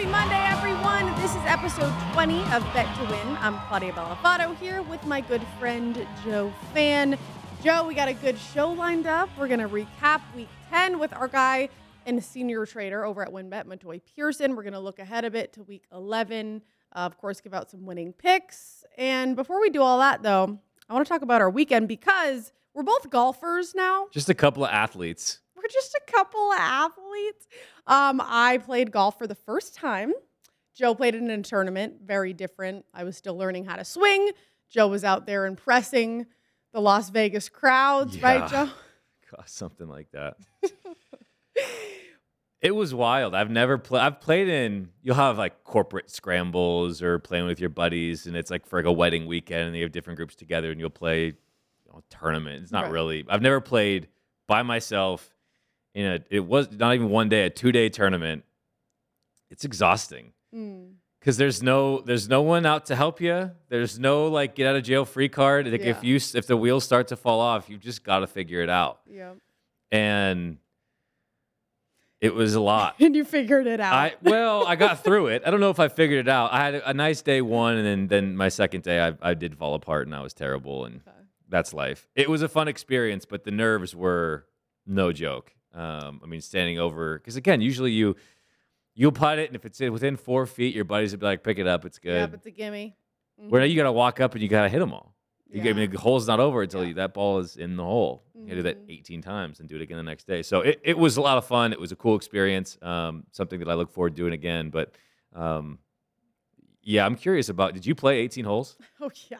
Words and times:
Happy 0.00 0.12
Monday, 0.12 0.42
everyone. 0.46 1.14
This 1.20 1.30
is 1.32 1.42
episode 1.44 1.92
20 2.14 2.40
of 2.54 2.64
Bet 2.72 2.86
to 2.96 3.02
Win. 3.02 3.36
I'm 3.36 3.58
Claudia 3.68 3.92
Bellafato 3.92 4.56
here 4.56 4.80
with 4.80 5.04
my 5.04 5.20
good 5.20 5.42
friend 5.58 6.06
Joe 6.24 6.50
Fan. 6.72 7.18
Joe, 7.62 7.86
we 7.86 7.92
got 7.92 8.08
a 8.08 8.14
good 8.14 8.38
show 8.38 8.70
lined 8.70 9.06
up. 9.06 9.28
We're 9.38 9.46
going 9.46 9.60
to 9.60 9.68
recap 9.68 10.22
week 10.34 10.48
10 10.70 10.98
with 10.98 11.12
our 11.12 11.28
guy 11.28 11.68
and 12.06 12.24
senior 12.24 12.64
trader 12.64 13.04
over 13.04 13.20
at 13.20 13.28
WinBet, 13.28 13.66
Matoy 13.66 14.00
Pearson. 14.16 14.56
We're 14.56 14.62
going 14.62 14.72
to 14.72 14.80
look 14.80 15.00
ahead 15.00 15.26
a 15.26 15.30
bit 15.30 15.52
to 15.52 15.64
week 15.64 15.84
11. 15.92 16.62
Uh, 16.96 16.98
of 17.00 17.18
course, 17.18 17.42
give 17.42 17.52
out 17.52 17.70
some 17.70 17.84
winning 17.84 18.14
picks. 18.14 18.84
And 18.96 19.36
before 19.36 19.60
we 19.60 19.68
do 19.68 19.82
all 19.82 19.98
that, 19.98 20.22
though, 20.22 20.60
I 20.88 20.94
want 20.94 21.06
to 21.06 21.12
talk 21.12 21.20
about 21.20 21.42
our 21.42 21.50
weekend 21.50 21.88
because 21.88 22.52
we're 22.72 22.84
both 22.84 23.10
golfers 23.10 23.74
now. 23.74 24.06
Just 24.12 24.30
a 24.30 24.34
couple 24.34 24.64
of 24.64 24.70
athletes. 24.70 25.40
We're 25.62 25.68
just 25.70 25.94
a 25.94 26.12
couple 26.12 26.52
of 26.52 26.58
athletes. 26.58 27.46
Um, 27.86 28.20
I 28.24 28.58
played 28.58 28.90
golf 28.92 29.18
for 29.18 29.26
the 29.26 29.34
first 29.34 29.74
time. 29.74 30.12
Joe 30.74 30.94
played 30.94 31.14
in 31.14 31.28
a 31.30 31.42
tournament, 31.42 31.96
very 32.04 32.32
different. 32.32 32.86
I 32.94 33.04
was 33.04 33.16
still 33.16 33.36
learning 33.36 33.66
how 33.66 33.76
to 33.76 33.84
swing. 33.84 34.30
Joe 34.70 34.88
was 34.88 35.04
out 35.04 35.26
there 35.26 35.44
impressing 35.46 36.26
the 36.72 36.80
Las 36.80 37.10
Vegas 37.10 37.48
crowds, 37.48 38.22
right, 38.22 38.48
Joe? 38.48 38.68
God, 39.30 39.44
something 39.48 39.88
like 39.88 40.10
that. 40.12 40.36
it 42.62 42.74
was 42.74 42.94
wild. 42.94 43.34
I've 43.34 43.50
never 43.50 43.78
played. 43.78 44.00
I've 44.02 44.20
played 44.20 44.48
in. 44.48 44.90
You'll 45.02 45.14
have 45.16 45.38
like 45.38 45.64
corporate 45.64 46.10
scrambles 46.10 47.02
or 47.02 47.18
playing 47.18 47.46
with 47.46 47.60
your 47.60 47.70
buddies, 47.70 48.26
and 48.26 48.36
it's 48.36 48.50
like 48.50 48.66
for 48.66 48.78
like 48.78 48.86
a 48.86 48.92
wedding 48.92 49.26
weekend, 49.26 49.68
and 49.68 49.76
you 49.76 49.82
have 49.82 49.92
different 49.92 50.16
groups 50.16 50.34
together, 50.36 50.70
and 50.70 50.80
you'll 50.80 50.90
play 50.90 51.26
you 51.26 51.34
know, 51.92 51.98
a 52.00 52.14
tournament. 52.14 52.62
It's 52.62 52.72
not 52.72 52.84
Right. 52.84 52.92
really. 52.92 53.24
I've 53.28 53.42
never 53.42 53.60
played 53.60 54.08
by 54.46 54.62
myself 54.62 55.30
in 55.94 56.06
a. 56.06 56.20
It 56.30 56.40
was 56.46 56.70
not 56.72 56.94
even 56.94 57.08
one 57.10 57.28
day, 57.28 57.44
a 57.46 57.50
two 57.50 57.72
day 57.72 57.88
tournament. 57.88 58.44
It's 59.50 59.64
exhausting. 59.64 60.32
Mm. 60.54 60.92
Because 61.18 61.36
there's 61.36 61.62
no 61.62 62.00
there's 62.00 62.28
no 62.28 62.40
one 62.42 62.64
out 62.64 62.86
to 62.86 62.96
help 62.96 63.20
you. 63.20 63.50
There's 63.68 63.98
no 63.98 64.28
like 64.28 64.54
get 64.54 64.66
out 64.66 64.76
of 64.76 64.82
jail 64.84 65.04
free 65.04 65.28
card. 65.28 65.66
Like 65.68 65.82
Yeah. 65.82 65.90
if 65.90 66.02
you 66.04 66.16
if 66.16 66.46
the 66.46 66.56
wheels 66.56 66.84
start 66.84 67.08
to 67.08 67.16
fall 67.16 67.40
off, 67.40 67.68
you 67.68 67.76
just 67.76 68.02
got 68.04 68.20
to 68.20 68.26
figure 68.26 68.62
it 68.62 68.70
out. 68.70 69.00
Yeah. 69.06 69.32
And 69.92 70.56
it 72.20 72.34
was 72.34 72.54
a 72.54 72.60
lot. 72.60 72.96
And 73.00 73.14
you 73.16 73.24
figured 73.24 73.66
it 73.66 73.80
out. 73.80 73.92
I 73.92 74.14
well, 74.22 74.66
I 74.66 74.76
got 74.76 75.02
through 75.04 75.28
it. 75.28 75.42
I 75.44 75.50
don't 75.50 75.60
know 75.60 75.70
if 75.70 75.80
I 75.80 75.88
figured 75.88 76.26
it 76.26 76.28
out. 76.30 76.52
I 76.52 76.64
had 76.64 76.74
a, 76.76 76.90
a 76.90 76.94
nice 76.94 77.22
day 77.22 77.40
one, 77.42 77.76
and 77.76 77.86
then 77.86 78.06
then 78.08 78.36
my 78.36 78.48
second 78.48 78.82
day, 78.84 79.00
I 79.00 79.12
I 79.20 79.34
did 79.34 79.56
fall 79.58 79.74
apart, 79.74 80.06
and 80.06 80.14
I 80.14 80.22
was 80.22 80.32
terrible, 80.32 80.84
and 80.84 80.96
Okay. 81.06 81.16
that's 81.48 81.74
life. 81.74 82.08
It 82.14 82.30
was 82.30 82.42
a 82.42 82.48
fun 82.48 82.68
experience, 82.68 83.24
but 83.24 83.44
the 83.44 83.50
nerves 83.50 83.94
were 83.94 84.46
no 84.86 85.12
joke. 85.12 85.52
Um, 85.74 86.20
I 86.22 86.26
mean, 86.26 86.40
standing 86.40 86.78
over 86.78 87.18
because 87.18 87.36
again, 87.36 87.60
usually 87.60 87.92
you 87.92 88.16
you'll 88.94 89.12
putt 89.12 89.38
it, 89.38 89.46
and 89.48 89.56
if 89.56 89.64
it's 89.64 89.78
within 89.80 90.16
four 90.16 90.46
feet, 90.46 90.74
your 90.74 90.84
buddies 90.84 91.12
would 91.12 91.20
be 91.20 91.26
like, 91.26 91.42
"Pick 91.44 91.58
it 91.58 91.66
up, 91.66 91.84
it's 91.84 91.98
good." 91.98 92.14
Yeah, 92.14 92.26
but 92.26 92.34
it's 92.38 92.46
a 92.46 92.50
gimme. 92.50 92.96
Where 93.36 93.60
now 93.60 93.66
you 93.66 93.76
got 93.76 93.84
to 93.84 93.92
walk 93.92 94.20
up 94.20 94.34
and 94.34 94.42
you 94.42 94.48
got 94.48 94.62
to 94.64 94.68
hit 94.68 94.80
them 94.80 94.92
all. 94.92 95.14
You 95.48 95.62
Yeah. 95.62 95.70
I 95.70 95.72
mean, 95.74 95.90
the 95.90 95.98
hole's 95.98 96.26
not 96.28 96.40
over 96.40 96.62
until 96.62 96.82
Yeah. 96.82 96.88
you, 96.88 96.94
that 96.94 97.14
ball 97.14 97.38
is 97.38 97.56
in 97.56 97.76
the 97.76 97.84
hole. 97.84 98.22
You 98.34 98.42
gotta 98.46 98.56
do 98.56 98.62
that 98.64 98.86
Mhm. 98.86 98.90
18 98.98 99.22
times 99.22 99.60
and 99.60 99.68
do 99.68 99.76
it 99.76 99.82
again 99.82 99.96
the 99.96 100.02
next 100.02 100.26
day. 100.26 100.42
So 100.42 100.60
it, 100.60 100.80
it 100.84 100.96
was 100.98 101.16
a 101.16 101.20
lot 101.20 101.38
of 101.38 101.44
fun. 101.46 101.72
It 101.72 101.80
was 101.80 101.90
a 101.92 101.96
cool 101.96 102.16
experience. 102.16 102.76
Um, 102.82 103.24
something 103.32 103.58
that 103.60 103.68
I 103.68 103.74
look 103.74 103.90
forward 103.92 104.10
to 104.10 104.16
doing 104.16 104.32
again. 104.32 104.70
But 104.70 104.94
um, 105.34 105.78
yeah, 106.82 107.04
I'm 107.06 107.16
curious 107.16 107.48
about. 107.48 107.74
Did 107.74 107.86
you 107.86 107.94
play 107.94 108.18
18 108.20 108.44
holes? 108.44 108.76
Oh 109.00 109.10
yeah, 109.30 109.38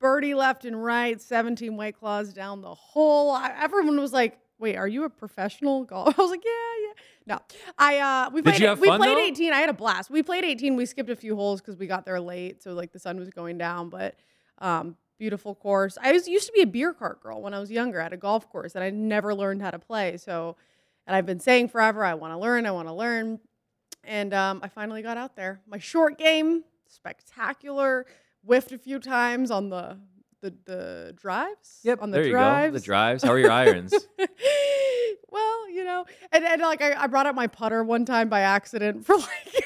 birdie 0.00 0.34
left 0.34 0.64
and 0.64 0.82
right, 0.82 1.20
seventeen 1.20 1.76
white 1.76 1.96
claws 1.98 2.32
down 2.32 2.60
the 2.62 2.74
hole. 2.74 3.30
I, 3.32 3.54
everyone 3.60 4.00
was 4.00 4.12
like, 4.12 4.38
"Wait, 4.62 4.76
are 4.76 4.88
you 4.88 5.04
a 5.04 5.10
professional 5.10 5.84
golfer?" 5.84 6.14
I 6.18 6.22
was 6.22 6.30
like, 6.30 6.44
"Yeah, 6.44 6.86
yeah." 6.86 6.92
No, 7.26 7.38
I 7.78 7.98
uh, 7.98 8.30
we 8.30 8.40
Did 8.40 8.50
played. 8.50 8.60
you 8.60 8.66
have 8.68 8.80
we 8.80 8.88
fun, 8.88 8.98
played 8.98 9.16
though? 9.16 9.22
eighteen. 9.22 9.52
I 9.52 9.58
had 9.58 9.68
a 9.68 9.74
blast. 9.74 10.10
We 10.10 10.22
played 10.22 10.44
eighteen. 10.44 10.76
We 10.76 10.86
skipped 10.86 11.10
a 11.10 11.16
few 11.16 11.36
holes 11.36 11.60
because 11.60 11.76
we 11.76 11.86
got 11.86 12.06
there 12.06 12.20
late, 12.20 12.62
so 12.62 12.72
like 12.72 12.92
the 12.92 12.98
sun 12.98 13.18
was 13.18 13.28
going 13.28 13.58
down. 13.58 13.90
But 13.90 14.14
um, 14.58 14.96
beautiful 15.18 15.54
course. 15.54 15.98
I 16.00 16.12
was 16.12 16.26
used 16.26 16.46
to 16.46 16.52
be 16.52 16.62
a 16.62 16.66
beer 16.66 16.92
cart 16.92 17.22
girl 17.22 17.42
when 17.42 17.54
I 17.54 17.60
was 17.60 17.70
younger 17.70 18.00
at 18.00 18.12
a 18.12 18.16
golf 18.16 18.48
course, 18.50 18.74
and 18.74 18.82
I 18.82 18.90
never 18.90 19.34
learned 19.34 19.60
how 19.62 19.70
to 19.70 19.78
play. 19.78 20.16
So, 20.16 20.56
and 21.06 21.14
I've 21.14 21.26
been 21.26 21.40
saying 21.40 21.68
forever, 21.68 22.04
I 22.04 22.14
want 22.14 22.32
to 22.32 22.38
learn. 22.38 22.64
I 22.66 22.70
want 22.70 22.88
to 22.88 22.94
learn. 22.94 23.38
And 24.04 24.34
um, 24.34 24.60
I 24.64 24.68
finally 24.68 25.02
got 25.02 25.16
out 25.16 25.36
there. 25.36 25.60
My 25.66 25.78
short 25.78 26.18
game, 26.18 26.64
spectacular. 26.86 28.06
Whiffed 28.44 28.72
a 28.72 28.78
few 28.78 28.98
times 28.98 29.52
on 29.52 29.68
the 29.68 29.96
the, 30.42 30.54
the 30.64 31.14
drives. 31.16 31.80
on 32.00 32.10
the 32.10 32.16
there 32.18 32.26
you 32.26 32.32
drives. 32.32 32.72
go. 32.72 32.78
The 32.78 32.84
drives. 32.84 33.22
How 33.22 33.30
are 33.30 33.38
your 33.38 33.50
irons? 33.50 33.94
well, 35.30 35.70
you 35.70 35.84
know, 35.84 36.04
and, 36.30 36.44
and 36.44 36.60
like 36.60 36.82
I, 36.82 37.04
I 37.04 37.06
brought 37.06 37.26
up 37.26 37.34
my 37.34 37.46
putter 37.46 37.82
one 37.82 38.04
time 38.04 38.28
by 38.28 38.40
accident 38.40 39.06
for 39.06 39.16
like 39.18 39.62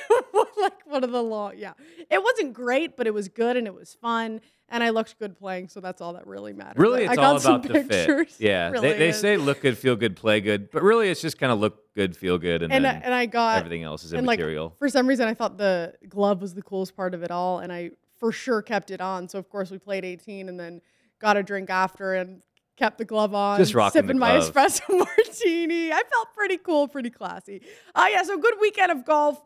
like 0.56 0.86
one 0.86 1.02
of 1.04 1.10
the 1.10 1.22
long. 1.22 1.54
Yeah, 1.56 1.72
it 2.10 2.22
wasn't 2.22 2.52
great, 2.52 2.96
but 2.96 3.06
it 3.06 3.14
was 3.14 3.28
good 3.28 3.56
and 3.56 3.66
it 3.66 3.74
was 3.74 3.94
fun, 3.94 4.40
and 4.68 4.84
I 4.84 4.90
looked 4.90 5.18
good 5.18 5.36
playing, 5.38 5.68
so 5.68 5.80
that's 5.80 6.00
all 6.00 6.12
that 6.14 6.26
really 6.26 6.52
matters. 6.52 6.78
really, 6.78 7.06
I 7.08 7.16
got 7.16 7.24
all 7.24 7.40
some 7.40 7.54
about 7.56 7.68
the 7.68 7.74
fit. 7.84 7.88
pictures. 7.88 8.36
Yeah, 8.38 8.70
Really 8.70 8.90
they, 8.92 8.98
they 8.98 9.12
say 9.12 9.36
look 9.36 9.60
good, 9.60 9.78
feel 9.78 9.96
good, 9.96 10.16
play 10.16 10.40
good, 10.40 10.70
but 10.70 10.82
really 10.82 11.08
it's 11.08 11.20
just 11.20 11.38
kind 11.38 11.52
of 11.52 11.58
look 11.58 11.94
good, 11.94 12.16
feel 12.16 12.38
good, 12.38 12.62
and, 12.62 12.72
and 12.72 12.86
I, 12.86 12.92
and 12.92 13.14
I 13.14 13.26
got 13.26 13.58
everything 13.58 13.82
else 13.82 14.04
is 14.04 14.12
and, 14.12 14.26
like, 14.26 14.38
immaterial. 14.38 14.74
for 14.78 14.88
some 14.88 15.06
reason 15.06 15.26
I 15.26 15.34
thought 15.34 15.56
the 15.58 15.94
glove 16.08 16.42
was 16.42 16.54
the 16.54 16.62
coolest 16.62 16.96
part 16.96 17.14
of 17.14 17.22
it 17.22 17.30
all, 17.30 17.60
and 17.60 17.72
I 17.72 17.90
for 18.18 18.32
sure 18.32 18.62
kept 18.62 18.90
it 18.90 19.00
on. 19.00 19.28
So 19.28 19.38
of 19.38 19.48
course 19.48 19.70
we 19.70 19.78
played 19.78 20.04
18, 20.04 20.48
and 20.48 20.58
then 20.58 20.80
got 21.20 21.36
a 21.36 21.42
drink 21.42 21.70
after 21.70 22.14
and 22.14 22.42
kept 22.76 22.98
the 22.98 23.04
glove 23.04 23.34
on, 23.34 23.58
Just 23.58 23.74
rocking 23.74 24.02
sipping 24.02 24.18
my 24.18 24.32
espresso 24.32 24.82
martini. 24.90 25.92
I 25.92 26.02
felt 26.10 26.28
pretty 26.34 26.58
cool, 26.58 26.88
pretty 26.88 27.10
classy. 27.10 27.62
Uh, 27.94 28.06
yeah, 28.10 28.22
so 28.22 28.38
good 28.38 28.54
weekend 28.60 28.92
of 28.92 29.04
golf. 29.04 29.40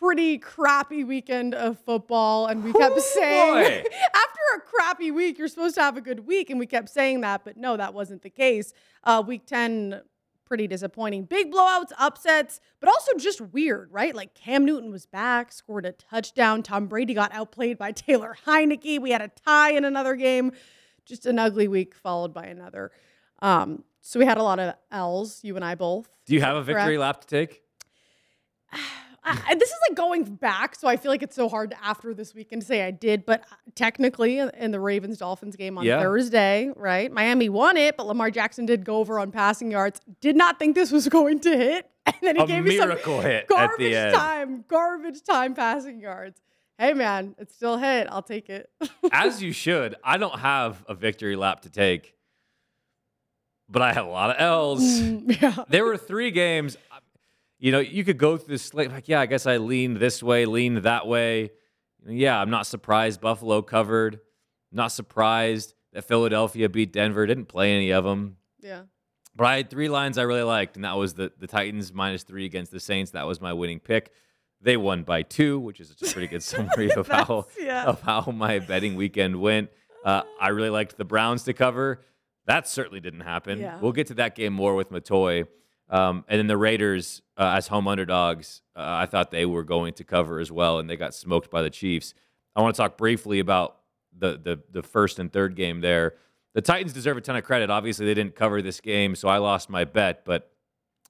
Pretty 0.00 0.38
crappy 0.38 1.02
weekend 1.02 1.54
of 1.54 1.76
football, 1.80 2.46
and 2.46 2.62
we 2.62 2.72
kept 2.72 2.96
Ooh, 2.96 3.00
saying 3.00 3.84
after 4.14 4.40
a 4.56 4.60
crappy 4.60 5.10
week, 5.10 5.38
you're 5.38 5.48
supposed 5.48 5.74
to 5.74 5.82
have 5.82 5.96
a 5.96 6.00
good 6.00 6.24
week, 6.24 6.50
and 6.50 6.60
we 6.60 6.66
kept 6.66 6.88
saying 6.88 7.22
that, 7.22 7.42
but 7.44 7.56
no, 7.56 7.76
that 7.76 7.94
wasn't 7.94 8.22
the 8.22 8.30
case. 8.30 8.72
Uh, 9.02 9.20
week 9.26 9.44
10, 9.44 10.00
pretty 10.48 10.66
disappointing. 10.66 11.24
Big 11.24 11.52
blowouts, 11.52 11.92
upsets, 11.98 12.60
but 12.80 12.88
also 12.88 13.12
just 13.18 13.40
weird, 13.40 13.92
right? 13.92 14.14
Like 14.14 14.34
Cam 14.34 14.64
Newton 14.64 14.90
was 14.90 15.06
back, 15.06 15.52
scored 15.52 15.84
a 15.84 15.92
touchdown. 15.92 16.62
Tom 16.62 16.86
Brady 16.86 17.14
got 17.14 17.32
outplayed 17.32 17.78
by 17.78 17.92
Taylor 17.92 18.36
Heinicke. 18.46 19.00
We 19.00 19.10
had 19.10 19.20
a 19.22 19.28
tie 19.28 19.72
in 19.72 19.84
another 19.84 20.16
game. 20.16 20.52
Just 21.04 21.26
an 21.26 21.38
ugly 21.38 21.68
week 21.68 21.94
followed 21.94 22.34
by 22.34 22.46
another. 22.46 22.90
Um, 23.40 23.84
so 24.00 24.18
we 24.18 24.24
had 24.26 24.38
a 24.38 24.42
lot 24.42 24.58
of 24.58 24.74
L's, 24.90 25.40
you 25.42 25.54
and 25.54 25.64
I 25.64 25.74
both. 25.74 26.08
Do 26.26 26.34
you 26.34 26.40
have 26.40 26.56
a 26.56 26.62
victory 26.62 26.96
correct. 26.96 27.00
lap 27.00 27.20
to 27.22 27.26
take? 27.26 27.62
I, 29.46 29.54
this 29.54 29.68
is 29.68 29.76
like 29.88 29.96
going 29.96 30.24
back, 30.24 30.74
so 30.74 30.88
I 30.88 30.96
feel 30.96 31.10
like 31.10 31.22
it's 31.22 31.36
so 31.36 31.48
hard 31.48 31.74
after 31.82 32.14
this 32.14 32.34
weekend 32.34 32.62
to 32.62 32.66
say 32.68 32.82
I 32.82 32.90
did. 32.90 33.26
But 33.26 33.42
uh, 33.50 33.56
technically, 33.74 34.38
in- 34.38 34.50
in 34.58 34.70
the 34.70 34.80
Ravens 34.80 35.18
Dolphins 35.18 35.56
game 35.56 35.76
on 35.78 35.84
Yeah. 35.84 36.00
Thursday, 36.00 36.70
right? 36.76 37.10
Miami 37.12 37.48
won 37.48 37.76
it, 37.76 37.96
but 37.96 38.06
Lamar 38.06 38.30
Jackson 38.30 38.66
did 38.66 38.84
go 38.84 38.96
over 38.96 39.18
on 39.18 39.30
passing 39.32 39.70
yards. 39.70 40.00
Did 40.20 40.36
not 40.36 40.58
think 40.58 40.74
this 40.74 40.90
was 40.90 41.08
going 41.18 41.40
to 41.40 41.56
hit, 41.56 41.90
and 42.06 42.14
then 42.22 42.36
he 42.36 42.42
A 42.42 42.46
gave 42.46 42.64
me 42.64 42.76
some 42.78 42.88
miracle 42.88 43.20
hit 43.20 43.42
at 43.42 43.48
garbage 43.48 43.78
the 43.78 43.96
end. 43.96 44.14
time, 44.14 44.64
garbage 44.68 45.22
time 45.22 45.54
passing 45.54 46.00
yards. 46.00 46.40
Hey 46.78 46.92
man, 46.94 47.34
it 47.38 47.50
still 47.50 47.76
hit. 47.76 48.06
I'll 48.10 48.22
take 48.22 48.48
it. 48.48 48.70
as 49.12 49.42
you 49.42 49.52
should. 49.52 49.96
I 50.04 50.16
don't 50.16 50.38
have 50.38 50.84
a 50.88 50.94
victory 50.94 51.34
lap 51.34 51.62
to 51.62 51.70
take, 51.70 52.14
but 53.68 53.82
I 53.82 53.92
had 53.92 54.04
a 54.04 54.08
lot 54.08 54.30
of 54.30 54.36
L's. 54.40 54.82
Mm, 55.00 55.40
yeah. 55.42 55.64
there 55.68 55.84
were 55.84 55.96
three 55.96 56.30
games. 56.30 56.76
You 57.58 57.72
know, 57.72 57.80
you 57.80 58.04
could 58.04 58.18
go 58.18 58.36
through 58.36 58.54
this 58.54 58.62
slate 58.62 58.90
like, 58.90 59.08
yeah, 59.08 59.20
I 59.20 59.26
guess 59.26 59.46
I 59.46 59.56
leaned 59.56 59.96
this 59.96 60.22
way, 60.22 60.44
leaned 60.44 60.78
that 60.78 61.06
way. 61.06 61.50
Yeah, 62.06 62.40
I'm 62.40 62.50
not 62.50 62.66
surprised 62.66 63.20
Buffalo 63.20 63.62
covered. 63.62 64.20
Not 64.70 64.92
surprised 64.92 65.74
that 65.92 66.04
Philadelphia 66.04 66.68
beat 66.68 66.92
Denver. 66.92 67.26
Didn't 67.26 67.46
play 67.46 67.72
any 67.74 67.90
of 67.90 68.04
them. 68.04 68.36
Yeah. 68.60 68.82
But 69.34 69.46
I 69.46 69.56
had 69.56 69.70
three 69.70 69.88
lines 69.88 70.18
I 70.18 70.22
really 70.22 70.42
liked, 70.42 70.76
and 70.76 70.84
that 70.84 70.96
was 70.96 71.14
the, 71.14 71.32
the 71.38 71.46
Titans 71.46 71.92
minus 71.92 72.22
three 72.24 72.44
against 72.44 72.72
the 72.72 72.80
Saints. 72.80 73.12
That 73.12 73.26
was 73.26 73.40
my 73.40 73.52
winning 73.52 73.80
pick. 73.80 74.12
They 74.60 74.76
won 74.76 75.04
by 75.04 75.22
two, 75.22 75.60
which 75.60 75.78
is 75.78 75.90
just 75.90 76.10
a 76.10 76.14
pretty 76.14 76.26
good 76.26 76.42
summary 76.44 76.90
of 76.92 77.06
how 77.06 77.46
yeah. 77.58 77.84
of 77.84 78.02
how 78.02 78.32
my 78.32 78.58
betting 78.58 78.96
weekend 78.96 79.40
went. 79.40 79.70
Uh, 80.04 80.22
I 80.40 80.48
really 80.48 80.70
liked 80.70 80.96
the 80.96 81.04
Browns 81.04 81.44
to 81.44 81.52
cover. 81.52 82.02
That 82.46 82.66
certainly 82.66 83.00
didn't 83.00 83.20
happen. 83.20 83.60
Yeah. 83.60 83.78
We'll 83.78 83.92
get 83.92 84.08
to 84.08 84.14
that 84.14 84.34
game 84.34 84.52
more 84.54 84.74
with 84.74 84.90
Matoy. 84.90 85.46
Um, 85.90 86.24
and 86.28 86.38
then 86.38 86.46
the 86.46 86.56
Raiders, 86.56 87.22
uh, 87.36 87.54
as 87.56 87.68
home 87.68 87.88
underdogs, 87.88 88.62
uh, 88.76 88.82
I 88.84 89.06
thought 89.06 89.30
they 89.30 89.46
were 89.46 89.64
going 89.64 89.94
to 89.94 90.04
cover 90.04 90.38
as 90.38 90.52
well, 90.52 90.78
and 90.78 90.88
they 90.88 90.96
got 90.96 91.14
smoked 91.14 91.50
by 91.50 91.62
the 91.62 91.70
Chiefs. 91.70 92.14
I 92.54 92.60
want 92.60 92.74
to 92.74 92.82
talk 92.82 92.98
briefly 92.98 93.38
about 93.38 93.76
the, 94.16 94.38
the 94.42 94.60
the 94.70 94.82
first 94.82 95.18
and 95.18 95.32
third 95.32 95.54
game 95.54 95.80
there. 95.80 96.14
The 96.54 96.60
Titans 96.60 96.92
deserve 96.92 97.16
a 97.16 97.20
ton 97.20 97.36
of 97.36 97.44
credit. 97.44 97.70
Obviously, 97.70 98.04
they 98.06 98.14
didn't 98.14 98.34
cover 98.34 98.60
this 98.60 98.80
game, 98.80 99.14
so 99.14 99.28
I 99.28 99.38
lost 99.38 99.70
my 99.70 99.84
bet. 99.84 100.24
But 100.24 100.50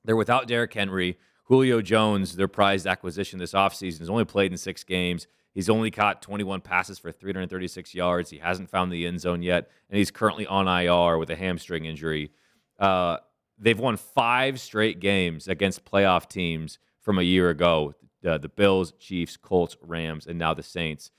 they're 0.05 0.17
without 0.17 0.47
Derrick 0.47 0.75
Henry. 0.75 1.19
Julio 1.45 1.81
Jones, 1.81 2.37
their 2.37 2.49
prized 2.49 2.87
acquisition 2.87 3.39
this 3.39 3.55
offseason, 3.55 4.01
has 4.01 4.11
only 4.11 4.27
played 4.27 4.53
in 4.53 4.59
six 4.59 4.85
games. 4.85 5.27
He's 5.55 5.71
only 5.71 5.91
caught 5.91 6.21
21 6.21 6.61
passes 6.61 6.99
for 6.99 7.11
336 7.11 7.95
yards. 7.95 8.29
He 8.31 8.39
hasn't 8.39 8.69
found 8.71 8.93
the 8.93 9.07
end 9.07 9.21
zone 9.21 9.43
yet, 9.43 9.71
and 9.89 9.97
he's 9.97 10.11
currently 10.11 10.47
on 10.47 10.69
IR 10.69 11.17
with 11.17 11.31
a 11.31 11.37
hamstring 11.37 11.87
injury. 11.87 12.31
Uh, 12.79 13.17
they've 13.59 13.79
won 13.79 13.97
five 13.97 14.61
straight 14.61 15.01
games 15.01 15.49
against 15.49 15.85
playoff 15.85 16.29
teams 16.29 16.79
from 17.01 17.19
a 17.19 17.23
year 17.23 17.51
ago. 17.51 17.95
uh, 18.27 18.39
the 18.39 18.49
Bills, 18.49 18.93
Chiefs, 18.99 19.37
Colts, 19.37 19.77
Rams, 19.83 20.27
and 20.27 20.39
now 20.39 20.53
the 20.55 20.63
Saints, 20.63 21.11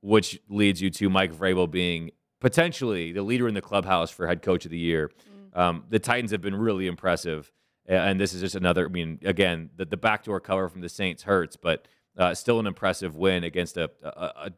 which 0.00 0.40
leads 0.48 0.80
you 0.80 0.90
to 0.90 1.10
Mike 1.10 1.34
Vrabel 1.34 1.70
being 1.70 2.12
potentially 2.40 3.12
the 3.12 3.22
leader 3.22 3.48
in 3.48 3.54
the 3.54 3.60
clubhouse 3.60 4.10
for 4.10 4.26
head 4.26 4.40
coach 4.42 4.64
of 4.64 4.70
the 4.70 4.78
year. 4.78 5.10
Um, 5.52 5.84
the 5.90 5.98
Titans 5.98 6.30
have 6.30 6.40
been 6.40 6.54
really 6.54 6.86
impressive, 6.86 7.50
and 7.86 8.20
this 8.20 8.32
is 8.32 8.40
just 8.40 8.54
another. 8.54 8.86
I 8.86 8.88
mean, 8.88 9.18
again, 9.24 9.70
the, 9.76 9.84
the 9.84 9.96
backdoor 9.96 10.40
cover 10.40 10.68
from 10.68 10.80
the 10.80 10.88
Saints 10.88 11.24
hurts, 11.24 11.56
but 11.56 11.88
uh, 12.16 12.34
still 12.34 12.60
an 12.60 12.66
impressive 12.66 13.16
win 13.16 13.44
against 13.44 13.76
a, 13.76 13.90
a, 14.02 14.08
a 14.08 14.52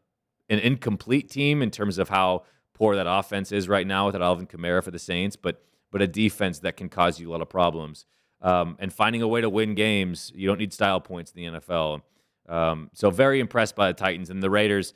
an 0.50 0.58
incomplete 0.58 1.30
team 1.30 1.62
in 1.62 1.70
terms 1.70 1.96
of 1.96 2.10
how 2.10 2.44
poor 2.74 2.94
that 2.96 3.06
offense 3.08 3.52
is 3.52 3.68
right 3.68 3.86
now 3.86 4.06
without 4.06 4.22
Alvin 4.22 4.46
Kamara 4.46 4.84
for 4.84 4.90
the 4.90 4.98
Saints, 4.98 5.36
but 5.36 5.64
but 5.92 6.02
a 6.02 6.08
defense 6.08 6.58
that 6.60 6.76
can 6.76 6.88
cause 6.88 7.20
you 7.20 7.30
a 7.30 7.32
lot 7.32 7.42
of 7.42 7.48
problems. 7.48 8.04
Um, 8.40 8.76
and 8.80 8.92
finding 8.92 9.22
a 9.22 9.28
way 9.28 9.40
to 9.40 9.48
win 9.48 9.76
games, 9.76 10.32
you 10.34 10.48
don't 10.48 10.58
need 10.58 10.72
style 10.72 11.00
points 11.00 11.30
in 11.30 11.52
the 11.52 11.60
NFL. 11.60 12.02
Um, 12.48 12.90
so 12.92 13.10
very 13.10 13.38
impressed 13.38 13.76
by 13.76 13.86
the 13.86 13.94
Titans 13.94 14.30
and 14.30 14.42
the 14.42 14.50
Raiders. 14.50 14.94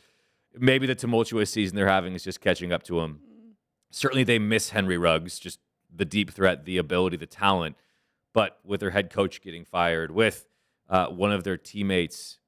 Maybe 0.59 0.87
the 0.89 0.97
tumultuous 0.97 1.51
season 1.51 1.77
they're 1.77 1.87
having 1.87 2.15
is 2.15 2.25
just 2.25 2.41
catching 2.41 2.73
up 2.73 2.83
to 2.85 3.01
them. 3.01 3.21
Certainly, 3.91 4.25
they 4.25 4.41
miss 4.41 4.71
Henry 4.71 4.99
Ruggs, 4.99 5.39
just 5.39 5.61
the 5.95 6.05
deep 6.05 6.33
threat, 6.33 6.65
the 6.65 6.79
ability, 6.79 7.19
the 7.19 7.27
talent. 7.27 7.77
But 8.33 8.59
with 8.65 8.81
their 8.81 8.91
head 8.91 9.11
coach 9.11 9.41
getting 9.41 9.65
fired, 9.65 10.11
with 10.11 10.47
uh, 10.89 11.07
one 11.07 11.31
of 11.31 11.45
their 11.45 11.57
teammates 11.57 12.39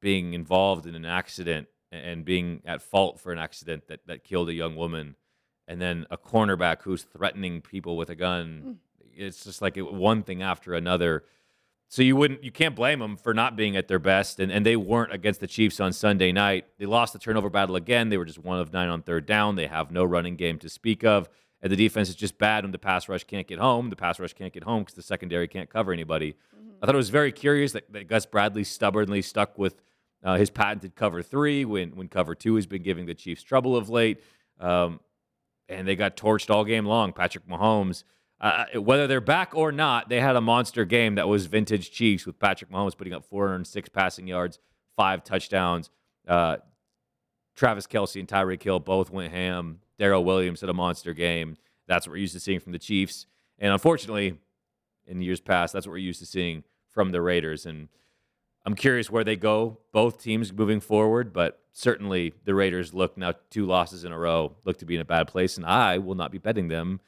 being 0.00 0.34
involved 0.34 0.86
in 0.86 0.94
an 0.94 1.04
accident 1.04 1.68
and 1.92 2.24
being 2.24 2.62
at 2.64 2.82
fault 2.82 3.20
for 3.20 3.32
an 3.32 3.38
accident 3.38 3.86
that, 3.86 4.06
that 4.06 4.24
killed 4.24 4.48
a 4.48 4.54
young 4.54 4.74
woman, 4.76 5.14
and 5.68 5.80
then 5.80 6.06
a 6.10 6.16
cornerback 6.16 6.82
who's 6.82 7.02
threatening 7.02 7.60
people 7.60 7.96
with 7.96 8.10
a 8.10 8.14
gun. 8.14 8.78
It's 9.14 9.44
just 9.44 9.62
like 9.62 9.76
one 9.76 10.22
thing 10.22 10.42
after 10.42 10.74
another. 10.74 11.24
So 11.88 12.00
you 12.00 12.16
wouldn't, 12.16 12.42
you 12.42 12.50
can't 12.50 12.74
blame 12.74 13.00
them 13.00 13.18
for 13.18 13.34
not 13.34 13.54
being 13.54 13.76
at 13.76 13.86
their 13.86 13.98
best, 13.98 14.40
and, 14.40 14.50
and 14.50 14.64
they 14.64 14.76
weren't 14.76 15.12
against 15.12 15.40
the 15.40 15.46
Chiefs 15.46 15.78
on 15.78 15.92
Sunday 15.92 16.32
night. 16.32 16.64
They 16.78 16.86
lost 16.86 17.12
the 17.12 17.18
turnover 17.18 17.50
battle 17.50 17.76
again. 17.76 18.08
They 18.08 18.16
were 18.16 18.24
just 18.24 18.38
one 18.38 18.58
of 18.58 18.72
nine 18.72 18.88
on 18.88 19.02
third 19.02 19.26
down. 19.26 19.56
They 19.56 19.66
have 19.66 19.90
no 19.90 20.02
running 20.02 20.36
game 20.36 20.58
to 20.60 20.70
speak 20.70 21.04
of, 21.04 21.28
and 21.60 21.70
the 21.70 21.76
defense 21.76 22.08
is 22.08 22.14
just 22.14 22.38
bad 22.38 22.64
when 22.64 22.72
the 22.72 22.78
pass 22.78 23.10
rush 23.10 23.24
can't 23.24 23.46
get 23.46 23.58
home. 23.58 23.90
The 23.90 23.96
pass 23.96 24.18
rush 24.18 24.32
can't 24.32 24.54
get 24.54 24.64
home 24.64 24.82
because 24.84 24.94
the 24.94 25.02
secondary 25.02 25.46
can't 25.48 25.68
cover 25.68 25.92
anybody. 25.92 26.34
I 26.82 26.86
thought 26.86 26.94
it 26.94 26.98
was 26.98 27.10
very 27.10 27.30
curious 27.30 27.72
that, 27.72 27.92
that 27.92 28.08
Gus 28.08 28.24
Bradley 28.24 28.64
stubbornly 28.64 29.20
stuck 29.20 29.58
with 29.58 29.82
uh, 30.24 30.36
his 30.36 30.48
patented 30.48 30.96
cover 30.96 31.22
three 31.22 31.64
when 31.64 31.90
when 31.90 32.08
cover 32.08 32.34
two 32.34 32.56
has 32.56 32.66
been 32.66 32.82
giving 32.82 33.04
the 33.04 33.14
Chiefs 33.14 33.42
trouble 33.42 33.76
of 33.76 33.90
late. 33.90 34.22
Um, 34.58 35.00
and 35.72 35.86
they 35.86 35.96
got 35.96 36.16
torched 36.16 36.50
all 36.50 36.64
game 36.64 36.86
long. 36.86 37.12
Patrick 37.12 37.46
Mahomes, 37.46 38.04
uh, 38.40 38.64
whether 38.74 39.06
they're 39.06 39.20
back 39.20 39.52
or 39.54 39.72
not, 39.72 40.08
they 40.08 40.20
had 40.20 40.36
a 40.36 40.40
monster 40.40 40.84
game 40.84 41.14
that 41.14 41.28
was 41.28 41.46
vintage 41.46 41.90
Chiefs 41.90 42.26
with 42.26 42.38
Patrick 42.38 42.70
Mahomes 42.70 42.96
putting 42.96 43.12
up 43.12 43.24
406 43.24 43.88
passing 43.90 44.26
yards, 44.26 44.58
five 44.96 45.24
touchdowns. 45.24 45.90
Uh, 46.26 46.56
Travis 47.54 47.86
Kelce 47.86 48.18
and 48.18 48.28
Tyreek 48.28 48.62
Hill 48.62 48.80
both 48.80 49.10
went 49.10 49.32
ham. 49.32 49.80
Darrel 49.98 50.24
Williams 50.24 50.60
had 50.60 50.70
a 50.70 50.74
monster 50.74 51.12
game. 51.14 51.56
That's 51.86 52.06
what 52.06 52.12
we're 52.12 52.18
used 52.18 52.34
to 52.34 52.40
seeing 52.40 52.60
from 52.60 52.72
the 52.72 52.78
Chiefs. 52.78 53.26
And 53.58 53.72
unfortunately, 53.72 54.38
in 55.06 55.20
years 55.20 55.40
past, 55.40 55.72
that's 55.72 55.86
what 55.86 55.92
we're 55.92 55.98
used 55.98 56.20
to 56.20 56.26
seeing 56.26 56.64
from 56.88 57.10
the 57.10 57.20
Raiders. 57.20 57.66
And 57.66 57.88
I'm 58.64 58.74
curious 58.74 59.10
where 59.10 59.24
they 59.24 59.36
go, 59.36 59.78
both 59.92 60.22
teams 60.22 60.52
moving 60.52 60.80
forward, 60.80 61.32
but 61.32 61.60
certainly 61.72 62.34
the 62.44 62.54
Raiders 62.54 62.94
look 62.94 63.16
now 63.16 63.34
two 63.50 63.66
losses 63.66 64.04
in 64.04 64.12
a 64.12 64.18
row, 64.18 64.54
look 64.64 64.78
to 64.78 64.84
be 64.84 64.94
in 64.94 65.00
a 65.00 65.04
bad 65.04 65.26
place, 65.26 65.56
and 65.56 65.66
I 65.66 65.98
will 65.98 66.14
not 66.14 66.30
be 66.30 66.38
betting 66.38 66.68
them 66.68 67.00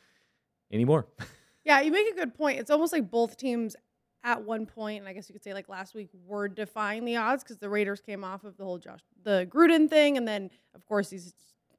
anymore. 0.72 1.06
Yeah, 1.66 1.80
you 1.80 1.90
make 1.90 2.12
a 2.12 2.14
good 2.14 2.34
point. 2.34 2.58
It's 2.58 2.70
almost 2.70 2.92
like 2.92 3.10
both 3.10 3.38
teams 3.38 3.74
at 4.22 4.42
one 4.42 4.66
point, 4.66 5.00
and 5.00 5.08
I 5.08 5.14
guess 5.14 5.30
you 5.30 5.32
could 5.32 5.42
say 5.42 5.54
like 5.54 5.68
last 5.68 5.94
week, 5.94 6.10
were 6.26 6.46
defying 6.46 7.06
the 7.06 7.16
odds 7.16 7.42
because 7.42 7.56
the 7.56 7.70
Raiders 7.70 8.02
came 8.02 8.22
off 8.22 8.44
of 8.44 8.58
the 8.58 8.64
whole 8.64 8.78
Josh 8.78 9.00
the 9.22 9.48
Gruden 9.50 9.88
thing, 9.88 10.18
and 10.18 10.28
then 10.28 10.50
of 10.74 10.84
course 10.86 11.08
these 11.08 11.32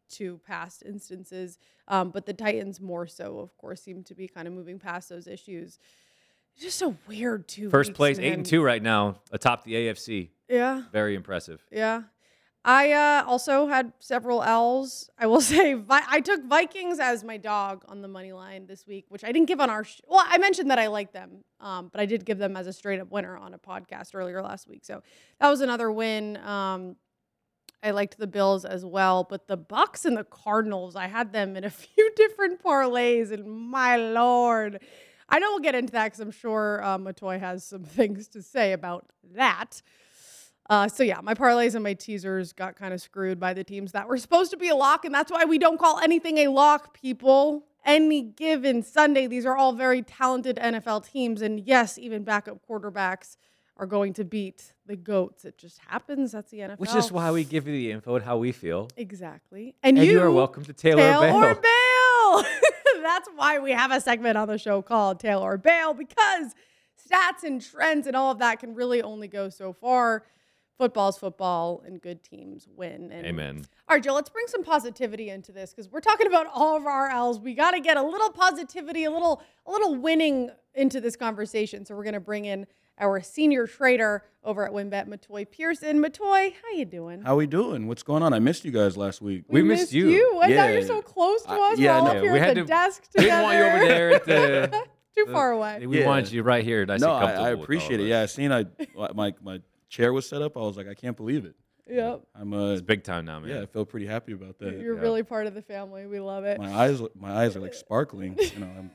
two 0.09 0.39
past 0.45 0.83
instances. 0.83 1.59
Um, 1.87 2.09
but 2.09 2.25
the 2.25 2.33
Titans 2.33 2.81
more 2.81 3.05
so, 3.05 3.39
of 3.39 3.55
course, 3.57 3.81
seem 3.81 4.03
to 4.05 4.15
be 4.15 4.27
kind 4.27 4.47
of 4.47 4.53
moving 4.53 4.79
past 4.79 5.09
those 5.09 5.27
issues. 5.27 5.77
It's 6.55 6.63
just 6.63 6.77
so 6.79 6.95
weird 7.07 7.47
too. 7.47 7.69
First 7.69 7.93
place, 7.93 8.17
eight 8.17 8.33
and 8.33 8.45
two 8.45 8.63
right 8.63 8.81
now, 8.81 9.19
atop 9.31 9.63
the 9.65 9.73
AFC. 9.73 10.29
Yeah, 10.49 10.83
Very 10.91 11.15
impressive. 11.15 11.65
yeah. 11.71 12.03
I 12.67 12.93
uh, 12.93 13.23
also 13.27 13.67
had 13.67 13.93
several 13.99 14.41
L's. 14.41 15.07
I 15.19 15.27
will 15.27 15.41
say 15.53 15.75
Vi- 15.75 16.05
I 16.07 16.19
took 16.19 16.43
Vikings 16.45 16.99
as 16.99 17.23
my 17.23 17.37
dog 17.37 17.85
on 17.87 18.01
the 18.01 18.07
money 18.07 18.31
line 18.31 18.65
this 18.65 18.87
week, 18.87 19.05
which 19.09 19.23
I 19.23 19.31
didn't 19.31 19.47
give 19.47 19.59
on 19.59 19.69
our. 19.69 19.83
Sh- 19.83 20.01
well, 20.07 20.23
I 20.27 20.39
mentioned 20.39 20.71
that 20.71 20.79
I 20.79 20.87
like 20.87 21.11
them, 21.13 21.43
um, 21.59 21.89
but 21.91 22.01
I 22.01 22.07
did 22.07 22.25
give 22.25 22.39
them 22.39 22.57
as 22.57 22.65
a 22.65 22.73
straight 22.73 22.99
up 22.99 23.11
winner 23.11 23.37
on 23.37 23.53
a 23.53 23.59
podcast 23.59 24.15
earlier 24.15 24.41
last 24.41 24.67
week. 24.67 24.83
So 24.83 25.03
that 25.39 25.47
was 25.49 25.61
another 25.61 25.91
win. 25.91 26.37
Um, 26.37 26.95
I 27.83 27.91
liked 27.91 28.17
the 28.17 28.25
Bills 28.25 28.65
as 28.65 28.83
well, 28.83 29.27
but 29.29 29.47
the 29.47 29.57
Bucs 29.59 30.05
and 30.05 30.17
the 30.17 30.23
Cardinals, 30.23 30.95
I 30.95 31.05
had 31.05 31.31
them 31.33 31.55
in 31.55 31.65
a 31.65 31.69
few 31.69 32.11
different 32.15 32.63
parlays, 32.63 33.31
and 33.31 33.45
my 33.47 33.95
lord, 33.97 34.81
I 35.29 35.39
know 35.39 35.49
we'll 35.51 35.59
get 35.59 35.75
into 35.75 35.91
that 35.93 36.05
because 36.05 36.19
I'm 36.19 36.31
sure 36.31 36.83
uh, 36.83 36.97
Matoy 36.97 37.39
has 37.39 37.63
some 37.63 37.83
things 37.97 38.27
to 38.29 38.41
say 38.41 38.73
about 38.73 39.05
that. 39.33 39.81
Uh, 40.69 40.87
so 40.87 41.03
yeah, 41.03 41.19
my 41.21 41.33
parlays 41.35 41.75
and 41.75 41.83
my 41.83 41.93
teasers 41.93 42.51
got 42.51 42.75
kind 42.75 42.93
of 42.93 42.99
screwed 43.01 43.39
by 43.39 43.53
the 43.53 43.63
teams 43.63 43.91
that 43.91 44.07
were 44.07 44.17
supposed 44.17 44.49
to 44.51 44.57
be 44.57 44.69
a 44.69 44.75
lock, 44.75 45.05
and 45.05 45.13
that's 45.13 45.31
why 45.31 45.45
we 45.45 45.57
don't 45.59 45.79
call 45.79 45.99
anything 45.99 46.39
a 46.39 46.47
lock, 46.47 46.93
people. 46.99 47.65
Any 47.85 48.23
given 48.23 48.81
Sunday, 48.81 49.27
these 49.27 49.45
are 49.45 49.55
all 49.55 49.73
very 49.73 50.01
talented 50.01 50.57
NFL 50.57 51.07
teams, 51.11 51.43
and 51.43 51.59
yes, 51.59 51.99
even 51.99 52.23
backup 52.23 52.57
quarterbacks 52.67 53.37
are 53.77 53.85
going 53.85 54.13
to 54.13 54.23
beat 54.23 54.73
the 54.87 54.95
goats. 54.95 55.45
It 55.45 55.59
just 55.59 55.79
happens. 55.87 56.31
That's 56.31 56.49
the 56.49 56.59
NFL. 56.59 56.79
Which 56.79 56.95
is 56.95 57.11
why 57.11 57.29
we 57.29 57.43
give 57.43 57.67
you 57.67 57.73
the 57.73 57.91
info 57.91 58.15
and 58.15 58.25
how 58.25 58.37
we 58.37 58.51
feel. 58.51 58.89
exactly. 58.97 59.75
And, 59.83 59.99
And 59.99 60.07
you, 60.07 60.13
you 60.13 60.21
are 60.21 60.31
welcome 60.31 60.65
to 60.65 60.73
Taylor 60.73 61.01
Tail 61.01 61.21
Bale. 61.21 61.35
or 61.35 61.55
bail. 61.55 62.71
That's 63.05 63.29
why 63.35 63.59
we 63.59 63.71
have 63.71 63.91
a 63.91 64.01
segment 64.01 64.37
on 64.37 64.47
the 64.47 64.57
show 64.57 64.81
called 64.81 65.19
Tail 65.19 65.39
or 65.39 65.57
Bail 65.57 65.93
because 65.93 66.55
stats 66.97 67.43
and 67.43 67.61
trends 67.61 68.07
and 68.07 68.15
all 68.15 68.31
of 68.31 68.39
that 68.39 68.59
can 68.59 68.73
really 68.73 69.01
only 69.01 69.27
go 69.27 69.49
so 69.49 69.73
far. 69.73 70.23
Football's 70.77 71.17
football 71.17 71.83
and 71.85 72.01
good 72.01 72.21
teams 72.23 72.67
win. 72.75 73.11
And 73.11 73.25
Amen. 73.25 73.65
All 73.87 73.95
right, 73.95 74.03
Joe, 74.03 74.13
let's 74.13 74.29
bring 74.29 74.47
some 74.47 74.63
positivity 74.63 75.29
into 75.29 75.53
this 75.53 75.71
because 75.71 75.89
we're 75.89 76.01
talking 76.01 76.27
about 76.27 76.47
all 76.53 76.75
of 76.75 76.85
our 76.85 77.09
L's. 77.09 77.39
We 77.39 77.53
got 77.53 77.71
to 77.71 77.79
get 77.79 77.95
a 77.95 78.03
little 78.03 78.31
positivity, 78.31 79.05
a 79.05 79.11
little, 79.11 79.41
a 79.65 79.71
little 79.71 79.95
winning 79.95 80.49
into 80.73 80.99
this 80.99 81.15
conversation. 81.15 81.85
So 81.85 81.95
we're 81.95 82.03
going 82.03 82.15
to 82.15 82.19
bring 82.19 82.45
in 82.45 82.67
our 82.99 83.21
senior 83.21 83.67
trader 83.67 84.23
over 84.43 84.65
at 84.65 84.71
WinBet, 84.71 85.07
Matoy 85.07 85.49
Pearson. 85.49 86.01
Matoy, 86.01 86.53
how 86.53 86.77
you 86.77 86.85
doing? 86.85 87.21
How 87.21 87.35
we 87.35 87.47
doing? 87.47 87.87
What's 87.87 88.03
going 88.03 88.23
on? 88.23 88.33
I 88.33 88.39
missed 88.39 88.63
you 88.65 88.71
guys 88.71 88.95
last 88.95 89.21
week. 89.21 89.43
We 89.47 89.61
missed 89.63 89.91
you. 89.93 90.39
I 90.41 90.47
know 90.47 90.53
Yeah. 90.53 90.69
you're 90.71 90.81
so 90.83 91.01
close 91.01 91.41
to 91.43 91.49
I- 91.51 91.71
us. 91.73 91.79
yeah, 91.79 91.93
we're 91.93 91.97
all 91.99 92.05
no, 92.05 92.11
up 92.11 92.23
here 92.23 92.33
we 92.33 92.39
at 92.39 92.47
had 92.47 92.57
the 92.57 92.61
to- 92.61 92.67
desk 92.67 93.03
we 93.17 93.23
together. 93.23 93.27
didn't 93.27 93.43
want 93.43 93.57
you 93.57 93.63
over 93.65 93.85
there 93.87 94.11
at 94.11 94.25
the- 94.71 94.83
Too 95.17 95.25
far 95.31 95.51
away. 95.53 95.85
We 95.87 95.99
Yeah. 96.01 96.07
wanted 96.07 96.29
you 96.33 96.43
right 96.43 96.63
here. 96.63 96.85
Nice 96.85 96.99
no, 96.99 97.07
and 97.07 97.15
I, 97.15 97.19
comfortable. 97.35 97.45
I 97.45 97.63
appreciate 97.63 97.99
it. 98.01 98.07
Yeah, 98.07 98.19
I 98.19 98.23
us. 98.23 98.33
seen 98.33 98.51
I 98.51 98.65
my 99.13 99.33
my 99.41 99.61
chair 99.87 100.11
was 100.11 100.27
set 100.27 100.41
up. 100.41 100.57
I 100.57 100.59
was 100.59 100.75
like, 100.75 100.89
I 100.89 100.93
can't 100.93 101.15
believe 101.15 101.45
it. 101.45 101.55
Yep. 101.89 102.23
I'm 102.35 102.51
uh 102.53 102.73
It's 102.73 102.81
big 102.81 103.03
time 103.05 103.23
now, 103.23 103.39
man. 103.39 103.49
yeah, 103.49 103.61
I 103.61 103.65
feel 103.65 103.85
pretty 103.85 104.07
happy 104.07 104.33
about 104.33 104.59
that. 104.59 104.77
You're 104.77 104.95
Yeah. 104.95 105.01
really 105.01 105.23
part 105.23 105.47
of 105.47 105.53
the 105.53 105.61
family. 105.61 106.05
We 106.05 106.19
love 106.19 106.43
it. 106.43 106.59
My 106.59 106.69
eyes 106.73 107.01
my 107.17 107.31
eyes 107.31 107.55
are 107.55 107.61
like 107.61 107.73
sparkling. 107.73 108.37
You 108.37 108.59
know, 108.59 108.67
I'm, 108.77 108.91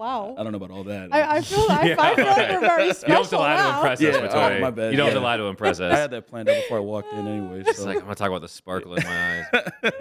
Wow. 0.00 0.34
I 0.38 0.42
don't 0.42 0.52
know 0.52 0.56
about 0.56 0.70
all 0.70 0.84
that. 0.84 1.12
I, 1.12 1.36
I 1.36 1.40
feel 1.42 1.66
I, 1.68 1.94
I 1.98 2.14
feel 2.16 2.24
like 2.24 2.48
we're 2.50 2.60
very 2.60 2.86
You 2.86 2.88
don't 2.88 2.88
have 2.88 2.88
to 2.88 2.94
special 2.94 3.38
lie 3.40 3.56
to 3.56 3.62
now. 3.62 3.76
impress 3.76 4.00
Yeah, 4.00 4.10
us, 4.10 4.30
oh, 4.34 4.58
my 4.60 4.70
bad. 4.70 4.92
You 4.92 4.96
don't 4.96 5.06
have 5.08 5.14
to 5.14 5.20
lie 5.20 5.36
to 5.36 5.42
impress 5.44 5.78
us. 5.78 5.92
I 5.92 5.98
had 5.98 6.10
that 6.12 6.26
planned 6.26 6.48
out 6.48 6.56
before 6.56 6.78
I 6.78 6.80
walked 6.80 7.12
in 7.12 7.26
anyway. 7.28 7.64
It's 7.66 7.76
So. 7.78 7.84
like 7.84 7.96
I'm 7.96 8.04
gonna 8.04 8.14
talk 8.14 8.28
about 8.28 8.40
the 8.40 8.48
sparkle 8.48 8.94
in 8.94 9.04
my 9.04 9.40
eyes. 9.40 9.44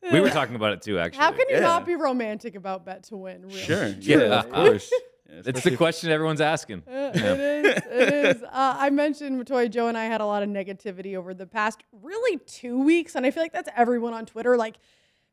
Yeah. 0.00 0.12
We 0.14 0.20
were 0.20 0.30
talking 0.30 0.54
about 0.54 0.72
it 0.72 0.80
too, 0.80 0.98
actually. 0.98 1.18
How 1.22 1.32
can 1.32 1.46
you 1.50 1.56
Yeah. 1.56 1.60
not 1.60 1.84
be 1.84 1.94
romantic 1.94 2.54
about 2.54 2.86
bet 2.86 3.02
to 3.04 3.16
win? 3.18 3.42
Really? 3.42 3.60
sure. 3.60 3.88
Yeah. 4.00 4.16
Yeah, 4.16 4.38
of 4.40 4.50
course. 4.50 4.90
Yeah, 5.30 5.42
It's 5.44 5.62
the 5.62 5.76
question 5.76 6.10
everyone's 6.10 6.40
asking. 6.40 6.84
Uh, 6.88 7.10
It 7.14 7.66
is. 7.66 7.82
It 7.90 8.14
is. 8.36 8.42
Uh, 8.44 8.48
I 8.78 8.88
mentioned 8.88 9.38
Matoy, 9.44 9.70
Joe, 9.70 9.88
and 9.88 9.98
I 9.98 10.06
had 10.06 10.22
a 10.22 10.26
lot 10.26 10.42
of 10.42 10.48
negativity 10.48 11.14
over 11.16 11.34
the 11.34 11.46
past 11.46 11.82
really 11.92 12.38
two 12.46 12.82
weeks, 12.82 13.14
and 13.14 13.26
I 13.26 13.30
feel 13.30 13.42
like 13.42 13.52
that's 13.52 13.68
everyone 13.76 14.14
on 14.14 14.24
Twitter. 14.24 14.56
Like, 14.56 14.76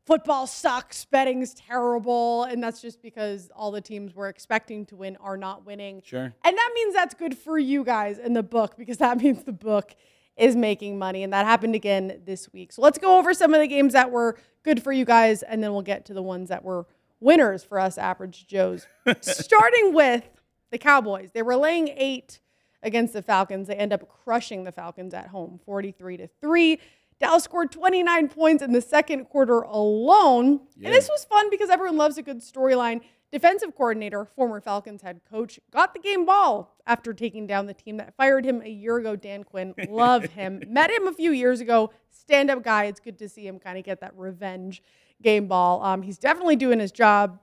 football 0.06 0.46
sucks, 0.46 1.04
betting's 1.04 1.52
terrible, 1.52 2.44
and 2.44 2.62
that's 2.62 2.80
just 2.80 3.02
because 3.02 3.50
all 3.54 3.70
the 3.70 3.80
teams 3.80 4.14
we're 4.14 4.28
expecting 4.28 4.86
to 4.86 4.96
win 4.96 5.16
are 5.16 5.36
not 5.36 5.66
winning. 5.66 6.00
Sure. 6.04 6.32
And 6.44 6.56
that 6.56 6.72
means 6.74 6.94
that's 6.94 7.14
good 7.14 7.36
for 7.36 7.58
you 7.58 7.84
guys 7.84 8.18
in 8.18 8.32
the 8.32 8.42
book 8.42 8.76
because 8.76 8.98
that 8.98 9.18
means 9.22 9.44
the 9.44 9.52
book 9.52 9.94
is 10.36 10.54
making 10.54 10.98
money. 10.98 11.22
And 11.22 11.32
that 11.32 11.44
happened 11.44 11.74
again 11.74 12.22
this 12.24 12.52
week. 12.52 12.72
So 12.72 12.82
let's 12.82 12.98
go 12.98 13.18
over 13.18 13.34
some 13.34 13.52
of 13.52 13.60
the 13.60 13.66
games 13.66 13.94
that 13.94 14.10
were 14.10 14.38
good 14.62 14.82
for 14.82 14.92
you 14.92 15.04
guys, 15.04 15.42
and 15.42 15.62
then 15.62 15.72
we'll 15.72 15.82
get 15.82 16.04
to 16.06 16.14
the 16.14 16.22
ones 16.22 16.48
that 16.50 16.62
were 16.62 16.86
winners 17.20 17.64
for 17.64 17.80
us 17.80 17.98
average 17.98 18.46
Joes. 18.46 18.86
Starting 19.20 19.92
with 19.92 20.28
the 20.70 20.78
Cowboys. 20.78 21.30
They 21.32 21.42
were 21.42 21.56
laying 21.56 21.88
eight 21.88 22.40
against 22.82 23.12
the 23.12 23.22
Falcons. 23.22 23.68
They 23.68 23.74
end 23.74 23.92
up 23.92 24.08
crushing 24.08 24.64
the 24.64 24.72
Falcons 24.72 25.14
at 25.14 25.28
home, 25.28 25.60
43 25.64 26.18
to 26.18 26.28
3. 26.40 26.78
Dallas 27.18 27.44
scored 27.44 27.72
29 27.72 28.28
points 28.28 28.62
in 28.62 28.72
the 28.72 28.80
second 28.80 29.24
quarter 29.26 29.60
alone. 29.62 30.60
Yeah. 30.76 30.88
And 30.88 30.94
this 30.94 31.08
was 31.08 31.24
fun 31.24 31.48
because 31.50 31.70
everyone 31.70 31.96
loves 31.96 32.18
a 32.18 32.22
good 32.22 32.40
storyline. 32.40 33.00
defensive 33.32 33.74
coordinator, 33.74 34.24
former 34.24 34.60
Falcons 34.60 35.02
head 35.02 35.20
coach, 35.30 35.58
got 35.70 35.94
the 35.94 36.00
game 36.00 36.24
ball 36.26 36.76
after 36.86 37.12
taking 37.14 37.46
down 37.46 37.66
the 37.66 37.74
team 37.74 37.96
that 37.96 38.14
fired 38.16 38.44
him 38.44 38.62
a 38.62 38.68
year 38.68 38.98
ago. 38.98 39.16
Dan 39.16 39.44
Quinn, 39.44 39.74
love 39.88 40.24
him. 40.32 40.62
Met 40.68 40.90
him 40.90 41.06
a 41.06 41.12
few 41.12 41.32
years 41.32 41.60
ago. 41.60 41.90
Stand 42.10 42.50
up 42.50 42.62
guy. 42.62 42.84
It's 42.84 43.00
good 43.00 43.18
to 43.18 43.28
see 43.28 43.46
him 43.46 43.58
kind 43.58 43.78
of 43.78 43.84
get 43.84 44.00
that 44.00 44.12
revenge 44.16 44.82
game 45.22 45.48
ball. 45.48 45.82
Um, 45.82 46.02
he's 46.02 46.18
definitely 46.18 46.56
doing 46.56 46.78
his 46.80 46.92
job. 46.92 47.38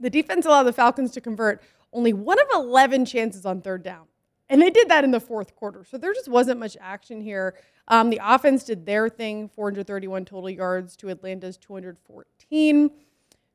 The 0.00 0.10
defense 0.10 0.46
allowed 0.46 0.62
the 0.64 0.72
Falcons 0.72 1.10
to 1.12 1.20
convert 1.20 1.60
only 1.92 2.12
one 2.12 2.38
of 2.38 2.46
11 2.54 3.04
chances 3.04 3.44
on 3.44 3.60
third 3.62 3.82
down. 3.82 4.06
And 4.48 4.62
they 4.62 4.70
did 4.70 4.88
that 4.88 5.04
in 5.04 5.10
the 5.10 5.20
fourth 5.20 5.54
quarter. 5.56 5.84
So 5.84 5.98
there 5.98 6.14
just 6.14 6.28
wasn't 6.28 6.58
much 6.60 6.76
action 6.80 7.20
here. 7.20 7.54
Um, 7.88 8.10
the 8.10 8.20
offense 8.22 8.64
did 8.64 8.86
their 8.86 9.08
thing 9.08 9.48
431 9.48 10.26
total 10.26 10.50
yards 10.50 10.94
to 10.96 11.08
Atlanta's 11.08 11.56
214. 11.56 12.90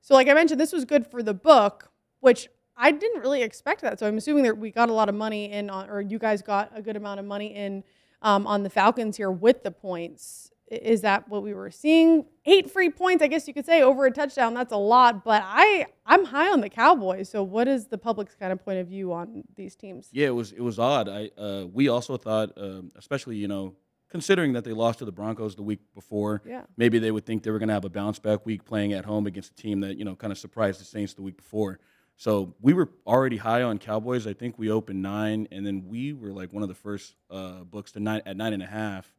So, 0.02 0.13
like 0.16 0.28
I 0.28 0.34
mentioned, 0.34 0.60
this 0.60 0.74
was 0.74 0.86
good 0.86 1.08
for 1.08 1.24
the 1.24 1.34
book, 1.34 1.92
which 2.20 2.50
I 2.75 2.92
didn't 2.92 3.22
really 3.22 3.44
expect 3.44 3.82
that. 3.82 4.00
So 4.00 4.08
I'm 4.08 4.18
assuming 4.18 4.44
that 4.44 4.58
we 4.58 4.72
got 4.72 4.90
a 4.90 4.94
lot 4.94 5.10
of 5.10 5.16
money 5.16 5.52
in 5.52 5.70
on, 5.70 5.90
or 5.90 6.02
you 6.02 6.20
guys 6.20 6.42
got 6.42 6.72
a 6.75 6.82
good 6.82 6.96
amount 6.96 7.20
of 7.20 7.25
money 7.25 7.56
in 7.56 7.84
um, 8.22 8.48
on 8.48 8.63
the 8.63 8.70
Falcons 8.70 9.18
here 9.18 9.32
with 9.32 9.63
the 9.63 9.72
points. 9.72 10.50
Is 10.68 11.02
that 11.02 11.30
what 11.30 11.44
we 11.44 11.54
were 11.54 11.70
seeing? 11.70 12.25
Eight 12.46 12.72
free 12.72 12.90
points, 12.90 13.22
I 13.22 13.28
guess 13.28 13.48
you 13.48 13.54
could 13.54 13.66
say, 13.66 13.84
over 13.84 14.06
a 14.06 14.12
touchdown. 14.12 14.56
That's 14.56 14.74
a 14.74 14.78
lot, 14.78 15.24
but 15.24 15.44
I 15.46 15.86
I'm 16.06 16.25
high 16.25 16.52
on 16.52 16.62
the 16.62 16.70
Cowboys. 16.70 17.30
So 17.30 17.44
what 17.44 17.68
is 17.68 17.88
the 17.88 17.98
public's 17.98 18.34
kind 18.34 18.52
of 18.52 18.63
point 18.63 18.80
of 18.80 18.88
view 18.88 19.13
on 19.13 19.44
these 19.56 19.75
teams? 19.75 20.10
Yeah, 20.12 20.28
it 20.28 20.36
was 20.36 20.52
it 20.52 20.62
was 20.62 20.80
odd. 20.80 21.10
I 21.10 21.30
uh, 21.38 21.68
we 21.72 21.90
also 21.90 22.18
thought, 22.18 22.54
um, 22.58 22.92
especially 22.96 23.36
you 23.36 23.48
know, 23.48 23.75
considering 24.13 24.53
that 24.53 24.63
they 24.63 24.72
lost 24.74 25.00
to 25.00 25.05
the 25.05 25.12
Broncos 25.12 25.55
the 25.55 25.63
week 25.63 25.79
before, 25.96 26.41
Yeah. 26.46 26.62
maybe 26.77 27.00
they 27.00 27.10
would 27.12 27.25
think 27.25 27.41
they 27.43 27.50
were 27.51 27.58
going 27.58 27.67
to 27.70 27.74
have 27.74 27.84
a 27.84 27.89
bounce 27.89 28.20
back 28.20 28.46
week 28.46 28.63
playing 28.63 28.93
at 28.93 29.05
home 29.05 29.25
against 29.27 29.51
a 29.51 29.55
team 29.55 29.82
that 29.82 29.98
you 29.98 30.05
know 30.05 30.15
kind 30.15 30.32
of 30.32 30.38
surprised 30.38 30.79
the 30.79 30.86
Saints 30.86 31.15
the 31.15 31.24
week 31.24 31.36
before. 31.36 31.79
So 32.15 32.53
we 32.62 32.74
were 32.74 32.89
already 33.08 33.38
high 33.38 33.63
on 33.63 33.79
Cowboys. 33.79 34.27
I 34.27 34.34
think 34.34 34.60
we 34.60 34.70
opened 34.70 35.01
nine, 35.01 35.48
and 35.51 35.65
then 35.65 35.88
we 35.88 36.13
were 36.13 36.32
like 36.32 36.53
one 36.53 36.62
of 36.62 36.70
the 36.70 36.75
first 36.75 37.15
uh, 37.32 37.63
books 37.63 37.91
to 37.93 38.00
nine 38.00 38.22
at 38.27 38.38
nine 38.38 38.53
and 38.53 38.62
a 38.62 38.67
half. 38.67 39.12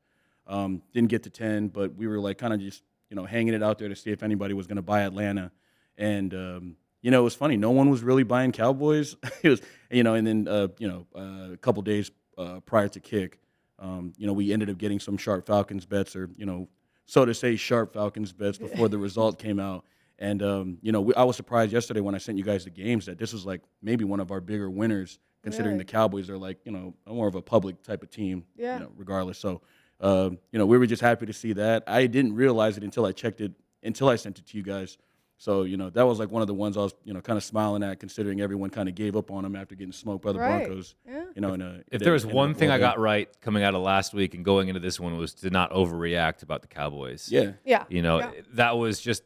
Um, 0.46 0.80
didn't 0.92 1.08
get 1.10 1.24
to 1.24 1.30
ten, 1.30 1.68
but 1.68 1.96
we 1.96 2.06
were 2.06 2.20
like 2.20 2.38
kind 2.38 2.52
of 2.54 2.60
just 2.60 2.82
you 3.10 3.16
know 3.16 3.24
hanging 3.24 3.52
it 3.52 3.62
out 3.64 3.78
there 3.80 3.88
to 3.88 3.96
see 3.96 4.12
if 4.12 4.22
anybody 4.22 4.54
was 4.54 4.66
going 4.68 4.76
to 4.76 4.82
buy 4.82 5.00
Atlanta. 5.00 5.50
And 5.98 6.32
um, 6.34 6.76
you 7.02 7.10
know 7.10 7.20
it 7.20 7.24
was 7.24 7.34
funny. 7.34 7.56
No 7.56 7.72
one 7.72 7.90
was 7.90 8.02
really 8.04 8.22
buying 8.22 8.52
Cowboys. 8.52 9.16
it 9.42 9.48
was 9.48 9.60
you 9.90 10.04
know, 10.04 10.14
and 10.14 10.24
then 10.24 10.46
uh, 10.46 10.68
you 10.78 10.86
know 10.86 11.06
uh, 11.16 11.52
a 11.54 11.56
couple 11.56 11.82
days 11.82 12.12
uh, 12.38 12.60
prior 12.60 12.88
to 12.88 13.00
kick, 13.00 13.40
um, 13.78 14.12
you 14.16 14.26
know 14.26 14.32
we 14.32 14.52
ended 14.52 14.70
up 14.70 14.78
getting 14.78 15.00
some 15.00 15.16
sharp 15.16 15.46
Falcons 15.46 15.86
bets, 15.86 16.14
or 16.16 16.30
you 16.36 16.46
know 16.46 16.68
so 17.06 17.24
to 17.24 17.34
say 17.34 17.56
sharp 17.56 17.92
Falcons 17.92 18.32
bets 18.32 18.58
before 18.58 18.88
the 18.88 18.98
result 18.98 19.38
came 19.38 19.60
out. 19.60 19.84
And 20.18 20.42
um, 20.42 20.78
you 20.80 20.92
know, 20.92 21.00
we, 21.00 21.14
I 21.14 21.24
was 21.24 21.36
surprised 21.36 21.72
yesterday 21.72 22.00
when 22.00 22.14
I 22.14 22.18
sent 22.18 22.38
you 22.38 22.44
guys 22.44 22.64
the 22.64 22.70
games 22.70 23.06
that 23.06 23.18
this 23.18 23.32
was 23.32 23.44
like 23.44 23.62
maybe 23.82 24.04
one 24.04 24.20
of 24.20 24.30
our 24.30 24.40
bigger 24.40 24.70
winners, 24.70 25.18
considering 25.42 25.74
Really? 25.74 25.84
the 25.84 25.92
Cowboys 25.92 26.30
are 26.30 26.38
like 26.38 26.58
you 26.64 26.72
know 26.72 26.94
more 27.06 27.26
of 27.26 27.34
a 27.34 27.42
public 27.42 27.82
type 27.82 28.02
of 28.02 28.10
team. 28.10 28.44
Yeah. 28.56 28.74
You 28.74 28.84
know, 28.84 28.92
regardless. 28.96 29.38
So, 29.38 29.60
uh, 30.00 30.30
you 30.52 30.58
know, 30.58 30.66
we 30.66 30.78
were 30.78 30.86
just 30.86 31.02
happy 31.02 31.26
to 31.26 31.32
see 31.32 31.52
that. 31.54 31.82
I 31.86 32.06
didn't 32.06 32.34
realize 32.34 32.76
it 32.76 32.84
until 32.84 33.04
I 33.06 33.12
checked 33.12 33.40
it, 33.40 33.52
until 33.82 34.08
I 34.08 34.16
sent 34.16 34.38
it 34.38 34.46
to 34.46 34.56
you 34.56 34.62
guys. 34.62 34.98
So, 35.36 35.64
you 35.64 35.76
know, 35.76 35.90
that 35.90 36.04
was 36.06 36.18
like 36.20 36.30
one 36.30 36.42
of 36.42 36.48
the 36.48 36.54
ones 36.54 36.76
I 36.76 36.80
was, 36.80 36.94
you 37.04 37.12
know, 37.12 37.20
kind 37.20 37.36
of 37.36 37.42
smiling 37.42 37.82
at, 37.82 37.98
considering 37.98 38.40
everyone 38.40 38.70
kind 38.70 38.88
of 38.88 38.94
gave 38.94 39.16
up 39.16 39.30
on 39.30 39.42
them 39.42 39.56
after 39.56 39.74
getting 39.74 39.92
smoked 39.92 40.24
by 40.24 40.32
the 40.32 40.38
Right. 40.38 40.64
Broncos. 40.66 40.94
Yeah. 41.06 41.24
You 41.34 41.40
know, 41.40 41.54
in 41.54 41.60
a, 41.60 41.80
If 41.90 42.00
there 42.02 42.12
was 42.12 42.24
one 42.24 42.54
thing 42.54 42.70
I 42.70 42.78
got 42.78 42.98
right 43.00 43.28
coming 43.40 43.62
out 43.64 43.74
of 43.74 43.82
last 43.82 44.14
week 44.14 44.34
and 44.34 44.44
going 44.44 44.68
into 44.68 44.80
this 44.80 45.00
one 45.00 45.16
was 45.16 45.34
to 45.34 45.50
not 45.50 45.72
overreact 45.72 46.42
about 46.42 46.62
the 46.62 46.68
Cowboys. 46.68 47.28
Yeah. 47.30 47.52
Yeah. 47.64 47.84
You 47.88 48.00
know, 48.02 48.20
Yeah. 48.20 48.30
that 48.54 48.78
was 48.78 49.00
just 49.00 49.24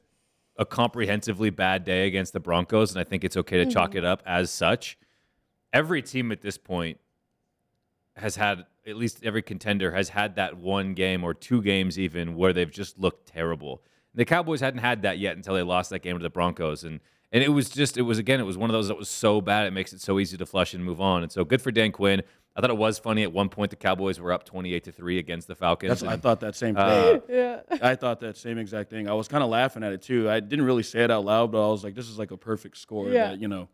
a 0.56 0.64
comprehensively 0.64 1.50
bad 1.50 1.84
day 1.84 2.06
against 2.08 2.32
the 2.32 2.40
Broncos, 2.40 2.90
and 2.90 2.98
I 3.00 3.04
think 3.04 3.22
it's 3.22 3.36
okay 3.36 3.62
to 3.64 3.70
chalk 3.70 3.90
Mm-hmm. 3.90 3.98
it 3.98 4.04
up 4.04 4.22
as 4.26 4.50
such. 4.50 4.98
Every 5.72 6.00
team 6.02 6.32
at 6.32 6.40
this 6.40 6.56
point 6.58 6.98
has 8.16 8.34
had, 8.36 8.64
at 8.86 8.96
least 8.96 9.20
every 9.22 9.42
contender 9.42 9.92
has 9.92 10.08
had 10.08 10.34
that 10.36 10.56
one 10.56 10.94
game 10.94 11.22
or 11.22 11.34
two 11.34 11.62
games 11.62 11.98
even 11.98 12.34
where 12.34 12.52
they've 12.52 12.70
just 12.70 12.98
looked 12.98 13.28
terrible. 13.28 13.82
The 14.14 14.24
Cowboys 14.24 14.60
hadn't 14.60 14.80
had 14.80 15.02
that 15.02 15.18
yet 15.18 15.36
until 15.36 15.54
they 15.54 15.62
lost 15.62 15.90
that 15.90 16.00
game 16.00 16.16
to 16.18 16.22
the 16.22 16.30
Broncos, 16.30 16.84
and 16.84 17.00
and 17.30 17.44
it 17.44 17.50
was 17.50 17.68
just, 17.68 17.98
it 17.98 18.02
was 18.02 18.18
again, 18.18 18.40
it 18.40 18.44
was 18.44 18.56
one 18.56 18.70
of 18.70 18.74
those 18.74 18.88
that 18.88 18.96
was 18.96 19.08
so 19.10 19.40
bad 19.42 19.66
it 19.66 19.72
makes 19.72 19.92
it 19.92 20.00
so 20.00 20.18
easy 20.18 20.36
to 20.38 20.46
flush 20.46 20.72
and 20.72 20.82
move 20.82 21.00
on. 21.00 21.22
And 21.22 21.30
so 21.30 21.44
good 21.44 21.60
for 21.60 21.70
Dan 21.70 21.92
Quinn. 21.92 22.22
I 22.56 22.60
thought 22.60 22.70
it 22.70 22.76
was 22.76 22.98
funny 22.98 23.22
at 23.22 23.32
one 23.32 23.50
point 23.50 23.70
the 23.70 23.76
Cowboys 23.76 24.18
were 24.18 24.32
up 24.32 24.44
twenty-eight 24.44 24.82
to 24.84 24.92
three 24.92 25.18
against 25.18 25.46
the 25.46 25.54
Falcons. 25.54 26.00
That's, 26.00 26.02
I 26.02 26.16
thought 26.16 26.40
that 26.40 26.56
same 26.56 26.74
thing. 26.74 26.82
Uh, 26.84 27.20
Yeah. 27.28 27.60
I 27.82 27.94
thought 27.94 28.18
that 28.20 28.36
same 28.36 28.58
exact 28.58 28.90
thing. 28.90 29.08
I 29.08 29.12
was 29.12 29.28
kind 29.28 29.44
of 29.44 29.50
laughing 29.50 29.84
at 29.84 29.92
it 29.92 30.02
too. 30.02 30.28
I 30.28 30.40
didn't 30.40 30.64
really 30.64 30.82
say 30.82 31.04
it 31.04 31.10
out 31.10 31.24
loud, 31.24 31.52
but 31.52 31.64
I 31.64 31.70
was 31.70 31.84
like, 31.84 31.94
"This 31.94 32.08
is 32.08 32.18
like 32.18 32.30
a 32.32 32.36
perfect 32.36 32.78
score 32.78 33.10
Yeah. 33.10 33.28
that 33.28 33.40
you 33.40 33.46
know, 33.46 33.68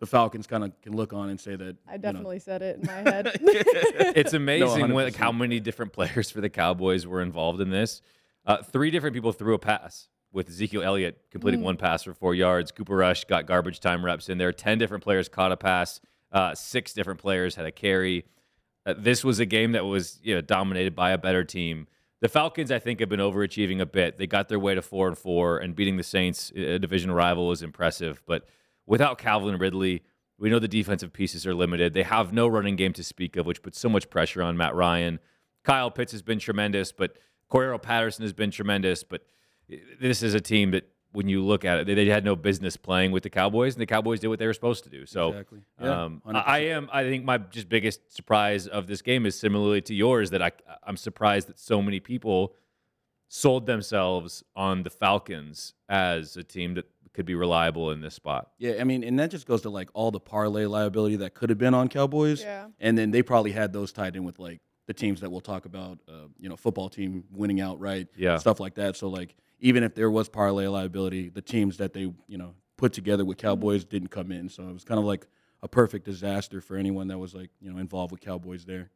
the 0.00 0.06
Falcons 0.06 0.46
kind 0.48 0.64
of 0.64 0.72
can 0.80 0.96
look 0.96 1.12
on 1.12 1.28
and 1.28 1.38
say 1.38 1.54
that." 1.54 1.76
I 1.86 1.92
you 1.92 1.98
know, 1.98 2.02
definitely 2.02 2.38
said 2.40 2.62
it 2.62 2.80
in 2.80 2.86
my 2.86 2.92
head. 3.12 3.30
it's 3.40 4.32
amazing 4.32 4.92
when, 4.92 5.04
like, 5.04 5.14
how 5.14 5.30
many 5.30 5.60
different 5.60 5.92
players 5.92 6.30
for 6.30 6.40
the 6.40 6.48
Cowboys 6.50 7.06
were 7.06 7.20
involved 7.20 7.60
in 7.60 7.70
this. 7.70 8.00
Uh, 8.46 8.58
three 8.62 8.90
different 8.90 9.14
people 9.14 9.32
threw 9.32 9.54
a 9.54 9.58
pass 9.58 10.08
with 10.32 10.48
Ezekiel 10.48 10.82
Elliott 10.82 11.20
completing 11.30 11.60
Mm. 11.60 11.64
one 11.64 11.76
pass 11.76 12.02
for 12.02 12.12
four 12.12 12.34
yards. 12.34 12.72
Cooper 12.72 12.96
Rush 12.96 13.24
got 13.24 13.46
garbage 13.46 13.80
time 13.80 14.04
reps 14.04 14.28
in 14.28 14.38
there. 14.38 14.52
Ten 14.52 14.78
different 14.78 15.02
players 15.04 15.28
caught 15.28 15.52
a 15.52 15.56
pass. 15.56 16.00
Uh, 16.32 16.54
six 16.54 16.92
different 16.92 17.20
players 17.20 17.54
had 17.54 17.64
a 17.66 17.72
carry. 17.72 18.24
Uh, 18.84 18.94
this 18.98 19.24
was 19.24 19.38
a 19.38 19.46
game 19.46 19.72
that 19.72 19.84
was 19.84 20.18
you 20.22 20.34
know 20.34 20.40
dominated 20.40 20.94
by 20.94 21.10
a 21.12 21.18
better 21.18 21.44
team. 21.44 21.86
The 22.20 22.28
Falcons, 22.28 22.70
I 22.72 22.78
think, 22.78 23.00
have 23.00 23.08
been 23.08 23.20
overachieving 23.20 23.80
a 23.80 23.86
bit. 23.86 24.16
They 24.18 24.26
got 24.26 24.48
their 24.48 24.58
way 24.58 24.74
to 24.74 24.82
four 24.82 25.08
and 25.08 25.16
four, 25.16 25.58
and 25.58 25.76
beating 25.76 25.96
the 25.98 26.02
Saints, 26.02 26.50
a 26.56 26.78
division 26.78 27.10
rival, 27.12 27.46
was 27.48 27.62
impressive. 27.62 28.22
But 28.26 28.46
without 28.86 29.18
Calvin 29.18 29.58
Ridley, 29.58 30.02
we 30.38 30.48
know 30.50 30.58
the 30.58 30.66
defensive 30.68 31.12
pieces 31.12 31.46
are 31.46 31.54
limited. 31.54 31.92
They 31.92 32.02
have 32.02 32.32
no 32.32 32.48
running 32.48 32.76
game 32.76 32.92
to 32.94 33.04
speak 33.04 33.36
of, 33.36 33.44
which 33.46 33.62
puts 33.62 33.78
so 33.78 33.88
much 33.90 34.08
pressure 34.10 34.42
on 34.42 34.56
Matt 34.56 34.74
Ryan. 34.74 35.20
Kyle 35.64 35.90
Pitts 35.90 36.12
has 36.12 36.22
been 36.22 36.38
tremendous, 36.38 36.92
but 36.92 37.16
Cordarrelle 37.50 37.82
Patterson 37.82 38.22
has 38.22 38.32
been 38.32 38.50
tremendous. 38.50 39.04
But 39.04 39.22
this 40.00 40.22
is 40.22 40.34
a 40.34 40.40
team 40.40 40.72
that, 40.72 40.88
when 41.12 41.28
you 41.28 41.44
look 41.44 41.64
at 41.64 41.78
it, 41.78 41.86
they, 41.86 41.94
they 41.94 42.06
had 42.06 42.24
no 42.24 42.34
business 42.34 42.76
playing 42.76 43.12
with 43.12 43.22
the 43.22 43.30
Cowboys, 43.30 43.74
and 43.74 43.80
the 43.80 43.86
Cowboys 43.86 44.18
did 44.18 44.26
what 44.26 44.40
they 44.40 44.48
were 44.48 44.52
supposed 44.52 44.82
to 44.82 44.90
do. 44.90 45.06
So, 45.06 45.28
Exactly. 45.28 45.60
Yeah, 45.80 46.04
um, 46.04 46.22
100%. 46.26 46.34
I, 46.34 46.40
I 46.40 46.58
am. 46.58 46.88
I 46.92 47.04
think 47.04 47.24
my 47.24 47.38
just 47.38 47.68
biggest 47.68 48.12
surprise 48.12 48.66
of 48.66 48.88
this 48.88 49.00
game 49.00 49.24
is 49.24 49.38
similarly 49.38 49.80
to 49.82 49.94
yours 49.94 50.30
that 50.30 50.42
I 50.42 50.50
I'm 50.82 50.96
surprised 50.96 51.48
that 51.48 51.58
so 51.60 51.80
many 51.80 52.00
people 52.00 52.54
sold 53.28 53.66
themselves 53.66 54.42
on 54.56 54.82
the 54.82 54.90
Falcons 54.90 55.74
as 55.88 56.36
a 56.36 56.42
team 56.42 56.74
that 56.74 56.86
could 57.12 57.26
be 57.26 57.34
reliable 57.34 57.92
in 57.92 58.00
this 58.00 58.14
spot. 58.14 58.50
Yeah, 58.58 58.74
I 58.80 58.84
mean, 58.84 59.04
and 59.04 59.18
that 59.20 59.30
just 59.30 59.46
goes 59.46 59.62
to 59.62 59.70
like 59.70 59.88
all 59.94 60.10
the 60.10 60.20
parlay 60.20 60.66
liability 60.66 61.16
that 61.16 61.34
could 61.34 61.48
have 61.48 61.58
been 61.58 61.74
on 61.74 61.88
Cowboys. 61.88 62.42
Yeah. 62.42 62.66
And 62.80 62.98
then 62.98 63.12
they 63.12 63.22
probably 63.22 63.52
had 63.52 63.72
those 63.72 63.92
tied 63.92 64.16
in 64.16 64.24
with 64.24 64.38
like 64.40 64.60
the 64.86 64.94
teams 64.94 65.20
that 65.20 65.30
we'll 65.30 65.40
talk 65.40 65.64
about, 65.64 65.98
uh, 66.08 66.28
you 66.38 66.48
know, 66.48 66.56
football 66.56 66.88
team 66.88 67.24
winning 67.32 67.60
outright, 67.60 68.08
Yeah. 68.16 68.36
stuff 68.38 68.60
like 68.60 68.74
that. 68.74 68.96
So 68.96 69.08
like 69.08 69.34
even 69.60 69.82
if 69.82 69.94
there 69.94 70.10
was 70.10 70.28
parlay 70.28 70.66
liability, 70.66 71.30
the 71.30 71.42
teams 71.42 71.78
that 71.78 71.92
they, 71.92 72.12
you 72.26 72.38
know, 72.38 72.54
put 72.76 72.92
together 72.92 73.24
with 73.24 73.38
Cowboys 73.38 73.84
didn't 73.84 74.08
come 74.08 74.30
in. 74.30 74.48
So 74.48 74.68
it 74.68 74.72
was 74.72 74.84
kind 74.84 74.98
of 74.98 75.04
like 75.06 75.26
a 75.62 75.68
perfect 75.68 76.04
disaster 76.04 76.60
for 76.60 76.76
anyone 76.76 77.08
that 77.08 77.18
was 77.18 77.34
like, 77.34 77.50
you 77.60 77.72
know, 77.72 77.78
involved 77.78 78.12
with 78.12 78.20
Cowboys 78.20 78.64
there. 78.64 78.90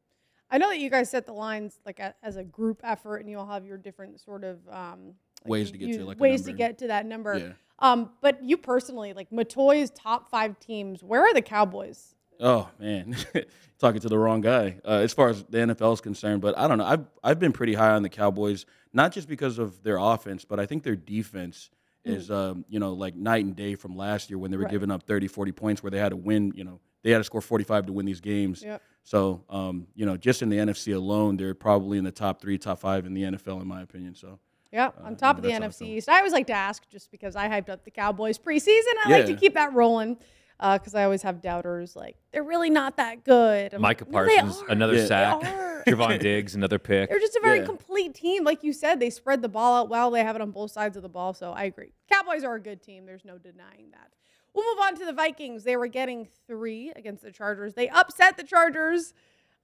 I 0.50 0.59
know 0.59 0.68
that 0.68 0.78
you 0.78 0.90
guys 0.90 1.11
set 1.11 1.26
the 1.26 1.33
lines 1.33 1.78
like 1.87 2.00
a, 2.00 2.14
as 2.23 2.37
a 2.37 2.45
group 2.45 2.80
effort, 2.83 3.18
and 3.18 3.28
you 3.28 3.38
all 3.38 3.47
have 3.47 3.66
your 3.66 3.76
different 3.76 4.18
sort 4.21 4.45
of 4.45 4.59
um, 4.68 5.14
like 5.45 5.50
Ways 5.50 5.71
to 5.71 5.78
get 5.78 5.92
to, 5.95 6.04
like, 6.04 6.18
ways 6.18 6.42
to 6.42 6.52
get 6.52 6.78
to 6.78 6.88
that 6.88 7.07
number. 7.07 7.38
Yeah. 7.38 7.52
Um, 7.78 8.11
but 8.21 8.42
you 8.42 8.57
personally, 8.57 9.12
like 9.12 9.30
Matoy's 9.30 9.90
top 9.90 10.28
five 10.30 10.59
teams, 10.59 11.04
where 11.04 11.23
are 11.23 11.33
the 11.35 11.42
Cowboys? 11.42 12.14
Oh 12.40 12.68
man, 12.78 13.16
talking 13.78 14.00
to 14.00 14.09
the 14.09 14.18
wrong 14.18 14.40
guy 14.40 14.78
uh, 14.85 14.92
as 15.02 15.12
far 15.12 15.28
as 15.28 15.42
the 15.45 15.59
NFL 15.59 15.95
is 15.95 16.00
concerned. 16.00 16.40
But 16.40 16.57
I 16.59 16.68
don't 16.68 16.78
know. 16.78 16.85
I've 16.87 17.04
I've 17.23 17.38
been 17.38 17.52
pretty 17.52 17.75
high 17.75 17.90
on 17.90 18.02
the 18.02 18.09
Cowboys, 18.09 18.64
not 18.92 19.12
just 19.12 19.28
because 19.28 19.59
of 19.59 19.83
their 19.83 19.97
offense, 19.99 20.45
but 20.45 20.61
I 20.61 20.66
think 20.66 20.83
their 20.83 20.97
defense 20.97 21.71
is 22.04 22.30
um, 22.30 22.64
you 22.68 22.78
know 22.78 22.92
like 22.95 23.14
night 23.16 23.45
and 23.45 23.54
day 23.57 23.75
from 23.75 23.97
last 23.97 24.30
year 24.30 24.38
when 24.38 24.50
they 24.50 24.57
were 24.57 24.62
Right. 24.64 24.71
giving 24.71 24.90
up 24.90 25.02
30, 25.02 25.26
40 25.28 25.52
points 25.52 25.83
where 25.83 25.90
they 25.90 25.99
had 25.99 26.11
to 26.11 26.16
win. 26.16 26.52
You 26.54 26.64
know 26.64 26.80
they 27.02 27.11
had 27.11 27.18
to 27.18 27.25
score 27.25 27.40
forty 27.40 27.64
five 27.64 27.87
to 27.87 27.92
win 27.92 28.07
these 28.07 28.21
games. 28.21 28.62
Yep. 28.62 28.83
So 29.04 29.42
um, 29.50 29.87
you 29.95 30.07
know 30.07 30.16
just 30.16 30.42
in 30.42 30.49
the 30.49 30.57
NFC 30.59 30.95
alone, 30.95 31.37
they're 31.37 31.54
probably 31.54 31.99
in 31.99 32.04
the 32.04 32.12
top 32.12 32.40
three, 32.40 32.57
top 32.59 32.78
five 32.78 33.04
in 33.07 33.14
the 33.14 33.23
NFL 33.23 33.61
in 33.61 33.66
my 33.68 33.83
opinion. 33.83 34.14
So 34.14 34.38
Yeah, 34.73 34.90
on 35.02 35.16
top 35.16 35.37
of 35.38 35.42
the 35.42 35.49
Uh, 35.52 35.59
how 35.61 35.64
I 35.64 35.68
NFC. 35.68 35.83
East. 35.97 36.09
I 36.09 36.18
always 36.18 36.33
like 36.33 36.47
to 36.49 36.52
ask, 36.52 36.88
just 36.88 37.11
because 37.11 37.35
I 37.37 37.49
hyped 37.49 37.68
up 37.68 37.85
the 37.85 37.90
Cowboys 37.90 38.38
preseason. 38.38 38.92
I 39.04 39.11
like 39.11 39.26
to 39.26 39.35
keep 39.35 39.54
that 39.54 39.73
rolling 39.75 40.18
because 40.60 40.94
I 40.94 41.04
always 41.04 41.22
have 41.22 41.40
doubters. 41.40 41.94
Like 41.96 42.16
they're 42.32 42.42
really 42.42 42.70
not 42.70 42.96
that 42.96 43.24
good. 43.24 43.74
I'm 43.74 43.80
Micah 43.80 44.04
like, 44.04 44.12
Parsons, 44.12 44.62
are. 44.62 44.70
another 44.70 44.94
Yeah. 44.94 45.06
Sack. 45.06 45.44
are." 45.44 45.84
Trevon 45.86 46.18
Diggs, 46.20 46.54
another 46.54 46.78
pick. 46.78 47.08
They're 47.08 47.20
just 47.20 47.36
a 47.36 47.40
very 47.42 47.60
Yeah. 47.60 47.66
complete 47.66 48.14
team. 48.14 48.44
Like 48.44 48.62
you 48.64 48.72
said, 48.72 49.00
they 49.00 49.10
spread 49.10 49.42
the 49.42 49.48
ball 49.48 49.80
out 49.82 49.88
well. 49.88 50.10
They 50.10 50.22
have 50.22 50.36
it 50.36 50.42
on 50.42 50.50
both 50.50 50.70
sides 50.72 50.96
of 50.96 51.02
the 51.02 51.08
ball. 51.08 51.32
So 51.34 51.52
I 51.52 51.64
agree. 51.64 51.92
Cowboys 52.12 52.44
are 52.44 52.54
a 52.56 52.60
good 52.60 52.82
team. 52.82 53.06
There's 53.06 53.24
no 53.24 53.38
denying 53.38 53.90
that. 53.92 54.12
We'll 54.54 54.64
move 54.74 54.82
on 54.82 54.96
to 54.96 55.04
the 55.06 55.12
Vikings. 55.12 55.62
They 55.64 55.76
were 55.76 55.86
getting 55.86 56.26
three 56.46 56.92
against 56.96 57.22
the 57.22 57.30
Chargers. 57.30 57.74
They 57.74 57.88
upset 57.88 58.36
the 58.36 58.42
Chargers 58.42 59.14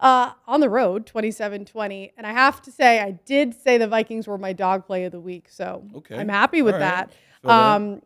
uh, 0.00 0.32
on 0.46 0.60
the 0.60 0.68
road, 0.70 1.04
27 1.06 1.64
20. 1.64 2.12
And 2.16 2.26
I 2.26 2.32
have 2.32 2.62
to 2.62 2.70
say, 2.70 3.00
I 3.00 3.12
did 3.12 3.54
say 3.60 3.76
the 3.78 3.88
Vikings 3.88 4.26
were 4.28 4.38
my 4.38 4.52
dog 4.52 4.86
play 4.86 5.04
of 5.04 5.12
the 5.12 5.20
week. 5.20 5.48
So 5.50 5.84
Okay. 5.96 6.16
I'm 6.16 6.28
happy 6.28 6.62
with 6.62 6.74
All 6.74 6.80
right. 6.80 7.08
that. 7.08 7.12
That. 7.42 7.50
Um, 7.74 8.02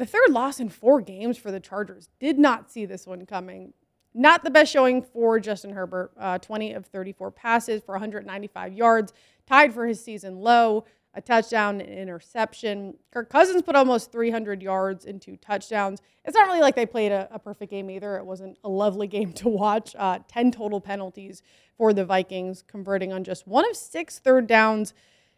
the 0.00 0.06
third 0.06 0.30
loss 0.30 0.60
in 0.60 0.70
four 0.70 1.00
games 1.00 1.36
for 1.36 1.50
the 1.50 1.60
Chargers. 1.60 2.08
Did 2.18 2.38
not 2.38 2.70
see 2.70 2.86
this 2.86 3.06
one 3.06 3.26
coming. 3.26 3.74
Not 4.14 4.42
the 4.42 4.50
best 4.50 4.72
showing 4.72 5.02
for 5.02 5.38
Justin 5.38 5.72
Herbert. 5.72 6.12
Uh, 6.18 6.38
20 6.38 6.72
of 6.72 6.86
34 6.86 7.30
passes 7.30 7.82
for 7.82 7.92
195 7.92 8.72
yards, 8.72 9.12
tied 9.46 9.74
for 9.74 9.86
his 9.86 10.02
season 10.02 10.36
low. 10.36 10.84
A 11.12 11.20
touchdown, 11.20 11.80
an 11.80 11.88
interception. 11.88 12.96
Kirk 13.10 13.28
Cousins 13.28 13.62
put 13.62 13.74
almost 13.74 14.12
300 14.12 14.62
yards 14.62 15.04
and 15.04 15.20
two 15.20 15.36
touchdowns. 15.36 16.00
It's 16.24 16.36
not 16.36 16.46
really 16.46 16.60
like 16.60 16.76
they 16.76 16.86
played 16.86 17.10
a, 17.10 17.28
a 17.32 17.38
perfect 17.38 17.70
game 17.70 17.90
either. 17.90 18.16
It 18.16 18.24
wasn't 18.24 18.58
a 18.62 18.68
lovely 18.68 19.08
game 19.08 19.32
to 19.34 19.48
watch. 19.48 19.94
Uh, 19.98 20.20
10 20.28 20.52
total 20.52 20.80
penalties 20.80 21.42
for 21.76 21.92
the 21.92 22.04
Vikings, 22.04 22.62
converting 22.66 23.12
on 23.12 23.24
just 23.24 23.46
one 23.46 23.68
of 23.68 23.76
six 23.76 24.18
third 24.18 24.46
downs 24.46 24.94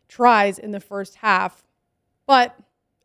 tries 0.09 0.59
in 0.59 0.71
the 0.73 0.81
first 0.81 1.17
half. 1.17 1.65
But 2.27 2.55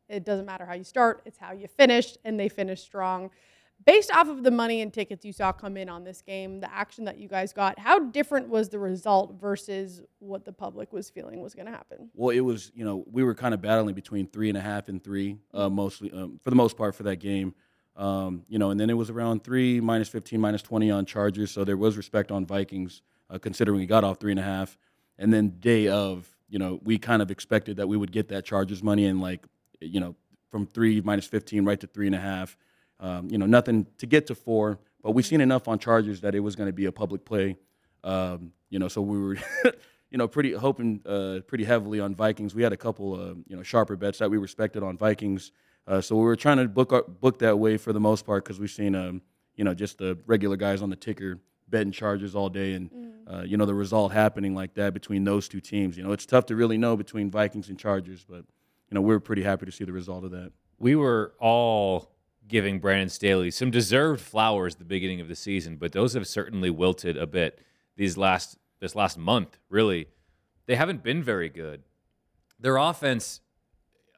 it 0.10 0.26
doesn't 0.26 0.46
matter 0.46 0.66
how 0.66 0.74
you 0.74 0.84
start, 0.84 1.22
it's 1.26 1.38
how 1.38 1.52
you 1.52 1.68
finish, 1.68 2.18
and 2.24 2.40
they 2.40 2.50
finished 2.50 2.84
strong. 2.84 3.30
Based 3.86 4.12
off 4.12 4.28
of 4.28 4.44
the 4.44 4.52
money 4.52 4.82
and 4.82 4.92
tickets 4.92 5.24
you 5.24 5.32
saw 5.32 5.52
come 5.52 5.78
in 5.78 5.88
on 5.88 6.04
this 6.04 6.22
game, 6.22 6.60
the 6.60 6.74
action 6.74 7.06
that 7.06 7.20
you 7.20 7.28
guys 7.28 7.54
got, 7.54 7.78
how 7.78 8.00
different 8.00 8.50
was 8.50 8.70
the 8.70 8.80
result 8.80 9.36
versus 9.40 10.02
what 10.20 10.46
the 10.46 10.52
public 10.52 10.92
was 10.92 11.10
feeling 11.10 11.42
was 11.42 11.54
going 11.54 11.68
to 11.68 11.72
happen? 11.72 12.10
Well, 12.16 12.36
it 12.36 12.40
was, 12.40 12.72
you 12.74 12.84
know, 12.84 13.06
we 13.10 13.24
were 13.24 13.36
kind 13.36 13.54
of 13.54 13.62
battling 13.62 13.94
between 13.94 14.28
three 14.28 14.50
and 14.50 14.58
a 14.58 14.62
half 14.62 14.90
and 14.90 15.04
three, 15.04 15.38
uh, 15.54 15.70
mostly 15.70 16.12
um, 16.12 16.40
for 16.44 16.50
the 16.50 16.56
most 16.56 16.76
part 16.76 16.96
for 16.96 17.04
that 17.04 17.18
game. 17.18 17.54
Um, 17.96 18.44
you 18.48 18.60
know, 18.60 18.72
and 18.72 18.80
then 18.80 18.90
it 18.90 18.94
was 18.94 19.10
around 19.10 19.44
three, 19.44 19.80
minus 19.80 20.10
15, 20.10 20.40
minus 20.40 20.62
20 20.62 20.92
on 20.92 21.06
Chargers. 21.06 21.52
So 21.52 21.64
there 21.64 21.78
was 21.78 21.98
respect 21.98 22.32
on 22.32 22.46
Vikings, 22.46 23.02
uh, 23.30 23.38
considering 23.38 23.80
we 23.80 23.86
got 23.86 24.04
off 24.04 24.20
three 24.20 24.32
and 24.32 24.40
a 24.40 24.44
half. 24.44 24.78
And 25.18 25.34
then 25.34 25.60
day 25.60 25.88
of, 25.88 26.28
you 26.50 26.60
know, 26.60 26.80
we 26.84 26.98
kind 26.98 27.22
of 27.22 27.32
expected 27.32 27.78
that 27.78 27.88
we 27.88 27.98
would 27.98 28.12
get 28.12 28.30
that 28.30 28.46
Chargers 28.46 28.84
money 28.84 29.06
and 29.06 29.22
like, 29.22 29.46
you 29.80 30.00
know, 30.00 30.16
from 30.50 30.66
three 30.66 31.02
minus 31.02 31.26
15 31.28 31.66
right 31.66 31.80
to 31.80 31.88
three 31.88 32.08
and 32.08 32.16
a 32.16 32.20
half. 32.20 32.58
Um, 33.00 33.30
you 33.30 33.38
know, 33.38 33.46
nothing 33.46 33.86
to 34.00 34.06
get 34.06 34.28
to 34.28 34.36
four, 34.36 34.80
but 35.04 35.12
we've 35.12 35.26
seen 35.26 35.42
enough 35.42 35.68
on 35.68 35.78
Chargers 35.78 36.22
that 36.22 36.34
it 36.34 36.40
was 36.40 36.56
going 36.56 36.68
to 36.68 36.74
be 36.74 36.86
a 36.86 36.92
public 36.92 37.26
play. 37.26 37.58
Um, 38.04 38.54
you 38.70 38.80
know, 38.80 38.88
so 38.88 39.02
we 39.02 39.20
were, 39.20 39.38
you 40.12 40.18
know, 40.18 40.28
pretty 40.28 40.54
hoping 40.54 41.02
uh, 41.06 41.40
pretty 41.48 41.64
heavily 41.64 42.00
on 42.00 42.16
Vikings. 42.16 42.56
We 42.56 42.64
had 42.64 42.74
a 42.74 42.78
couple, 42.78 43.14
uh, 43.14 43.36
you 43.46 43.56
know, 43.56 43.64
sharper 43.64 43.96
bets 43.96 44.20
that 44.20 44.32
we 44.32 44.38
respected 44.38 44.82
on 44.82 44.98
Vikings. 44.98 45.52
Uh, 45.86 46.02
so 46.02 46.16
we 46.16 46.24
were 46.24 46.36
trying 46.36 46.58
to 46.58 46.68
book 46.68 46.92
our, 46.92 47.04
book 47.04 47.40
that 47.40 47.60
way 47.60 47.78
for 47.78 47.94
the 47.94 48.00
most 48.00 48.26
part 48.26 48.44
because 48.44 48.60
we've 48.60 48.72
seen, 48.72 48.96
um, 48.96 49.22
you 49.56 49.64
know, 49.64 49.74
just 49.74 49.98
the 49.98 50.18
regular 50.26 50.58
guys 50.58 50.82
on 50.82 50.90
the 50.90 50.96
ticker 50.96 51.40
betting 51.70 51.92
Chargers 51.92 52.36
all 52.36 52.50
day, 52.50 52.74
and 52.74 52.90
uh, 53.28 53.42
you 53.42 53.58
know 53.58 53.66
the 53.66 53.74
result 53.74 54.12
happening 54.12 54.56
like 54.56 54.74
that 54.76 54.94
between 54.94 55.24
those 55.24 55.48
two 55.48 55.60
teams. 55.60 55.98
You 55.98 56.04
know, 56.04 56.12
it's 56.12 56.26
tough 56.26 56.46
to 56.48 56.56
really 56.56 56.78
know 56.78 56.96
between 56.96 57.30
Vikings 57.30 57.70
and 57.70 57.78
Chargers, 57.78 58.26
but 58.28 58.46
you 58.90 58.96
know 58.96 59.02
we're 59.02 59.20
pretty 59.20 59.44
happy 59.44 59.66
to 59.66 59.72
see 59.72 59.84
the 59.84 59.94
result 59.94 60.24
of 60.24 60.32
that. 60.32 60.52
We 60.80 60.96
were 60.96 61.34
all 61.40 62.12
giving 62.48 62.80
Brandon 62.80 63.10
Staley 63.10 63.52
some 63.52 63.72
deserved 63.72 64.22
flowers 64.22 64.76
at 64.76 64.80
the 64.80 64.86
beginning 64.86 65.20
of 65.20 65.28
the 65.28 65.36
season, 65.36 65.76
but 65.78 65.92
those 65.92 66.14
have 66.14 66.28
certainly 66.28 66.70
wilted 66.70 67.18
a 67.18 67.28
bit 67.28 67.60
these 67.96 68.18
last 68.18 68.58
this 68.80 68.96
last 68.96 69.18
month. 69.18 69.60
Really, 69.70 70.08
they 70.66 70.76
haven't 70.76 71.04
been 71.04 71.24
very 71.24 71.50
good. 71.50 71.84
Their 72.60 72.78
offense, 72.78 73.42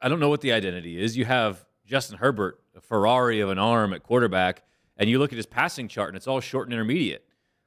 I 0.00 0.08
don't 0.08 0.20
know 0.20 0.28
what 0.28 0.40
the 0.40 0.52
identity 0.52 1.00
is. 1.02 1.16
You 1.16 1.24
have 1.24 1.66
Justin 1.86 2.18
Herbert, 2.18 2.60
a 2.76 2.80
Ferrari 2.80 3.40
of 3.40 3.50
an 3.50 3.58
arm 3.58 3.92
at 3.92 4.02
quarterback, 4.02 4.62
and 4.96 5.10
you 5.10 5.18
look 5.18 5.32
at 5.32 5.36
his 5.36 5.46
passing 5.46 5.88
chart, 5.88 6.08
and 6.08 6.16
it's 6.16 6.26
all 6.26 6.40
short 6.40 6.68
and 6.68 6.74
intermediate. 6.74 7.24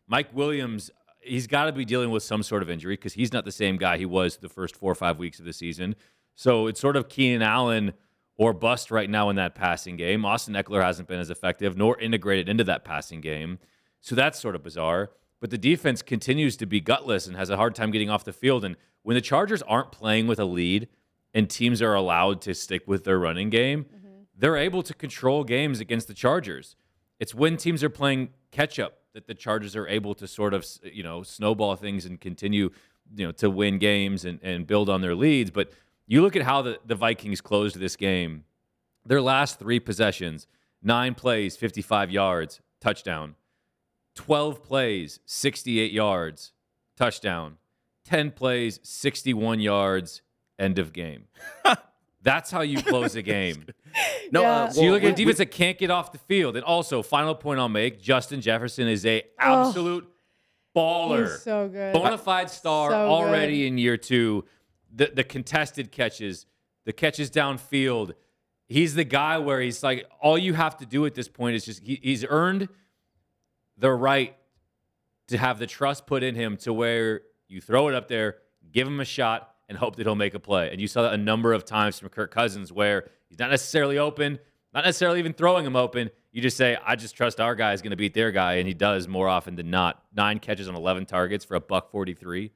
Mike 0.08 0.34
Williams, 0.34 0.92
he's 1.22 1.48
got 1.48 1.66
to 1.66 1.72
be 1.72 1.86
dealing 1.86 2.10
with 2.10 2.24
some 2.24 2.44
sort 2.44 2.62
of 2.62 2.70
injury 2.70 2.96
because 2.96 3.14
he's 3.14 3.34
not 3.34 3.46
the 3.46 3.52
same 3.52 3.78
guy 3.78 3.98
he 3.98 4.06
was 4.06 4.38
the 4.38 4.50
first 4.50 4.76
four 4.76 4.92
or 4.92 4.96
five 4.96 5.18
weeks 5.18 5.40
of 5.40 5.46
the 5.46 5.54
season. 5.54 5.96
So 6.36 6.68
it's 6.68 6.80
sort 6.80 6.96
of 6.96 7.10
Keenan 7.10 7.42
Allen 7.42 7.94
or 8.36 8.54
bust 8.54 8.92
right 8.92 9.10
now 9.10 9.30
in 9.30 9.36
that 9.36 9.56
passing 9.56 9.96
game. 9.96 10.26
Austin 10.26 10.56
Ekeler 10.56 10.84
hasn't 10.84 11.08
been 11.08 11.20
as 11.20 11.30
effective 11.30 11.78
nor 11.78 12.00
integrated 12.00 12.50
into 12.50 12.64
that 12.64 12.84
passing 12.84 13.22
game. 13.22 13.60
So 14.02 14.16
that's 14.16 14.40
sort 14.40 14.56
of 14.56 14.64
bizarre. 14.64 15.12
But 15.40 15.50
the 15.50 15.58
defense 15.58 16.02
continues 16.02 16.58
to 16.58 16.66
be 16.66 16.80
gutless 16.80 17.28
and 17.28 17.36
has 17.36 17.50
a 17.50 17.58
hard 17.58 17.76
time 17.76 17.92
getting 17.92 18.10
off 18.10 18.24
the 18.24 18.34
field. 18.34 18.64
And 18.64 18.76
when 19.04 19.16
the 19.16 19.22
Chargers 19.22 19.62
aren't 19.62 19.92
playing 19.92 20.28
with 20.28 20.40
a 20.40 20.46
lead 20.46 20.88
and 21.34 21.50
teams 21.50 21.82
are 21.82 21.94
allowed 21.94 22.42
to 22.42 22.54
stick 22.54 22.84
with 22.88 23.04
their 23.04 23.20
running 23.20 23.50
game, 23.50 23.84
mm-hmm. 23.86 24.08
they're 24.38 24.58
able 24.58 24.84
to 24.84 24.94
control 24.94 25.44
games 25.44 25.80
against 25.80 26.08
the 26.08 26.14
Chargers. 26.14 26.76
It's 27.20 27.36
when 27.36 27.58
teams 27.58 27.84
are 27.84 27.90
playing 27.90 28.30
catch 28.52 28.80
up 28.80 29.00
that 29.14 29.28
the 29.28 29.34
Chargers 29.34 29.76
are 29.76 29.88
able 29.88 30.14
to 30.16 30.28
sort 30.28 30.54
of 30.54 30.66
you 30.84 31.04
know 31.04 31.24
snowball 31.24 31.76
things 31.76 32.06
and 32.06 32.20
continue 32.20 32.70
you 33.16 33.26
know 33.26 33.32
to 33.34 33.50
win 33.50 33.78
games 33.78 34.26
and, 34.26 34.40
and 34.42 34.66
build 34.66 34.90
on 34.90 35.02
their 35.02 35.16
leads. 35.16 35.52
But 35.52 35.72
you 36.08 36.22
look 36.22 36.36
at 36.36 36.42
how 36.44 36.62
the, 36.62 36.80
the 36.86 36.96
Vikings 36.96 37.42
closed 37.42 37.80
this 37.80 37.96
game. 37.96 38.44
Their 39.06 39.22
last 39.22 39.60
three 39.60 39.80
possessions, 39.80 40.48
nine 40.82 41.14
plays, 41.16 41.56
55 41.58 42.12
yards, 42.12 42.62
touchdown. 42.80 43.36
12 44.16 44.64
plays, 44.64 45.20
68 45.26 45.92
yards, 45.92 46.52
touchdown. 46.98 47.58
10 48.06 48.32
plays, 48.32 48.80
61 48.84 49.60
yards, 49.60 50.22
end 50.60 50.78
of 50.80 50.94
game. 50.94 51.26
That's 52.22 52.52
how 52.52 52.62
you 52.62 52.82
close 52.82 53.16
a 53.16 53.22
game. 53.36 53.66
No, 54.32 54.42
Yeah. 54.42 54.52
uh, 54.52 54.70
So 54.70 54.82
you 54.82 54.92
look 54.92 55.04
at 55.04 55.12
a 55.12 55.16
defense 55.16 55.38
that 55.40 55.48
can't 55.52 55.78
get 55.78 55.90
off 55.92 56.12
the 56.12 56.18
field. 56.20 56.56
And 56.56 56.64
also, 56.64 57.02
final 57.02 57.36
point 57.36 57.60
I'll 57.60 57.68
make: 57.70 58.02
Justin 58.02 58.40
Jefferson 58.40 58.88
is 58.88 59.06
a 59.06 59.24
absolute 59.38 60.08
baller, 60.76 61.30
He's 61.32 61.42
so 61.42 61.68
good. 61.68 61.94
bona 61.94 62.18
fide 62.18 62.50
star 62.50 62.92
So 62.92 62.96
already 62.96 63.60
good. 63.62 63.68
in 63.68 63.78
year 63.78 63.98
two. 63.98 64.46
The 64.96 65.12
the 65.14 65.24
contested 65.24 65.92
catches, 65.92 66.46
the 66.86 66.94
catches 66.94 67.32
downfield. 67.32 68.14
He's 68.68 68.96
the 68.96 69.04
guy 69.04 69.38
where 69.38 69.60
he's 69.60 69.84
like, 69.84 70.06
all 70.22 70.38
you 70.38 70.54
have 70.54 70.78
to 70.78 70.86
do 70.86 71.06
at 71.06 71.16
this 71.16 71.28
point 71.28 71.56
is 71.56 71.66
just 71.66 71.84
he, 71.84 72.00
he's 72.02 72.26
earned 72.28 72.70
the 73.78 73.92
right 73.92 74.36
to 75.28 75.38
have 75.38 75.60
the 75.60 75.68
trust 75.68 76.06
put 76.06 76.24
in 76.24 76.36
him 76.36 76.58
to 76.58 76.74
where 76.74 77.22
you 77.48 77.62
throw 77.62 77.88
it 77.88 77.96
up 77.96 78.08
there, 78.08 78.38
give 78.72 78.88
him 78.88 79.00
a 79.00 79.06
shot, 79.06 79.54
and 79.70 79.78
hope 79.78 79.96
that 79.96 80.06
he'll 80.06 80.16
make 80.16 80.34
a 80.34 80.40
play. 80.40 80.70
And 80.72 80.80
you 80.82 80.88
saw 80.88 81.04
that 81.04 81.14
a 81.14 81.18
number 81.18 81.54
of 81.54 81.66
times 81.66 82.00
from 82.00 82.10
Kirk 82.10 82.32
Cousins 82.32 82.72
where 82.72 83.10
he's 83.30 83.40
not 83.40 83.50
necessarily 83.50 83.98
open, 83.98 84.40
not 84.74 84.86
necessarily 84.86 85.20
even 85.20 85.34
throwing 85.34 85.66
him 85.66 85.76
open. 85.76 86.10
You 86.32 86.42
just 86.42 86.58
say, 86.58 86.78
I 86.84 86.96
just 86.96 87.16
trust 87.16 87.40
our 87.40 87.56
guy 87.56 87.74
is 87.74 87.82
going 87.82 87.92
to 87.92 87.98
beat 87.98 88.14
their 88.14 88.32
guy. 88.32 88.56
And 88.56 88.68
he 88.68 88.74
does 88.74 89.08
more 89.08 89.28
often 89.28 89.56
than 89.56 89.70
not. 89.70 90.04
Nine 90.16 90.40
catches 90.40 90.68
on 90.68 90.76
11 90.76 91.06
targets 91.06 91.46
for 91.46 91.56
a 91.56 91.62
buck 91.62 91.92
43. 91.92 92.52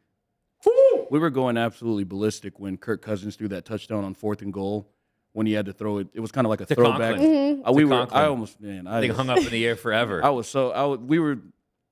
We 1.10 1.20
were 1.20 1.30
going 1.30 1.58
absolutely 1.58 2.04
ballistic 2.04 2.60
when 2.60 2.78
Kirk 2.78 3.02
Cousins 3.02 3.36
threw 3.36 3.48
that 3.50 3.66
touchdown 3.66 4.04
on 4.04 4.14
fourth 4.14 4.42
and 4.42 4.52
goal. 4.54 4.90
When 5.34 5.46
he 5.46 5.54
had 5.54 5.68
to 5.68 5.74
throw 5.74 6.00
it, 6.00 6.08
it 6.14 6.20
was 6.20 6.32
kind 6.32 6.48
of 6.48 6.50
like 6.50 6.62
a 6.62 6.66
To 6.66 6.74
throwback. 6.74 7.16
Conklin. 7.18 7.62
Uh, 7.64 7.72
we 7.72 7.84
To 7.84 7.90
were. 7.90 7.96
Conklin. 7.98 8.24
I 8.24 8.26
almost 8.28 8.60
man. 8.60 8.88
I 8.88 9.02
Thing 9.02 9.12
hung 9.14 9.30
up 9.30 9.38
in 9.38 9.50
the 9.50 9.68
air 9.68 9.76
forever. 9.76 10.24
I 10.24 10.30
was 10.30 10.48
so 10.48 10.72
I 10.72 10.84
was, 10.86 11.00
we 11.00 11.20
were 11.20 11.38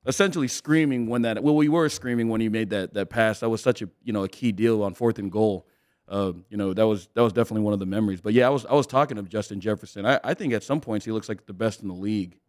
essentially 0.08 0.48
screaming 0.48 1.08
when 1.08 1.24
that 1.24 1.44
well 1.44 1.56
we 1.56 1.70
were 1.70 1.88
screaming 1.90 2.28
when 2.30 2.42
he 2.42 2.50
made 2.50 2.72
that 2.72 2.96
that 2.96 3.10
pass. 3.12 3.42
That 3.42 3.50
was 3.50 3.62
such 3.62 3.84
a 3.84 3.90
you 4.04 4.14
know 4.14 4.24
a 4.24 4.28
key 4.30 4.52
deal 4.52 4.82
on 4.82 4.96
fourth 4.96 5.20
and 5.20 5.32
goal. 5.32 5.68
Uh, 6.08 6.34
you 6.50 6.58
know 6.58 6.74
that 6.74 6.88
was 6.88 7.08
that 7.14 7.22
was 7.22 7.34
definitely 7.34 7.62
one 7.64 7.74
of 7.74 7.80
the 7.80 7.86
memories. 7.86 8.20
But 8.20 8.34
yeah, 8.34 8.48
I 8.48 8.50
was 8.50 8.66
I 8.66 8.74
was 8.74 8.88
talking 8.88 9.20
of 9.20 9.30
Justin 9.30 9.60
Jefferson. 9.60 10.08
I, 10.08 10.20
I 10.24 10.34
think 10.34 10.52
at 10.54 10.64
some 10.64 10.82
points 10.82 11.06
he 11.06 11.12
looks 11.12 11.30
like 11.30 11.46
the 11.46 11.54
best 11.54 11.82
in 11.84 11.88
the 11.88 11.94
league. 11.94 12.40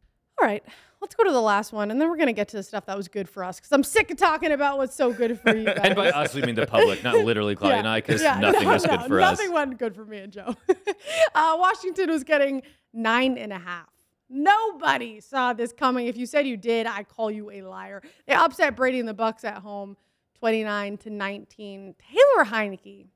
All 0.41 0.47
right, 0.47 0.63
let's 1.01 1.15
go 1.15 1.25
to 1.25 1.33
the 1.33 1.41
last 1.41 1.73
one, 1.73 1.91
and 1.91 2.01
then 2.01 2.09
we're 2.09 2.17
gonna 2.17 2.33
get 2.33 2.49
to 2.49 2.57
the 2.57 2.63
stuff 2.63 2.87
that 2.87 2.97
was 2.97 3.09
good 3.09 3.29
for 3.29 3.45
us 3.45 3.59
because 3.59 3.73
I'm 3.73 3.85
sick 3.85 4.11
of 4.11 4.17
talking 4.17 4.53
about 4.53 4.79
what's 4.79 4.95
so 4.97 5.13
good 5.13 5.41
for 5.41 5.55
you 5.55 5.65
guys. 5.65 5.79
and 5.83 5.95
by 5.95 6.11
us, 6.11 6.35
we 6.35 6.43
mean 6.43 6.55
the 6.55 6.67
public, 6.67 7.03
not 7.05 7.17
literally 7.17 7.55
Claudia 7.57 7.79
and 7.79 7.89
I, 7.89 8.01
because 8.01 8.23
Yeah, 8.23 8.39
nothing 8.39 8.65
no, 8.65 8.73
was 8.73 8.87
good 8.87 9.01
no, 9.01 9.07
for 9.07 9.21
us. 9.21 9.39
Nothing 9.39 9.53
went 9.53 9.79
good 9.79 9.95
for 9.95 10.05
me 10.05 10.19
and 10.19 10.33
Joe. 10.33 10.55
uh, 11.35 11.57
Washington 11.59 12.11
was 12.11 12.25
getting 12.25 12.63
nine 12.93 13.37
and 13.39 13.53
a 13.53 13.59
half. 13.59 13.89
Nobody 14.29 15.21
saw 15.21 15.53
this 15.53 15.73
coming. 15.73 16.09
If 16.09 16.17
you 16.17 16.27
said 16.27 16.47
you 16.47 16.57
did, 16.57 16.87
I 16.87 17.05
call 17.05 17.31
you 17.31 17.51
a 17.51 17.63
liar. 17.63 18.03
They 18.27 18.35
upset 18.35 18.75
Brady 18.75 18.99
and 18.99 19.09
the 19.09 19.15
Bucs 19.15 19.45
at 19.45 19.59
home, 19.59 19.97
29 20.41 20.97
to 20.99 21.11
19. 21.11 21.95
Taylor 21.99 22.45
Heinicke, 22.45 23.07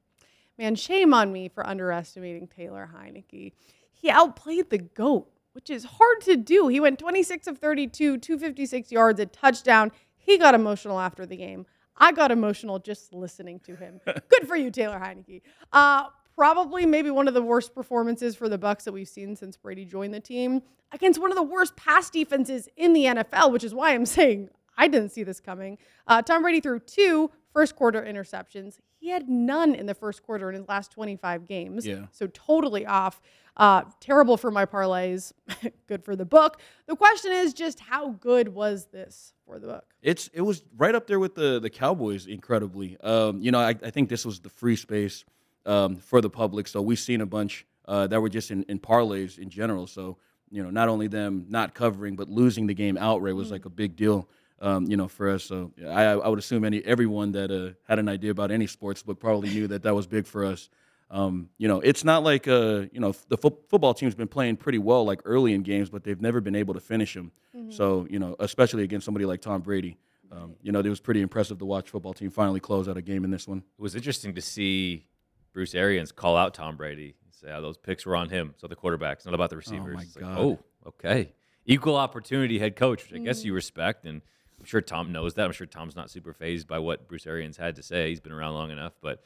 man, 0.56 0.76
shame 0.76 1.12
on 1.12 1.32
me 1.32 1.48
for 1.48 1.66
underestimating 1.66 2.46
Taylor 2.46 2.88
Heinicke. 2.94 3.52
He 3.92 4.08
outplayed 4.08 4.70
the 4.70 4.78
goat, 4.78 5.30
which 5.52 5.70
is 5.70 5.84
hard 5.84 6.20
to 6.22 6.36
do. 6.36 6.68
He 6.68 6.80
went 6.80 6.98
26 6.98 7.46
of 7.46 7.58
32, 7.58 8.18
256 8.18 8.92
yards, 8.92 9.20
a 9.20 9.26
touchdown. 9.26 9.92
He 10.16 10.38
got 10.38 10.54
emotional 10.54 11.00
after 11.00 11.26
the 11.26 11.36
game. 11.36 11.66
I 11.96 12.12
got 12.12 12.30
emotional 12.30 12.78
just 12.78 13.12
listening 13.12 13.60
to 13.60 13.76
him. 13.76 14.00
Good 14.04 14.46
for 14.46 14.56
you, 14.56 14.70
Taylor 14.70 14.98
Heinicke. 14.98 15.42
Uh, 15.72 16.06
probably 16.34 16.86
maybe 16.86 17.10
one 17.10 17.28
of 17.28 17.34
the 17.34 17.42
worst 17.42 17.74
performances 17.74 18.34
for 18.34 18.48
the 18.48 18.58
Bucs 18.58 18.84
that 18.84 18.92
we've 18.92 19.08
seen 19.08 19.36
since 19.36 19.56
Brady 19.56 19.84
joined 19.84 20.14
the 20.14 20.20
team 20.20 20.62
against 20.92 21.20
one 21.20 21.30
of 21.30 21.36
the 21.36 21.42
worst 21.42 21.76
pass 21.76 22.08
defenses 22.08 22.68
in 22.76 22.92
the 22.92 23.04
NFL, 23.04 23.52
which 23.52 23.64
is 23.64 23.74
why 23.74 23.92
I'm 23.92 24.06
saying 24.18 24.48
I 24.78 24.88
didn't 24.88 25.10
see 25.10 25.22
this 25.22 25.40
coming. 25.40 25.76
Uh, 26.06 26.22
Tom 26.22 26.42
Brady 26.42 26.60
threw 26.60 26.80
two 26.80 27.30
first 27.52 27.76
quarter 27.76 28.00
interceptions. 28.00 28.78
He 29.00 29.08
had 29.08 29.28
none 29.28 29.74
in 29.74 29.86
the 29.86 29.94
first 29.94 30.22
quarter 30.22 30.50
in 30.50 30.54
his 30.54 30.68
last 30.68 30.92
25 30.92 31.46
games. 31.46 31.86
Yeah. 31.86 32.06
So 32.12 32.26
totally 32.28 32.84
off. 32.84 33.20
Uh, 33.56 33.82
terrible 33.98 34.36
for 34.36 34.50
my 34.50 34.66
parlays. 34.66 35.32
good 35.86 36.04
for 36.04 36.14
the 36.14 36.24
book. 36.26 36.60
The 36.86 36.94
question 36.94 37.32
is 37.32 37.54
just 37.54 37.80
how 37.80 38.10
good 38.10 38.48
was 38.48 38.86
this 38.92 39.32
for 39.46 39.58
the 39.58 39.66
book? 39.66 39.94
It's 40.02 40.28
it 40.32 40.42
was 40.42 40.62
right 40.76 40.94
up 40.94 41.06
there 41.06 41.18
with 41.18 41.34
the 41.34 41.58
the 41.60 41.70
Cowboys. 41.70 42.26
Incredibly, 42.26 42.96
um, 43.00 43.42
you 43.42 43.50
know, 43.50 43.58
I, 43.58 43.70
I 43.70 43.90
think 43.90 44.08
this 44.08 44.24
was 44.24 44.40
the 44.40 44.50
free 44.50 44.76
space 44.76 45.24
um, 45.66 45.96
for 45.96 46.20
the 46.20 46.30
public. 46.30 46.68
So 46.68 46.80
we've 46.80 46.98
seen 46.98 47.20
a 47.20 47.26
bunch 47.26 47.66
uh, 47.86 48.06
that 48.06 48.20
were 48.20 48.28
just 48.28 48.50
in, 48.50 48.62
in 48.64 48.78
parlays 48.78 49.38
in 49.38 49.50
general. 49.50 49.86
So 49.86 50.18
you 50.50 50.62
know, 50.62 50.70
not 50.70 50.88
only 50.88 51.06
them 51.06 51.46
not 51.48 51.74
covering, 51.74 52.16
but 52.16 52.28
losing 52.28 52.66
the 52.66 52.74
game 52.74 52.98
outright 52.98 53.34
was 53.34 53.50
like 53.50 53.64
a 53.64 53.70
big 53.70 53.96
deal. 53.96 54.28
Um, 54.62 54.84
you 54.90 54.96
know, 54.98 55.08
for 55.08 55.30
us. 55.30 55.44
So 55.44 55.72
yeah, 55.76 55.88
I, 55.88 56.18
I 56.18 56.28
would 56.28 56.38
assume 56.38 56.64
any 56.64 56.84
everyone 56.84 57.32
that 57.32 57.50
uh, 57.50 57.72
had 57.88 57.98
an 57.98 58.08
idea 58.10 58.30
about 58.30 58.50
any 58.50 58.66
sports 58.66 59.02
book 59.02 59.18
probably 59.18 59.48
knew 59.48 59.66
that 59.68 59.82
that 59.84 59.94
was 59.94 60.06
big 60.06 60.26
for 60.26 60.44
us. 60.44 60.68
Um, 61.10 61.48
you 61.56 61.66
know, 61.66 61.80
it's 61.80 62.04
not 62.04 62.22
like 62.22 62.46
uh, 62.46 62.82
you 62.92 63.00
know 63.00 63.14
the 63.28 63.38
fo- 63.38 63.58
football 63.68 63.94
team's 63.94 64.14
been 64.14 64.28
playing 64.28 64.56
pretty 64.58 64.78
well 64.78 65.04
like 65.04 65.22
early 65.24 65.54
in 65.54 65.62
games, 65.62 65.88
but 65.88 66.04
they've 66.04 66.20
never 66.20 66.40
been 66.42 66.54
able 66.54 66.74
to 66.74 66.80
finish 66.80 67.14
them. 67.14 67.32
So 67.70 68.06
you 68.10 68.18
know, 68.18 68.36
especially 68.38 68.84
against 68.84 69.04
somebody 69.06 69.24
like 69.24 69.40
Tom 69.40 69.60
Brady, 69.62 69.96
um, 70.30 70.54
you 70.62 70.72
know, 70.72 70.80
it 70.80 70.88
was 70.88 71.00
pretty 71.00 71.20
impressive 71.22 71.58
to 71.58 71.64
watch 71.64 71.88
football 71.90 72.12
team 72.14 72.30
finally 72.30 72.60
close 72.60 72.86
out 72.88 72.96
a 72.96 73.02
game 73.02 73.24
in 73.24 73.30
this 73.30 73.48
one. 73.48 73.58
It 73.58 73.82
was 73.82 73.94
interesting 73.94 74.34
to 74.34 74.40
see 74.42 75.06
Bruce 75.52 75.74
Arians 75.74 76.12
call 76.12 76.36
out 76.36 76.54
Tom 76.54 76.76
Brady. 76.76 77.16
And 77.24 77.34
say, 77.34 77.50
oh, 77.52 77.60
those 77.62 77.76
picks 77.78 78.04
were 78.06 78.14
on 78.14 78.28
him. 78.28 78.54
So 78.58 78.66
the 78.66 78.76
quarterback's 78.76 79.24
not 79.24 79.34
about 79.34 79.50
the 79.50 79.56
receivers. 79.56 79.94
Oh, 79.94 79.96
my 79.96 80.02
It's 80.02 80.16
like, 80.16 80.24
God. 80.24 80.38
oh, 80.38 80.58
okay. 80.86 81.32
Equal 81.66 81.96
opportunity 81.96 82.58
head 82.58 82.76
coach, 82.76 83.02
which 83.10 83.20
I 83.20 83.24
guess 83.24 83.44
you 83.44 83.52
respect. 83.52 84.04
And 84.06 84.22
I'm 84.60 84.66
sure 84.66 84.82
Tom 84.82 85.10
knows 85.10 85.34
that. 85.34 85.46
I'm 85.46 85.52
sure 85.52 85.66
Tom's 85.66 85.96
not 85.96 86.10
super 86.10 86.34
fazed 86.34 86.68
by 86.68 86.78
what 86.78 87.08
Bruce 87.08 87.26
Arians 87.26 87.56
had 87.56 87.76
to 87.76 87.82
say. 87.82 88.10
He's 88.10 88.20
been 88.20 88.32
around 88.32 88.54
long 88.54 88.70
enough. 88.70 88.92
But 89.00 89.24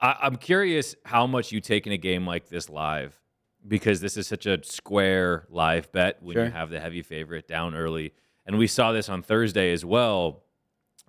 I, 0.00 0.16
I'm 0.22 0.36
curious 0.36 0.94
how 1.04 1.26
much 1.26 1.50
you 1.50 1.60
take 1.60 1.88
in 1.88 1.92
a 1.92 1.98
game 1.98 2.24
like 2.24 2.48
this 2.48 2.70
live 2.70 3.18
because 3.66 4.00
this 4.00 4.16
is 4.16 4.28
such 4.28 4.46
a 4.46 4.62
square 4.64 5.46
live 5.50 5.90
bet 5.92 6.22
when 6.22 6.36
you 6.36 6.50
have 6.50 6.70
the 6.70 6.78
heavy 6.80 7.02
favorite 7.02 7.48
down 7.48 7.74
early. 7.74 8.12
And 8.46 8.58
we 8.58 8.68
saw 8.68 8.92
this 8.92 9.08
on 9.08 9.22
Thursday 9.22 9.72
as 9.72 9.84
well 9.84 10.44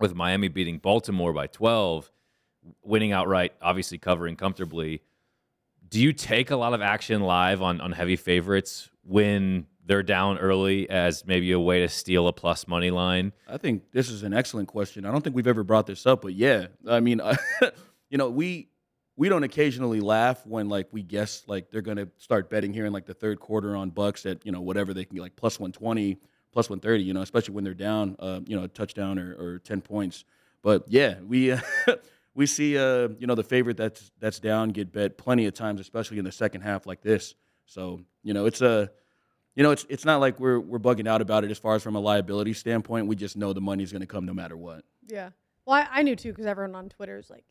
with 0.00 0.14
Miami 0.14 0.48
beating 0.48 0.78
Baltimore 0.78 1.32
by 1.32 1.46
12, 1.46 2.10
winning 2.82 3.12
outright, 3.12 3.52
obviously 3.62 3.98
covering 3.98 4.36
comfortably. 4.36 5.02
Do 5.88 6.00
you 6.00 6.12
take 6.12 6.50
a 6.50 6.56
lot 6.56 6.74
of 6.74 6.82
action 6.82 7.22
live 7.22 7.62
on, 7.62 7.80
on 7.80 7.92
heavy 7.92 8.16
favorites 8.16 8.88
when 9.04 9.66
they're 9.86 10.02
down 10.02 10.38
early 10.38 10.88
as 10.88 11.26
maybe 11.26 11.52
a 11.52 11.60
way 11.60 11.80
to 11.80 11.88
steal 11.88 12.26
a 12.28 12.32
plus 12.32 12.66
money 12.66 12.90
line? 12.90 13.32
I 13.48 13.58
think 13.58 13.90
this 13.92 14.08
is 14.08 14.22
an 14.22 14.32
excellent 14.32 14.68
question. 14.68 15.04
I 15.04 15.12
don't 15.12 15.22
think 15.22 15.36
we've 15.36 15.46
ever 15.46 15.64
brought 15.64 15.86
this 15.86 16.06
up, 16.06 16.22
but 16.22 16.34
yeah, 16.34 16.68
I 16.88 17.00
mean, 17.00 17.20
you 18.10 18.18
know, 18.18 18.30
we 18.30 18.68
we 19.16 19.28
don't 19.28 19.44
occasionally 19.44 20.00
laugh 20.00 20.44
when 20.46 20.68
like 20.68 20.88
we 20.90 21.02
guess 21.02 21.44
like 21.46 21.70
they're 21.70 21.82
gonna 21.82 22.08
start 22.16 22.50
betting 22.50 22.72
here 22.72 22.86
in 22.86 22.92
like 22.92 23.06
the 23.06 23.14
third 23.14 23.40
quarter 23.40 23.76
on 23.76 23.90
Bucs 23.90 24.28
at 24.30 24.44
you 24.44 24.52
know 24.52 24.60
whatever 24.60 24.94
they 24.94 25.04
can 25.04 25.14
get 25.14 25.22
like 25.22 25.36
plus 25.36 25.60
one 25.60 25.72
twenty, 25.72 26.18
plus 26.52 26.70
one 26.70 26.80
thirty. 26.80 27.04
You 27.04 27.14
know, 27.14 27.22
especially 27.22 27.54
when 27.54 27.64
they're 27.64 27.74
down, 27.74 28.16
uh, 28.18 28.40
you 28.46 28.56
know, 28.56 28.64
a 28.64 28.68
touchdown 28.68 29.18
or, 29.18 29.34
or 29.38 29.58
ten 29.58 29.80
points. 29.80 30.24
But 30.62 30.84
yeah, 30.88 31.20
we. 31.20 31.54
We 32.36 32.46
see, 32.46 32.76
uh, 32.76 33.10
you 33.18 33.28
know, 33.28 33.36
the 33.36 33.44
favorite 33.44 33.76
that's 33.76 34.10
that's 34.18 34.40
down 34.40 34.70
get 34.70 34.92
bet 34.92 35.16
plenty 35.16 35.46
of 35.46 35.54
times, 35.54 35.80
especially 35.80 36.18
in 36.18 36.24
the 36.24 36.32
second 36.32 36.62
half 36.62 36.84
like 36.84 37.00
this. 37.00 37.36
So, 37.66 38.00
you 38.22 38.34
know, 38.34 38.46
it's 38.46 38.60
a, 38.60 38.90
you 39.56 39.62
know, 39.62 39.70
it's 39.70 39.86
it's 39.88 40.04
not 40.04 40.20
like 40.20 40.38
we're 40.40 40.58
we're 40.60 40.78
bugging 40.78 41.06
out 41.08 41.20
about 41.22 41.44
it 41.44 41.50
as 41.50 41.58
far 41.58 41.74
as 41.74 41.82
from 41.82 41.96
a 41.96 42.00
liability 42.00 42.52
standpoint. 42.52 43.06
We 43.06 43.16
just 43.16 43.36
know 43.36 43.52
the 43.52 43.60
money's 43.60 43.92
going 43.92 44.00
to 44.02 44.06
come 44.06 44.24
no 44.26 44.34
matter 44.34 44.56
what. 44.56 44.84
Yeah. 45.08 45.30
Well, 45.66 45.76
I, 45.76 46.00
I 46.00 46.02
knew 46.02 46.16
too 46.16 46.30
because 46.30 46.46
everyone 46.46 46.74
on 46.74 46.88
Twitter 46.88 47.18
is 47.18 47.30
like, 47.30 47.44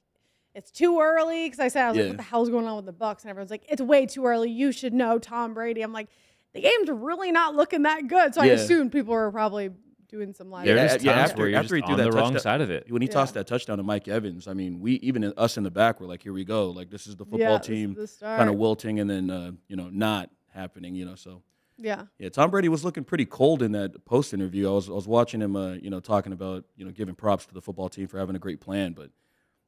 it's 0.53 0.69
too 0.71 0.99
early. 0.99 1.45
Because 1.45 1.59
I 1.59 1.67
said, 1.69 1.85
I 1.85 1.89
was 1.89 1.97
like, 1.97 2.07
what 2.09 2.17
the 2.17 2.23
hell's 2.23 2.49
going 2.49 2.67
on 2.67 2.75
with 2.75 2.85
the 2.85 2.93
Bucs? 2.93 3.21
And 3.21 3.29
everyone's 3.29 3.49
like, 3.51 3.65
it's 3.69 3.81
way 3.81 4.05
too 4.05 4.25
early. 4.25 4.51
You 4.51 4.71
should 4.71 4.93
know 4.93 5.17
Tom 5.17 5.53
Brady. 5.53 5.81
I'm 5.81 5.93
like, 5.93 6.09
the 6.53 6.61
game's 6.61 6.89
really 6.89 7.31
not 7.31 7.55
looking 7.55 7.83
that 7.83 8.07
good. 8.07 8.35
So 8.35 8.41
I 8.41 8.47
assumed 8.47 8.91
people 8.91 9.13
were 9.13 9.31
probably 9.31 9.71
doing 10.09 10.31
some 10.35 10.51
live. 10.51 10.65
There 10.65 10.75
Yeah, 10.75 10.83
are 10.83 10.97
yeah, 10.99 11.13
times 11.13 11.29
after- 11.31 11.37
where 11.41 11.49
you're 11.49 11.57
after 11.59 11.75
he 11.75 11.81
just 11.81 11.87
threw 11.87 11.93
on 11.93 11.97
that 11.97 12.11
the 12.11 12.15
wrong 12.15 12.33
touchdown- 12.33 12.41
side 12.41 12.61
of 12.61 12.69
it. 12.69 12.91
When 12.91 13.01
he 13.01 13.07
Yeah. 13.07 13.13
tossed 13.15 13.33
that 13.33 13.47
touchdown 13.47 13.77
to 13.77 13.83
Mike 13.83 14.07
Evans, 14.07 14.47
I 14.47 14.53
mean, 14.53 14.79
we 14.79 14.93
even 14.95 15.23
us 15.37 15.57
in 15.57 15.63
the 15.63 15.71
back 15.71 15.99
were 15.99 16.05
like, 16.05 16.21
here 16.21 16.33
we 16.33 16.43
go. 16.43 16.69
Like 16.69 16.91
this 16.91 17.07
is 17.07 17.15
the 17.15 17.25
football 17.25 17.39
Yeah, 17.39 17.57
team 17.57 17.97
kind 18.21 18.47
of 18.47 18.55
wilting 18.57 18.99
and 18.99 19.09
then 19.09 19.31
uh, 19.31 19.51
you 19.67 19.75
know 19.75 19.89
not 19.89 20.29
happening. 20.53 20.93
You 20.93 21.05
know, 21.05 21.15
so 21.15 21.41
Yeah. 21.77 22.03
Yeah, 22.19 22.29
Tom 22.29 22.51
Brady 22.51 22.69
was 22.69 22.83
looking 22.83 23.03
pretty 23.03 23.25
cold 23.25 23.61
in 23.61 23.71
that 23.73 24.05
post 24.05 24.33
interview. 24.33 24.67
I 24.69 24.71
was 24.73 24.89
I 24.89 24.93
was 24.93 25.07
watching 25.07 25.41
him, 25.41 25.55
uh, 25.55 25.73
you 25.73 25.89
know, 25.89 25.99
talking 25.99 26.33
about 26.33 26.65
you 26.75 26.85
know 26.85 26.91
giving 26.91 27.15
props 27.15 27.45
to 27.47 27.53
the 27.53 27.61
football 27.61 27.89
team 27.89 28.07
for 28.07 28.19
having 28.19 28.35
a 28.35 28.39
great 28.39 28.61
plan, 28.61 28.93
but 28.93 29.09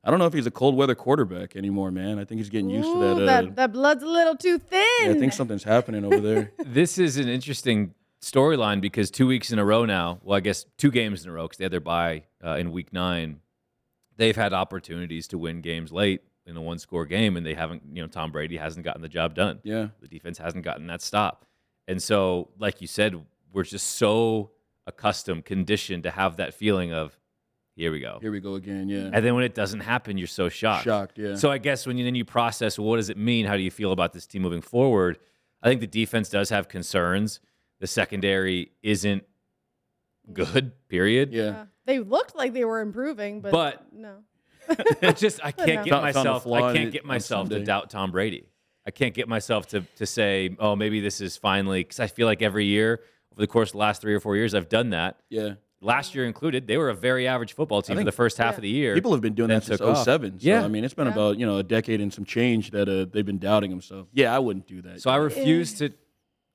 I 0.03 0.11
don't 0.11 0.19
know 0.19 0.27
if 0.27 0.33
he's 0.33 0.45
a 0.45 0.51
cold 0.51 0.75
weather 0.75 0.93
quarterback 0.95 1.55
anymore, 1.55 1.89
man. 1.91 2.19
I 2.19 2.25
think 2.25 2.39
he's 2.39 2.49
getting 2.49 2.69
used 2.69 2.87
to 2.87 2.99
that. 2.99 3.17
Uh, 3.17 3.25
that, 3.25 3.55
that 3.55 3.73
blood's 3.73 4.03
a 4.03 4.07
little 4.07 4.35
too 4.35 4.59
thin. 4.59 4.85
yeah, 5.03 5.09
I 5.11 5.13
think 5.15 5.33
something's 5.33 5.63
happening 5.63 6.05
over 6.05 6.19
there. 6.19 6.51
this 6.59 6.99
is 6.99 7.17
an 7.17 7.27
interesting 7.27 7.95
storyline 8.21 8.81
because 8.81 9.09
two 9.09 9.25
weeks 9.27 9.51
in 9.51 9.57
a 9.59 9.65
row 9.65 9.85
now, 9.85 10.19
well, 10.23 10.37
I 10.37 10.41
guess 10.41 10.65
two 10.77 10.91
games 10.91 11.23
in 11.23 11.29
a 11.29 11.33
row 11.33 11.43
because 11.45 11.57
they 11.57 11.65
had 11.65 11.71
their 11.71 11.79
bye 11.79 12.23
uh, 12.43 12.51
in 12.55 12.71
week 12.71 12.93
nine. 12.93 13.39
They've 14.17 14.35
had 14.35 14.53
opportunities 14.53 15.27
to 15.29 15.37
win 15.37 15.61
games 15.61 15.91
late 15.91 16.21
in 16.45 16.55
a 16.55 16.61
one 16.61 16.77
score 16.79 17.05
game, 17.05 17.35
and 17.35 17.45
they 17.45 17.55
haven't, 17.55 17.81
you 17.91 18.01
know, 18.01 18.07
Tom 18.07 18.31
Brady 18.31 18.57
hasn't 18.57 18.85
gotten 18.85 19.01
the 19.01 19.09
job 19.09 19.33
done. 19.35 19.59
Yeah, 19.63 19.87
The 20.01 20.07
defense 20.07 20.37
hasn't 20.37 20.63
gotten 20.63 20.87
that 20.87 21.01
stop. 21.01 21.45
And 21.87 22.01
so, 22.01 22.49
like 22.59 22.81
you 22.81 22.87
said, 22.87 23.15
we're 23.53 23.63
just 23.63 23.87
so 23.97 24.51
accustomed, 24.87 25.45
conditioned 25.45 26.03
to 26.03 26.11
have 26.11 26.37
that 26.37 26.53
feeling 26.53 26.93
of, 26.93 27.17
here 27.75 27.91
we 27.91 27.99
go. 27.99 28.19
here 28.21 28.31
we 28.31 28.39
go 28.39 28.55
again. 28.55 28.87
Yeah, 28.87 29.09
And 29.13 29.25
then 29.25 29.35
when 29.35 29.43
it 29.43 29.53
doesn't 29.53 29.81
happen, 29.81 30.17
you're 30.17 30.27
so 30.27 30.47
shocked. 30.49 30.85
shocked. 30.85 31.17
Yeah, 31.17 31.35
So 31.35 31.51
I 31.51 31.57
guess 31.57 31.85
when 31.85 31.97
you 31.97 32.05
then 32.05 32.15
you 32.15 32.23
process, 32.25 32.79
well, 32.79 32.87
what 32.87 32.95
does 32.97 33.09
it 33.09 33.17
mean? 33.17 33.45
How 33.45 33.57
do 33.57 33.63
you 33.63 33.71
feel 33.71 33.91
about 33.91 34.13
this 34.13 34.25
team 34.25 34.43
moving 34.43 34.61
forward? 34.61 35.19
I 35.61 35.67
think 35.67 35.81
the 35.81 35.87
defense 35.87 36.29
does 36.29 36.49
have 36.49 36.67
concerns. 36.69 37.39
The 37.81 37.87
secondary 37.87 38.71
isn't 38.81 39.23
good. 40.31 40.71
Period. 40.87 41.33
yeah. 41.33 41.43
Yeah. 41.43 41.65
They 41.85 41.99
looked 41.99 42.35
like 42.35 42.53
they 42.53 42.65
were 42.65 42.79
improving, 42.81 43.41
but, 43.41 43.51
But- 43.51 43.93
no. 43.93 44.17
It's 45.01 45.21
just 45.21 45.39
I 45.43 45.51
can't 45.51 45.67
no. 45.67 45.83
get 45.83 45.89
Found- 45.91 46.13
found 46.13 46.27
a 46.27 46.31
myself. 46.31 46.47
I 46.47 46.73
can't 46.73 46.91
get 46.91 47.05
myself 47.05 47.49
to 47.49 47.63
doubt 47.63 47.89
Tom 47.91 48.11
Brady. 48.11 48.47
I 48.87 48.91
can't 48.91 49.13
get 49.13 49.27
myself 49.27 49.67
to 49.69 49.81
to 49.95 50.05
say, 50.05 50.55
oh, 50.59 50.75
maybe 50.75 50.99
this 51.01 51.21
is 51.21 51.37
finally 51.37 51.83
because 51.83 51.99
I 51.99 52.07
feel 52.07 52.27
like 52.27 52.41
every 52.41 52.65
year 52.65 53.01
over 53.31 53.41
the 53.41 53.47
course 53.47 53.69
of 53.69 53.73
the 53.73 53.77
last 53.79 54.01
three 54.01 54.13
or 54.13 54.19
four 54.19 54.35
years, 54.35 54.53
I've 54.53 54.69
done 54.69 54.91
that. 54.91 55.17
yeah. 55.29 55.53
Last 55.81 56.15
year 56.15 56.25
included, 56.25 56.65
they 56.65 56.77
were 56.77 56.89
a 56.89 56.95
very 56.95 57.27
average 57.27 57.53
football 57.53 57.81
team 57.83 57.97
for 57.97 58.03
the 58.03 58.11
first 58.11 58.37
half 58.39 58.53
Yeah. 58.53 58.55
of 58.55 58.61
the 58.63 58.69
year. 58.69 58.93
People 58.95 59.11
have 59.11 59.21
been 59.21 59.35
doing 59.35 59.49
that 59.49 59.65
since 59.65 59.77
took 59.79 59.95
07. 59.97 60.39
So, 60.39 60.47
Yeah. 60.47 60.63
I 60.63 60.67
mean, 60.67 60.83
it's 60.83 60.95
been 60.95 61.05
Yeah. 61.05 61.13
about 61.13 61.37
you 61.37 61.45
know 61.45 61.57
a 61.57 61.63
decade 61.63 62.01
and 62.01 62.11
some 62.11 62.25
change 62.25 62.71
that 62.71 62.87
uh, 62.89 63.05
they've 63.11 63.25
been 63.25 63.37
doubting 63.37 63.71
him. 63.71 63.81
So 63.81 64.07
yeah, 64.13 64.35
I 64.35 64.39
wouldn't 64.39 64.65
do 64.67 64.81
that. 64.83 65.01
so 65.01 65.09
I 65.11 65.17
refuse 65.17 65.73
to. 65.79 65.89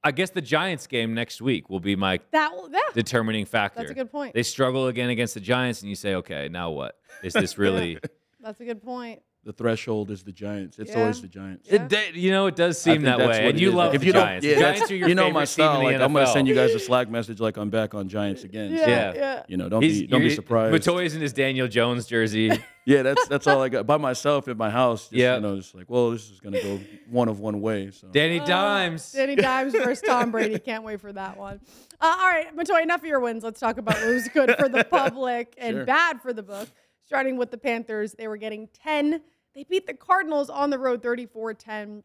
I 0.02 0.12
guess 0.12 0.30
the 0.30 0.40
Giants 0.40 0.86
game 0.86 1.12
next 1.12 1.42
week 1.42 1.68
will 1.68 1.78
be 1.78 1.94
my 1.94 2.18
That, 2.32 2.50
yeah. 2.72 2.80
determining 2.94 3.44
factor. 3.44 3.80
That's 3.80 3.90
a 3.90 3.94
good 3.94 4.10
point. 4.10 4.32
They 4.32 4.42
struggle 4.42 4.86
again 4.88 5.10
against 5.10 5.34
the 5.34 5.40
Giants, 5.40 5.82
and 5.82 5.90
you 5.90 5.94
say, 5.94 6.14
okay, 6.14 6.48
now 6.48 6.70
what? 6.70 6.98
Is 7.22 7.34
this 7.34 7.58
really? 7.64 7.98
That's 8.40 8.58
a 8.60 8.64
good 8.64 8.82
point. 8.82 9.20
The 9.44 9.52
threshold 9.54 10.10
is 10.10 10.22
the 10.22 10.32
Giants. 10.32 10.78
It's 10.78 10.90
Yeah. 10.92 11.00
always 11.00 11.22
the 11.22 11.26
Giants. 11.28 11.66
Yeah. 11.68 11.76
It, 11.76 11.88
da- 11.88 12.12
you 12.12 12.30
know, 12.30 12.46
it 12.46 12.56
does 12.56 12.78
seem 12.80 12.96
think 12.96 13.04
that 13.06 13.18
that's 13.18 13.28
way, 13.38 13.44
what 13.44 13.48
and 13.54 13.58
it 13.58 13.62
you 13.62 13.68
is. 13.70 13.74
love 13.74 13.94
if 13.94 14.00
the 14.02 14.06
you 14.08 14.12
don't- 14.12 14.22
Giants. 14.26 14.46
yeah, 14.46 14.54
the 14.54 14.60
that's- 14.60 14.78
Giants 14.80 14.92
are 14.92 14.96
your 14.96 15.08
you 15.08 15.14
know 15.14 15.22
favorite 15.22 15.34
my 15.34 15.40
team 15.40 15.46
style. 15.46 15.78
in 15.80 15.84
Like 15.86 15.98
the 15.98 16.04
I'm 16.04 16.12
gonna 16.12 16.26
send 16.26 16.46
you 16.48 16.54
guys 16.54 16.74
a 16.74 16.78
Slack 16.78 17.08
message 17.10 17.40
like 17.40 17.56
I'm 17.56 17.70
back 17.70 17.94
on 17.94 18.08
Giants 18.08 18.44
again. 18.44 18.72
Yeah. 18.72 18.84
So, 18.84 18.90
Yeah. 18.90 19.12
Yeah. 19.14 19.42
you 19.48 19.56
know, 19.56 19.68
don't 19.70 19.80
be 19.80 20.06
don't 20.06 20.20
be 20.20 20.30
surprised. 20.34 20.74
Matoy's 20.74 21.14
in 21.14 21.22
his 21.22 21.32
Daniel 21.32 21.68
Jones 21.68 22.06
jersey. 22.06 22.50
Yeah, 22.86 23.02
that's 23.02 23.28
that's 23.28 23.46
all 23.46 23.62
I 23.62 23.68
got 23.68 23.86
by 23.86 23.98
myself 23.98 24.48
in 24.48 24.56
my 24.56 24.70
house. 24.70 25.02
Just, 25.02 25.12
Yeah. 25.12 25.34
you 25.36 25.42
know, 25.42 25.56
it's 25.56 25.74
like, 25.74 25.88
well, 25.88 26.10
this 26.10 26.30
is 26.30 26.40
gonna 26.40 26.60
go 26.62 26.80
one 27.10 27.28
of 27.28 27.38
one 27.38 27.60
way. 27.60 27.90
So 27.92 28.08
Danny 28.08 28.40
Uh, 28.40 28.46
Dimes. 28.46 29.12
Danny 29.12 29.36
Dimes 29.36 29.74
versus 29.74 30.00
Tom 30.04 30.30
Brady. 30.32 30.58
Can't 30.64 30.82
wait 30.82 30.98
for 31.00 31.12
that 31.12 31.36
one. 31.36 31.60
Uh, 32.00 32.16
all 32.18 32.28
right, 32.28 32.56
Matoy, 32.56 32.82
enough 32.82 33.02
of 33.02 33.06
your 33.06 33.20
wins. 33.20 33.44
Let's 33.44 33.60
talk 33.60 33.76
about 33.76 33.96
what 33.96 34.08
was 34.14 34.28
good 34.28 34.56
for 34.58 34.68
the 34.68 34.82
public 34.90 35.54
and 35.58 35.76
Sure. 35.76 35.84
bad 35.84 36.22
for 36.22 36.32
the 36.32 36.42
book. 36.42 36.68
Starting 37.10 37.36
with 37.36 37.50
the 37.50 37.58
Panthers, 37.58 38.12
they 38.12 38.28
were 38.28 38.36
getting 38.36 38.68
10. 38.84 39.20
They 39.52 39.64
beat 39.64 39.84
the 39.84 39.94
Cardinals 39.94 40.48
on 40.48 40.70
the 40.70 40.78
road 40.78 41.02
34 41.02 41.54
10. 41.54 42.04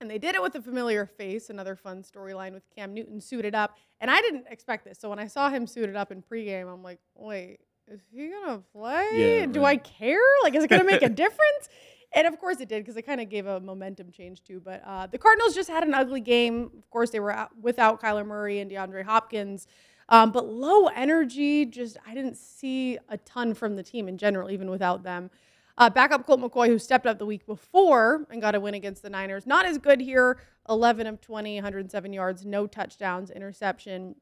And 0.00 0.10
they 0.10 0.16
did 0.16 0.34
it 0.34 0.40
with 0.40 0.54
a 0.54 0.62
familiar 0.62 1.04
face, 1.04 1.50
another 1.50 1.76
fun 1.76 2.02
storyline 2.02 2.54
with 2.54 2.62
Cam 2.74 2.94
Newton 2.94 3.20
suited 3.20 3.54
up. 3.54 3.76
And 4.00 4.10
I 4.10 4.22
didn't 4.22 4.46
expect 4.48 4.86
this. 4.86 4.98
So 4.98 5.10
when 5.10 5.18
I 5.18 5.26
saw 5.26 5.50
him 5.50 5.66
suited 5.66 5.96
up 5.96 6.10
in 6.10 6.22
pregame, 6.22 6.72
I'm 6.72 6.82
like, 6.82 6.98
wait, 7.14 7.58
is 7.88 8.00
he 8.10 8.28
going 8.28 8.56
to 8.56 8.62
play? 8.72 9.40
Yeah, 9.40 9.44
Do 9.44 9.60
right. 9.60 9.78
I 9.78 9.86
care? 9.86 10.18
Like, 10.42 10.54
is 10.54 10.64
it 10.64 10.68
going 10.68 10.80
to 10.80 10.90
make 10.90 11.02
a 11.02 11.08
difference? 11.10 11.68
And 12.14 12.26
of 12.26 12.38
course 12.38 12.58
it 12.60 12.70
did 12.70 12.82
because 12.82 12.96
it 12.96 13.02
kind 13.02 13.20
of 13.20 13.28
gave 13.28 13.44
a 13.44 13.60
momentum 13.60 14.10
change 14.10 14.42
too. 14.44 14.62
But 14.64 14.82
uh, 14.86 15.08
the 15.08 15.18
Cardinals 15.18 15.54
just 15.54 15.68
had 15.68 15.82
an 15.82 15.92
ugly 15.92 16.22
game. 16.22 16.70
Of 16.78 16.88
course, 16.88 17.10
they 17.10 17.20
were 17.20 17.32
out, 17.32 17.50
without 17.60 18.00
Kyler 18.00 18.24
Murray 18.24 18.60
and 18.60 18.70
DeAndre 18.70 19.04
Hopkins. 19.04 19.66
Um, 20.08 20.32
but 20.32 20.46
low 20.46 20.86
energy, 20.86 21.66
just 21.66 21.98
I 22.06 22.14
didn't 22.14 22.36
see 22.36 22.98
a 23.08 23.18
ton 23.18 23.54
from 23.54 23.76
the 23.76 23.82
team 23.82 24.08
in 24.08 24.16
general, 24.16 24.50
even 24.50 24.70
without 24.70 25.02
them. 25.02 25.30
Uh, 25.76 25.88
backup 25.88 26.26
Colt 26.26 26.40
McCoy, 26.40 26.66
who 26.66 26.78
stepped 26.78 27.06
up 27.06 27.18
the 27.18 27.26
week 27.26 27.46
before 27.46 28.26
and 28.30 28.40
got 28.40 28.54
a 28.54 28.60
win 28.60 28.74
against 28.74 29.02
the 29.02 29.10
Niners, 29.10 29.46
not 29.46 29.64
as 29.64 29.78
good 29.78 30.00
here. 30.00 30.40
11 30.68 31.06
of 31.06 31.20
20, 31.20 31.56
107 31.56 32.12
yards, 32.12 32.44
no 32.44 32.66
touchdowns, 32.66 33.30
interception. 33.30 34.16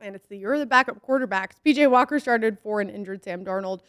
And 0.00 0.16
it's 0.16 0.26
the 0.26 0.36
year 0.36 0.54
of 0.54 0.60
the 0.60 0.66
backup 0.66 1.06
quarterbacks. 1.06 1.52
PJ 1.64 1.88
Walker 1.90 2.18
started 2.18 2.58
for 2.58 2.80
an 2.80 2.90
injured 2.90 3.22
Sam 3.22 3.44
Darnold 3.44 3.80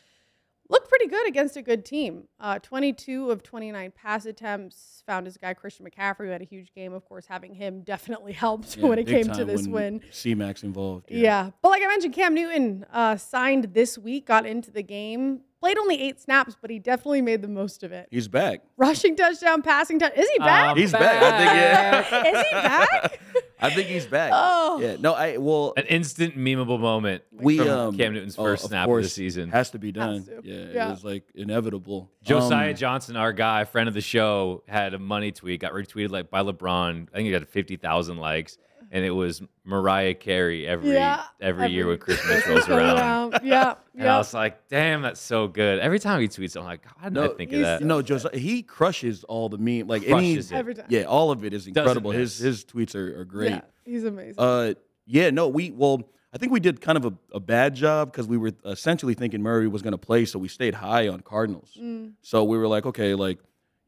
looked 0.73 0.89
pretty 0.89 1.07
good 1.07 1.27
against 1.27 1.55
a 1.55 1.62
good 1.62 1.86
team. 1.86 2.27
Uh, 2.39 2.59
22 2.59 3.31
of 3.31 3.43
29 3.43 3.91
pass 3.91 4.25
attempts. 4.25 5.03
Found 5.07 5.25
his 5.25 5.38
guy 5.38 5.53
Christian 5.53 5.86
McCaffrey, 5.86 6.25
who 6.25 6.31
had 6.31 6.41
a 6.41 6.45
huge 6.45 6.73
game. 6.73 6.93
Of 6.93 7.05
course, 7.05 7.25
having 7.25 7.53
him 7.53 7.81
definitely 7.86 8.33
helped 8.33 8.75
yeah, 8.75 8.88
when 8.88 8.99
it 8.99 9.07
came 9.07 9.29
to 9.31 9.45
this 9.45 9.67
win. 9.67 10.01
C-Max 10.12 10.63
involved. 10.63 11.05
Yeah. 11.09 11.51
But 11.62 11.69
like 11.69 11.83
I 11.83 11.88
mentioned, 11.88 12.13
Cam 12.13 12.33
Newton 12.33 12.86
uh, 12.91 13.15
signed 13.17 13.73
this 13.73 13.97
week, 13.97 14.25
got 14.25 14.45
into 14.45 14.71
the 14.71 14.83
game, 14.83 15.41
Played 15.63 15.78
only 15.78 16.02
eight 16.02 16.19
snaps, 16.19 16.58
but 16.62 16.69
he 16.69 16.78
definitely 16.78 17.21
made 17.21 17.41
the 17.41 17.47
most 17.47 17.84
of 17.84 17.93
it. 17.93 18.10
He's 18.12 18.28
back. 18.28 18.63
Rushing 18.76 19.15
touchdown, 19.15 19.62
passing 19.62 19.97
touchdown. 19.97 20.21
Is 20.21 20.30
he 20.34 20.39
back? 20.39 20.71
Um, 20.71 20.78
He's 20.78 20.91
back. 20.91 21.23
I 21.23 21.38
think 21.38 21.54
yeah. 21.54 22.23
Is 22.41 22.45
he 22.49 22.54
back? 22.54 23.19
I 23.62 23.69
think 23.69 23.88
he's 23.88 24.06
back. 24.06 24.32
Oh. 24.36 24.82
Yeah. 24.82 24.97
No, 24.99 25.13
I 25.13 25.38
well 25.38 25.71
An 25.78 25.86
instant 25.86 26.38
memeable 26.38 26.82
moment 26.82 27.23
we 27.32 27.60
from 27.60 27.69
um 27.69 27.97
Cam 27.97 28.13
Newton's 28.13 28.38
oh, 28.38 28.43
first 28.43 28.65
of 28.65 28.71
snap 28.71 28.89
of 28.89 29.04
the 29.04 29.08
season. 29.08 29.52
has 29.52 29.69
to 29.69 29.80
be 29.80 29.93
done. 29.93 30.26
To. 30.26 30.41
Yeah, 30.43 30.65
Yeah. 30.73 30.88
it 30.89 30.91
was 30.91 31.06
like 31.06 31.23
inevitable. 31.34 32.12
Josiah 32.23 32.71
Um, 32.71 32.76
Johnson, 32.76 33.15
our 33.15 33.32
guy, 33.32 33.63
friend 33.63 33.88
of 33.88 33.93
the 33.93 34.02
show, 34.02 34.63
had 34.67 34.93
a 34.93 34.99
money 34.99 35.32
tweet, 35.32 35.62
got 35.62 35.71
retweeted 35.71 36.12
like 36.12 36.30
by 36.30 36.41
LeBron. 36.41 37.08
I 37.13 37.15
think 37.15 37.26
he 37.28 37.32
got 37.32 37.47
fifty 37.47 37.78
thousand 37.78 38.17
likes, 38.17 38.58
and 38.93 39.03
it 39.03 39.10
was 39.10 39.41
Mariah 39.65 40.13
Carey 40.13 40.67
every 40.67 40.93
Yeah, 40.93 41.23
every, 41.41 41.71
year 41.71 41.88
when 41.88 41.97
Christmas 41.97 42.43
Christmas 42.43 42.69
rolls 42.69 42.79
around. 42.79 43.39
Yeah, 43.43 43.73
And 43.97 44.08
I 44.08 44.19
was 44.19 44.36
like, 44.36 44.67
damn, 44.69 45.01
that's 45.01 45.19
so 45.19 45.47
good. 45.47 45.79
Every 45.79 45.97
time 45.97 46.21
he 46.21 46.27
tweets, 46.27 46.56
I'm 46.56 46.63
like, 46.63 46.86
why 46.97 47.10
didn't 47.10 47.32
I 47.32 47.36
think 47.36 47.53
of 47.53 47.60
that? 47.62 47.82
No, 47.82 47.88
know, 47.88 48.01
Josiah, 48.03 48.38
he 48.38 48.62
crushes 48.62 49.23
all 49.23 49.49
the 49.49 49.58
meme. 49.58 49.88
Like 49.88 50.08
any, 50.08 50.36
it. 50.36 50.51
Every 50.51 50.75
time. 50.75 50.86
yeah, 50.89 51.03
all 51.03 51.32
of 51.32 51.43
it 51.43 51.53
is 51.53 51.65
incredible. 51.65 52.12
His 52.12 52.38
his 52.38 52.63
tweets 52.63 52.93
are, 52.93 53.21
are 53.21 53.25
great. 53.25 53.49
Yeah, 53.49 53.62
he's 53.84 54.03
amazing. 54.03 54.36
Uh, 54.38 54.75
yeah, 55.08 55.32
no, 55.32 55.47
we 55.47 55.71
well, 55.71 56.03
I 56.32 56.38
think 56.38 56.51
we 56.51 56.60
did 56.60 56.79
kind 56.79 56.97
of 56.97 57.06
a, 57.06 57.13
a 57.34 57.39
bad 57.39 57.73
job 57.73 58.12
because 58.12 58.27
we 58.27 58.38
were 58.38 58.51
essentially 58.63 59.15
thinking 59.15 59.41
Murray 59.41 59.67
was 59.67 59.82
going 59.82 59.93
to 59.93 59.97
play, 59.97 60.25
so 60.25 60.38
we 60.38 60.47
stayed 60.47 60.75
high 60.75 61.08
on 61.08 61.21
Cardinals. 61.21 61.75
Mm. 61.82 62.13
So 62.21 62.43
we 62.43 62.60
were 62.60 62.67
like, 62.67 62.86
okay, 62.86 63.15
like 63.15 63.39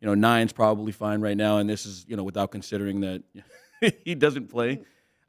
you 0.01 0.07
know, 0.07 0.15
nine's 0.15 0.51
probably 0.51 0.91
fine 0.91 1.21
right 1.21 1.37
now, 1.37 1.59
and 1.59 1.69
this 1.69 1.85
is 1.85 2.05
you 2.07 2.17
know 2.17 2.23
without 2.23 2.49
considering 2.49 3.01
that 3.01 3.21
he 4.03 4.15
doesn't 4.15 4.49
play. 4.49 4.81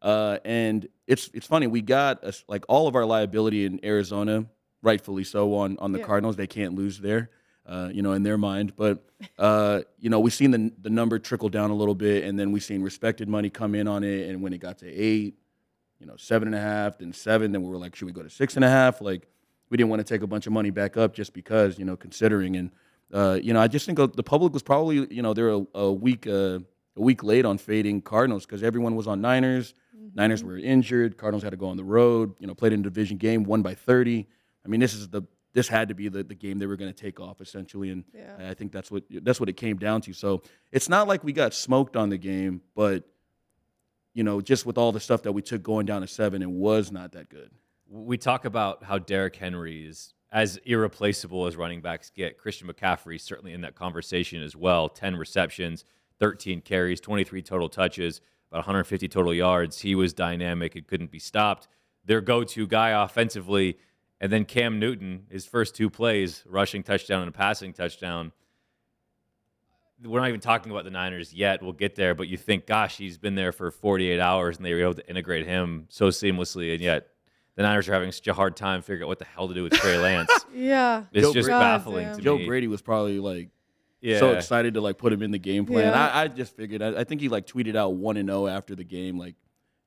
Uh, 0.03 0.39
and 0.45 0.89
it's 1.07 1.31
it's 1.35 1.47
funny 1.47 1.67
we 1.67 1.81
got 1.81 2.23
a, 2.23 2.33
like 2.49 2.65
all 2.69 2.87
of 2.89 2.95
our 2.95 3.05
liability 3.05 3.65
in 3.65 3.81
Arizona, 3.85 4.47
rightfully 4.83 5.25
so 5.25 5.55
on 5.55 5.79
on 5.79 5.93
the 5.93 5.99
Yeah. 5.99 6.05
Cardinals. 6.05 6.37
They 6.37 6.47
can't 6.47 6.75
lose 6.75 6.99
there. 7.01 7.31
Uh, 7.67 7.91
you 7.93 8.01
know, 8.01 8.13
in 8.13 8.23
their 8.23 8.39
mind, 8.39 8.77
but 8.77 9.05
uh, 9.41 9.81
you 9.99 10.09
know, 10.09 10.21
we've 10.21 10.33
seen 10.33 10.53
the 10.53 10.73
the 10.83 10.91
number 10.91 11.19
trickle 11.19 11.49
down 11.49 11.71
a 11.71 11.75
little 11.75 11.97
bit, 11.97 12.23
and 12.23 12.39
then 12.39 12.53
we've 12.53 12.63
seen 12.63 12.81
respected 12.81 13.29
money 13.29 13.51
come 13.51 13.75
in 13.75 13.89
on 13.89 14.05
it. 14.05 14.29
And 14.31 14.41
when 14.41 14.53
it 14.53 14.59
got 14.59 14.79
to 14.79 14.87
eight, 14.87 15.35
you 15.99 16.07
know, 16.07 16.15
seven 16.17 16.47
and 16.47 16.55
a 16.55 16.61
half, 16.61 16.99
then 16.99 17.13
seven, 17.13 17.51
then 17.51 17.63
we 17.65 17.69
were 17.69 17.77
like, 17.77 17.97
should 17.97 18.07
we 18.07 18.13
go 18.13 18.23
to 18.23 18.31
six 18.31 18.55
and 18.55 18.65
a 18.65 18.69
half? 18.69 19.01
Like, 19.01 19.27
we 19.69 19.77
didn't 19.77 19.91
want 19.91 19.99
to 19.99 20.05
take 20.05 20.23
a 20.23 20.29
bunch 20.29 20.47
of 20.47 20.53
money 20.53 20.71
back 20.71 20.97
up 20.97 21.13
just 21.13 21.33
because, 21.33 21.77
you 21.77 21.85
know, 21.85 21.97
considering. 21.97 22.55
And, 22.55 22.71
uh, 23.13 23.41
you 23.43 23.53
know, 23.53 23.61
I 23.61 23.67
just 23.67 23.85
think 23.85 23.99
uh, 23.99 24.07
the 24.07 24.23
public 24.23 24.53
was 24.53 24.63
probably, 24.63 25.13
you 25.13 25.23
know, 25.23 25.35
they're 25.35 25.51
a, 25.51 25.67
a 25.75 25.93
week, 25.93 26.29
uh, 26.29 26.61
a 26.97 27.01
week 27.03 27.23
late 27.23 27.45
on 27.45 27.59
fading 27.59 28.03
Cardinals 28.03 28.47
because 28.47 28.63
everyone 28.63 28.97
was 28.97 29.07
on 29.07 29.21
Niners. 29.21 29.75
Mm-hmm. 29.97 30.09
Niners 30.15 30.43
were 30.43 30.57
injured. 30.59 31.17
Cardinals 31.19 31.43
had 31.43 31.51
to 31.51 31.57
go 31.57 31.69
on 31.69 31.77
the 31.77 31.85
road. 31.85 32.35
You 32.39 32.47
know, 32.47 32.55
played 32.55 32.73
in 32.73 32.81
a 32.81 32.83
division 32.83 33.17
game, 33.19 33.45
won 33.45 33.63
by 33.63 33.75
thirty. 33.75 34.27
I 34.65 34.69
mean, 34.69 34.81
this 34.81 34.95
is 34.95 35.09
the 35.09 35.23
this 35.53 35.69
had 35.69 35.89
to 35.89 35.95
be 35.95 36.09
the, 36.09 36.23
the 36.23 36.35
game 36.35 36.59
they 36.59 36.67
were 36.67 36.77
going 36.77 36.93
to 36.93 36.99
take 37.03 37.19
off 37.19 37.41
essentially, 37.41 37.91
and 37.91 38.05
Yeah. 38.15 38.51
I 38.51 38.55
think 38.55 38.73
that's 38.73 38.91
what 38.91 39.05
that's 39.11 39.41
what 39.41 39.49
it 39.49 39.57
came 39.57 39.77
down 39.79 40.01
to. 40.03 40.13
So 40.13 40.43
it's 40.73 40.89
not 40.89 41.09
like 41.09 41.25
we 41.25 41.33
got 41.33 41.55
smoked 41.55 41.97
on 41.97 42.11
the 42.11 42.19
game, 42.19 42.61
but 42.75 43.05
you 44.13 44.23
know, 44.25 44.41
just 44.41 44.65
with 44.67 44.79
all 44.79 44.93
the 44.93 45.01
stuff 45.01 45.23
that 45.23 45.33
we 45.33 45.43
took 45.43 45.63
going 45.63 45.85
down 45.87 46.01
to 46.01 46.07
seven, 46.09 46.43
it 46.43 46.51
was 46.51 46.91
not 46.91 47.13
that 47.13 47.29
good. 47.29 47.51
we 47.89 48.17
talk 48.17 48.45
about 48.45 48.83
how 48.85 48.99
Derrick 48.99 49.37
Henry 49.37 49.87
is 49.87 50.15
as 50.33 50.57
irreplaceable 50.65 51.47
as 51.47 51.57
running 51.57 51.81
backs 51.81 52.11
get. 52.11 52.37
Christian 52.39 52.67
McCaffrey 52.69 53.21
certainly 53.21 53.53
in 53.53 53.61
that 53.61 53.75
conversation 53.75 54.43
as 54.43 54.57
well. 54.57 54.89
10 54.89 55.17
receptions, 55.17 55.85
13 56.19 56.61
carries, 56.61 57.01
23 57.01 57.43
total 57.43 57.69
touches, 57.69 58.21
about 58.51 58.59
150 58.59 59.09
total 59.09 59.35
yards. 59.35 59.81
He 59.81 59.95
was 59.95 60.13
dynamic 60.13 60.77
It 60.77 60.87
couldn't 60.87 61.11
be 61.11 61.19
stopped. 61.19 61.69
Their 62.05 62.21
go-to 62.21 62.67
guy 62.67 62.91
offensively, 62.91 63.79
and 64.21 64.31
then 64.33 64.45
Cam 64.45 64.79
Newton, 64.79 65.27
his 65.29 65.45
first 65.45 65.75
two 65.75 65.91
plays, 65.91 66.45
rushing 66.47 66.83
touchdown 66.83 67.23
and 67.23 67.29
a 67.29 67.33
passing 67.33 67.73
touchdown. 67.73 68.33
We're 70.05 70.21
not 70.21 70.29
even 70.29 70.41
talking 70.41 70.71
about 70.71 70.85
the 70.85 70.91
Niners 70.91 71.33
yet. 71.33 71.63
We'll 71.63 71.73
get 71.73 71.97
there, 71.97 72.15
but 72.15 72.29
you 72.29 72.37
think, 72.37 72.67
gosh, 72.67 72.97
he's 72.99 73.19
been 73.19 73.35
there 73.35 73.51
for 73.51 73.71
48 73.71 74.21
hours, 74.21 74.59
and 74.59 74.65
they 74.65 74.73
were 74.75 74.83
able 74.83 74.95
to 74.95 75.09
integrate 75.09 75.47
him 75.47 75.87
so 75.89 76.09
seamlessly, 76.09 76.73
and 76.75 76.83
yet 76.83 77.09
the 77.57 77.63
Niners 77.63 77.89
are 77.89 77.95
having 77.95 78.13
such 78.13 78.29
a 78.29 78.35
hard 78.35 78.57
time 78.57 78.83
figuring 78.83 79.05
out 79.05 79.09
what 79.09 79.19
the 79.19 79.25
hell 79.25 79.49
to 79.49 79.55
do 79.55 79.63
with 79.63 79.73
Trey 79.73 79.97
Lance. 79.97 80.31
yeah. 80.55 81.05
It's 81.13 81.27
Joe 81.27 81.33
just 81.33 81.47
Brady- 81.47 81.61
baffling 81.61 82.07
God 82.09 82.17
to 82.17 82.23
Joe 82.23 82.39
me. 82.39 82.47
Brady 82.47 82.69
was 82.69 82.83
probably 82.83 83.19
like 83.19 83.49
yeah. 84.07 84.19
so 84.21 84.33
excited 84.33 84.75
to 84.75 84.81
like 84.81 84.99
put 84.99 85.13
him 85.13 85.23
in 85.23 85.31
the 85.31 85.39
game 85.39 85.67
plan. 85.67 85.93
Yeah. 85.93 86.07
I, 86.07 86.23
I 86.23 86.29
just 86.29 86.57
figured. 86.57 86.83
I, 86.83 87.01
I 87.01 87.05
think 87.05 87.21
he 87.21 87.29
like 87.29 87.47
tweeted 87.47 87.77
out 87.77 87.95
one 87.95 88.17
and 88.17 88.29
zero 88.29 88.47
after 88.47 88.75
the 88.75 88.85
game. 88.85 89.19
Like, 89.19 89.35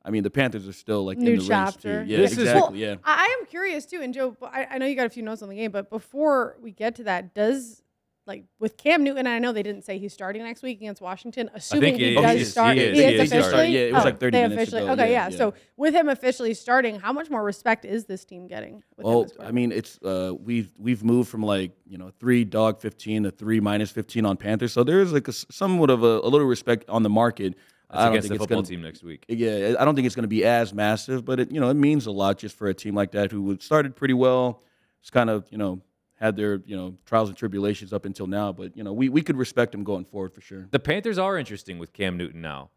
I 0.03 0.09
mean, 0.11 0.23
the 0.23 0.29
Panthers 0.29 0.67
are 0.67 0.73
still 0.73 1.05
like 1.05 1.17
New 1.17 1.33
in 1.33 1.39
the 1.39 1.47
chapter. 1.47 1.99
race 1.99 2.07
too. 2.07 2.11
Yeah, 2.11 2.17
This 2.17 2.31
is- 2.33 2.37
exactly. 2.39 2.81
Well, 2.81 2.89
yeah. 2.89 2.95
I 3.03 3.19
I 3.29 3.37
am 3.39 3.45
curious 3.47 3.85
too, 3.85 4.01
and 4.01 4.13
Joe, 4.13 4.35
I, 4.41 4.67
I 4.71 4.77
know 4.77 4.85
you 4.85 4.95
got 4.95 5.05
a 5.05 5.09
few 5.09 5.23
notes 5.23 5.41
on 5.41 5.49
the 5.49 5.55
game, 5.55 5.71
but 5.71 5.89
before 5.89 6.57
we 6.61 6.71
get 6.71 6.95
to 6.95 7.03
that, 7.05 7.33
does 7.33 7.81
like 8.29 8.45
with 8.59 8.77
Cam 8.77 9.03
Newton, 9.03 9.27
I 9.27 9.39
know 9.39 9.51
they 9.51 9.63
didn't 9.63 9.81
say 9.83 9.97
he's 9.97 10.13
starting 10.13 10.43
next 10.43 10.61
week 10.63 10.77
against 10.77 11.01
Washington, 11.01 11.49
assuming 11.53 11.95
he 11.99 12.15
he, 12.15 12.15
does 12.15 12.35
He 12.35 12.41
is. 12.43 12.51
start. 12.51 12.77
He 12.77 12.83
is. 12.83 12.97
He 12.97 13.03
He 13.03 13.09
is 13.15 13.21
is 13.23 13.31
officially. 13.31 13.49
starting. 13.49 13.71
Yeah, 13.73 13.79
it 13.81 13.93
was 13.93 14.01
Oh, 14.03 14.05
like 14.05 14.19
30 14.21 14.31
they 14.37 14.41
minutes 14.43 14.61
officially. 14.61 14.81
ago. 14.83 14.91
Okay, 14.93 15.11
Yeah, 15.11 15.25
yeah, 15.25 15.29
yeah. 15.31 15.37
So 15.37 15.53
with 15.75 15.93
him 15.93 16.07
officially 16.07 16.53
starting, 16.53 16.99
how 16.99 17.11
much 17.11 17.29
more 17.29 17.43
respect 17.43 17.83
is 17.83 18.05
this 18.05 18.23
team 18.23 18.47
getting? 18.47 18.83
With 18.95 19.05
him 19.05 19.11
Oh, 19.13 19.27
I 19.45 19.51
mean, 19.51 19.73
it's 19.73 19.99
uh, 20.03 20.33
we've 20.39 20.71
we've 20.77 21.03
moved 21.03 21.29
from 21.29 21.41
like 21.43 21.73
you 21.85 21.97
know 21.97 22.11
three 22.19 22.45
dog 22.45 22.79
fifteen 22.79 23.23
to 23.23 23.31
three 23.31 23.59
minus 23.59 23.91
fifteen 23.91 24.25
on 24.25 24.37
Panthers. 24.37 24.71
So 24.71 24.85
there 24.85 25.01
is 25.01 25.11
like 25.11 25.27
a, 25.27 25.31
s- 25.31 25.45
somewhat 25.51 25.89
of 25.89 26.03
a, 26.03 26.19
a 26.19 26.29
little 26.29 26.47
respect 26.47 26.87
on 26.89 27.03
the 27.03 27.09
market. 27.09 27.55
That's 27.89 28.01
I 28.01 28.03
don't 28.05 28.13
against 28.13 28.23
the 28.27 28.29
think 28.29 28.35
it's 28.35 28.43
football 28.43 28.61
gonna, 28.61 28.67
team 28.69 28.81
next 28.83 29.03
week. 29.03 29.25
Yeah, 29.27 29.73
I 29.79 29.83
don't 29.83 29.95
think 29.95 30.05
it's 30.05 30.15
going 30.15 30.21
to 30.23 30.27
be 30.27 30.45
as 30.45 30.73
massive, 30.75 31.25
but 31.25 31.39
it 31.39 31.51
you 31.51 31.59
know 31.59 31.69
it 31.69 31.73
means 31.75 32.05
a 32.05 32.11
lot 32.11 32.37
just 32.37 32.55
for 32.55 32.67
a 32.67 32.73
team 32.73 32.93
like 32.93 33.11
that 33.13 33.31
who 33.31 33.57
started 33.59 33.95
pretty 33.95 34.13
well. 34.13 34.61
It's 35.01 35.09
kind 35.09 35.29
of 35.31 35.45
you 35.49 35.57
know 35.57 35.81
had 36.19 36.35
their 36.35 36.61
you 36.65 36.75
know 36.75 36.95
trials 37.05 37.29
and 37.29 37.37
tribulations 37.37 37.93
up 37.93 38.05
until 38.05 38.27
now, 38.27 38.51
but 38.51 38.75
you 38.75 38.83
know 38.83 38.93
we 38.93 39.09
we 39.09 39.21
could 39.21 39.37
respect 39.37 39.71
them 39.71 39.83
going 39.83 40.05
forward 40.05 40.33
for 40.33 40.41
sure. 40.41 40.67
The 40.71 40.79
Panthers 40.79 41.17
are 41.17 41.37
interesting 41.37 41.79
with 41.79 41.93
Cam 41.93 42.17
Newton 42.17 42.41
now. 42.41 42.69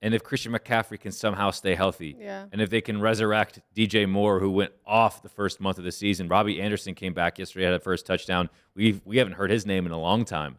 And 0.00 0.14
if 0.14 0.22
Christian 0.22 0.52
McCaffrey 0.52 1.00
can 1.00 1.10
somehow 1.10 1.50
stay 1.50 1.74
healthy, 1.74 2.14
Yeah. 2.20 2.44
and 2.52 2.60
if 2.60 2.70
they 2.70 2.80
can 2.80 3.00
resurrect 3.00 3.58
DJ 3.74 4.08
Moore, 4.08 4.38
who 4.38 4.52
went 4.52 4.70
off 4.86 5.22
the 5.22 5.28
first 5.28 5.60
month 5.60 5.76
of 5.78 5.82
the 5.82 5.90
season, 5.90 6.28
Robbie 6.28 6.60
Anderson 6.62 6.94
came 6.94 7.14
back 7.14 7.36
yesterday, 7.36 7.64
had 7.64 7.74
a 7.74 7.80
first 7.80 8.06
touchdown. 8.06 8.48
We 8.76 9.00
we 9.04 9.16
haven't 9.16 9.32
heard 9.34 9.50
his 9.50 9.66
name 9.66 9.86
in 9.86 9.92
a 9.92 9.98
long 9.98 10.24
time. 10.24 10.58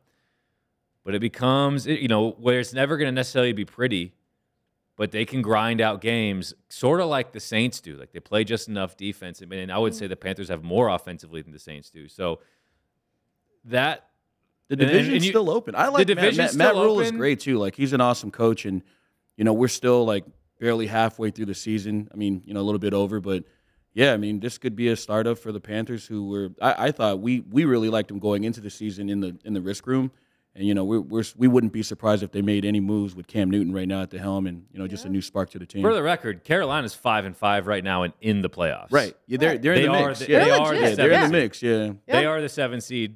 But 1.05 1.15
it 1.15 1.19
becomes, 1.21 1.87
you 1.87 2.09
know, 2.09 2.31
where 2.31 2.59
it's 2.59 2.73
never 2.73 2.97
going 2.97 3.07
to 3.07 3.13
necessarily 3.13 3.53
be 3.53 3.63
pretty, 3.65 4.13
but 4.99 5.11
they 5.11 5.23
can 5.23 5.41
grind 5.41 5.79
out 5.79 6.01
games 6.01 6.53
sort 6.67 6.99
of 6.99 7.07
like 7.07 7.31
the 7.31 7.39
Saints 7.39 7.79
do. 7.79 7.95
Like 7.95 8.11
they 8.11 8.19
play 8.19 8.43
just 8.43 8.67
enough 8.67 8.97
defense. 8.97 9.41
I 9.41 9.45
mean, 9.45 9.61
and 9.61 9.71
I 9.71 9.77
would 9.77 9.95
say 9.95 10.03
mm-hmm. 10.03 10.09
the 10.09 10.17
Panthers 10.17 10.49
have 10.49 10.61
more 10.61 10.89
offensively 10.89 11.41
than 11.41 11.53
the 11.53 11.59
Saints 11.59 11.89
do. 11.89 12.09
So 12.09 12.41
that 13.63 14.09
The 14.67 14.73
And- 14.73 14.81
and- 14.81 14.91
division's 14.91 15.15
and 15.15 15.23
you- 15.23 15.31
still 15.31 15.49
open. 15.49 15.73
I 15.73 15.87
like 15.87 15.99
Matt, 15.99 16.07
division's 16.07 16.37
Matt, 16.37 16.55
Matt 16.55 16.73
still 16.73 16.83
Rhule 16.83 16.99
is 16.99 17.11
great 17.11 17.39
too. 17.39 17.57
Like 17.57 17.75
he's 17.75 17.93
an 17.93 18.01
awesome 18.01 18.29
coach, 18.29 18.65
and 18.65 18.83
you 19.37 19.45
know 19.45 19.53
we're 19.53 19.69
still 19.69 20.03
like 20.05 20.25
barely 20.59 20.87
halfway 20.87 21.31
through 21.31 21.45
the 21.45 21.55
season. 21.55 22.09
I 22.13 22.17
mean, 22.17 22.43
you 22.45 22.53
know, 22.53 22.59
a 22.59 22.67
little 22.67 22.77
bit 22.77 22.93
over, 22.93 23.21
but 23.21 23.45
yeah, 23.93 24.13
I 24.13 24.17
mean, 24.17 24.41
this 24.41 24.57
could 24.57 24.75
be 24.75 24.89
a 24.89 24.97
startup 24.97 25.39
for 25.39 25.53
the 25.53 25.61
Panthers, 25.61 26.05
who 26.05 26.27
were 26.27 26.49
I, 26.61 26.87
I 26.87 26.91
thought 26.91 27.19
we 27.21 27.39
we 27.39 27.63
really 27.63 27.89
liked 27.89 28.09
them 28.09 28.19
going 28.19 28.43
into 28.43 28.59
the 28.59 28.69
season 28.69 29.09
in 29.09 29.21
the 29.21 29.37
in 29.45 29.53
the 29.53 29.61
risk 29.61 29.87
room, 29.87 30.11
and 30.55 30.67
you 30.67 30.73
know 30.73 30.83
we're, 30.83 30.99
we're 31.01 31.23
we 31.37 31.47
wouldn't 31.47 31.71
be 31.73 31.83
surprised 31.83 32.23
if 32.23 32.31
they 32.31 32.41
made 32.41 32.65
any 32.65 32.79
moves 32.79 33.15
with 33.15 33.27
Cam 33.27 33.49
Newton 33.49 33.73
right 33.73 33.87
now 33.87 34.01
at 34.01 34.09
the 34.09 34.19
helm, 34.19 34.47
and 34.47 34.65
you 34.71 34.79
know 34.79 34.87
just 34.87 35.05
a 35.05 35.09
new 35.09 35.21
spark 35.21 35.49
to 35.51 35.59
the 35.59 35.65
team. 35.65 35.81
For 35.83 35.93
the 35.93 36.03
record, 36.03 36.43
Carolina's 36.43 36.93
five 36.93 37.25
and 37.25 37.35
five 37.37 37.67
right 37.67 37.83
now 37.83 38.03
and 38.03 38.13
in 38.21 38.41
the 38.41 38.49
playoffs. 38.49 38.91
right? 38.91 39.15
Yeah, 39.27 39.37
they're 39.37 39.57
they're 39.57 39.73
in 39.73 39.81
They 39.83 39.87
the 39.87 39.93
are 39.93 40.07
mix. 40.09 40.19
the- 40.19 40.29
yeah, 40.29 40.39
they 40.39 40.45
They're 40.49 40.57
the 40.57 40.63
legit. 40.63 40.97
they're 40.97 41.11
in 41.11 41.21
the 41.21 41.29
mix. 41.37 41.61
Yeah. 41.63 41.91
They 42.07 42.21
Yeah. 42.23 42.27
are 42.29 42.41
the 42.41 42.49
seven 42.49 42.81
seed 42.81 43.15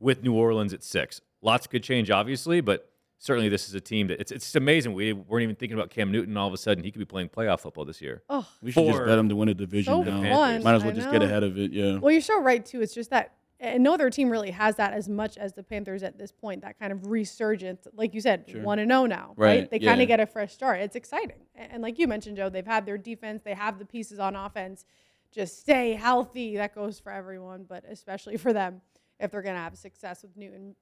with 0.00 0.22
New 0.22 0.34
Orleans 0.34 0.72
at 0.72 0.82
six. 0.82 1.20
Lots 1.42 1.66
could 1.66 1.82
change, 1.82 2.10
obviously, 2.10 2.60
but 2.60 2.90
certainly 3.18 3.48
this 3.48 3.68
is 3.68 3.74
a 3.74 3.80
team 3.80 4.08
that 4.08 4.20
it's 4.20 4.32
it's 4.32 4.54
amazing. 4.56 4.92
We 4.94 5.12
weren't 5.12 5.42
even 5.44 5.56
thinking 5.56 5.76
about 5.78 5.90
Cam 5.90 6.10
Newton. 6.10 6.36
All 6.36 6.48
of 6.48 6.54
a 6.54 6.56
sudden, 6.58 6.82
he 6.84 6.90
could 6.90 6.98
be 6.98 7.04
playing 7.04 7.28
playoff 7.28 7.60
football 7.60 7.84
this 7.84 8.00
year. 8.02 8.22
oh, 8.28 8.46
We 8.62 8.72
should 8.72 8.86
just 8.86 9.04
bet 9.04 9.18
him 9.18 9.28
to 9.28 9.36
win 9.36 9.48
a 9.48 9.54
division 9.54 9.92
so 9.92 10.02
now. 10.02 10.22
fun. 10.22 10.62
Might 10.62 10.74
as 10.74 10.82
well 10.82 10.92
I 10.92 10.96
just 10.96 11.10
get 11.10 11.22
ahead 11.22 11.42
of 11.44 11.58
it. 11.58 11.72
Yeah. 11.72 11.98
Well, 11.98 12.10
you're 12.12 12.20
so 12.20 12.40
right 12.40 12.64
too. 12.64 12.80
It's 12.82 12.94
just 12.94 13.10
that 13.10 13.32
and 13.58 13.82
no 13.82 13.94
other 13.94 14.10
team 14.10 14.28
really 14.28 14.50
has 14.50 14.76
that 14.76 14.92
as 14.92 15.08
much 15.08 15.36
as 15.38 15.54
the 15.54 15.62
Panthers 15.62 16.02
at 16.02 16.18
this 16.18 16.30
point. 16.32 16.62
That 16.62 16.78
kind 16.78 16.92
of 16.92 17.06
resurgence, 17.06 17.86
like 17.94 18.12
you 18.14 18.20
said, 18.20 18.44
one 18.64 18.78
and 18.78 18.90
zero 18.90 19.06
now, 19.06 19.32
right? 19.36 19.60
Right, 19.60 19.70
They 19.70 19.78
kind 19.78 20.00
of 20.02 20.08
get 20.08 20.20
a 20.20 20.26
fresh 20.26 20.52
start. 20.52 20.80
It's 20.80 20.96
exciting, 20.96 21.40
and, 21.54 21.72
and 21.72 21.82
like 21.82 21.98
you 21.98 22.06
mentioned, 22.06 22.36
Joe, 22.36 22.48
they've 22.50 22.66
had 22.66 22.84
their 22.86 22.98
defense, 22.98 23.42
they 23.44 23.54
have 23.54 23.78
the 23.78 23.86
pieces 23.86 24.18
on 24.18 24.36
offense. 24.36 24.84
Just 25.32 25.60
stay 25.60 25.92
healthy. 25.94 26.56
That 26.56 26.74
goes 26.74 26.98
for 27.00 27.12
everyone, 27.12 27.64
but 27.68 27.84
especially 27.90 28.36
for 28.36 28.52
them 28.52 28.80
if 29.18 29.30
they're 29.30 29.42
going 29.42 29.54
to 29.56 29.60
have 29.60 29.76
success 29.76 30.22
with 30.22 30.36
Newton. 30.36 30.74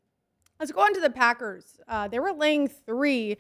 Let's 0.61 0.71
go 0.71 0.81
on 0.83 0.95
to 0.95 1.01
the 1.01 1.11
Packers. 1.11 1.81
Uh, 1.89 2.09
they 2.09 2.21
were 2.21 2.33
laying 2.33 2.69
three, 2.69 3.37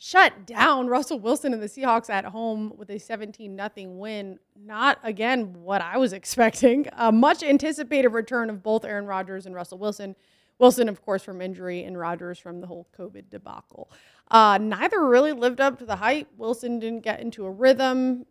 shut 0.00 0.46
down 0.46 0.86
Russell 0.88 1.20
Wilson 1.20 1.52
and 1.52 1.62
the 1.62 1.66
Seahawks 1.66 2.10
at 2.10 2.24
home 2.24 2.72
with 2.76 2.90
a 2.90 2.98
17 2.98 3.56
0 3.56 3.90
win. 3.90 4.38
Not, 4.56 4.98
again, 5.04 5.62
what 5.62 5.80
I 5.80 5.98
was 5.98 6.12
expecting. 6.20 6.88
A 6.96 7.12
much 7.12 7.44
anticipated 7.44 8.08
return 8.08 8.50
of 8.50 8.64
both 8.64 8.84
Aaron 8.84 9.06
Rodgers 9.06 9.46
and 9.46 9.54
Russell 9.54 9.78
Wilson. 9.78 10.16
Wilson, 10.58 10.90
of 10.90 11.00
course, 11.02 11.22
from 11.22 11.40
injury, 11.40 11.84
and 11.84 11.98
Rodgers 11.98 12.38
from 12.38 12.60
the 12.60 12.66
whole 12.66 12.86
COVID 12.98 13.30
debacle. 13.30 13.90
Uh, 14.30 14.58
neither 14.60 15.06
really 15.06 15.32
lived 15.32 15.58
up 15.58 15.78
to 15.78 15.86
the 15.86 15.96
hype. 15.96 16.28
Wilson 16.36 16.78
didn't 16.78 17.00
get 17.00 17.20
into 17.20 17.46
a 17.46 17.50
rhythm. 17.50 18.26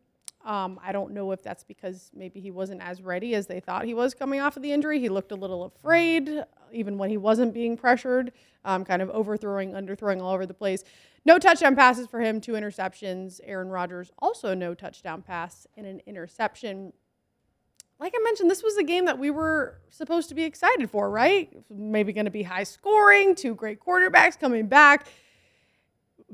Um, 0.46 0.80
I 0.82 0.92
don't 0.92 1.12
know 1.12 1.32
if 1.32 1.42
that's 1.42 1.64
because 1.64 2.12
maybe 2.14 2.40
he 2.40 2.52
wasn't 2.52 2.82
as 2.82 3.02
ready 3.02 3.36
as 3.36 3.48
they 3.48 3.60
thought 3.60 3.86
he 3.86 3.94
was 3.94 4.14
coming 4.14 4.40
off 4.40 4.56
of 4.56 4.64
the 4.64 4.72
injury. 4.72 5.00
He 5.00 5.10
looked 5.10 5.32
a 5.32 5.36
little 5.36 5.66
afraid, 5.66 6.44
even 6.72 6.98
when 6.98 7.10
he 7.10 7.18
wasn't 7.18 7.54
being 7.54 7.76
pressured, 7.76 8.32
um, 8.64 8.86
kind 8.86 9.02
of 9.02 9.10
overthrowing, 9.10 9.72
underthrowing 9.72 10.22
all 10.22 10.34
over 10.34 10.46
the 10.46 10.54
place. 10.54 10.84
No 11.26 11.38
touchdown 11.38 11.76
passes 11.76 12.08
for 12.08 12.22
him, 12.22 12.42
two 12.42 12.54
interceptions. 12.54 13.40
Aaron 13.44 13.70
Rodgers 13.70 14.12
also 14.20 14.54
no 14.54 14.74
touchdown 14.74 15.22
pass 15.22 15.68
and 15.78 15.86
an 15.86 16.02
interception. 16.06 16.94
Like 18.00 18.14
I 18.16 18.24
mentioned, 18.24 18.50
this 18.50 18.64
was 18.64 18.78
a 18.78 18.84
game 18.84 19.06
that 19.06 19.20
we 19.20 19.30
were 19.30 19.82
supposed 19.90 20.30
to 20.30 20.36
be 20.36 20.44
excited 20.44 20.90
for, 20.90 21.10
right? 21.10 21.50
Maybe 21.70 22.14
going 22.14 22.26
to 22.26 22.32
be 22.32 22.44
high 22.44 22.64
scoring, 22.64 23.36
two 23.36 23.54
great 23.54 23.80
quarterbacks 23.80 24.40
coming 24.40 24.68
back, 24.68 25.08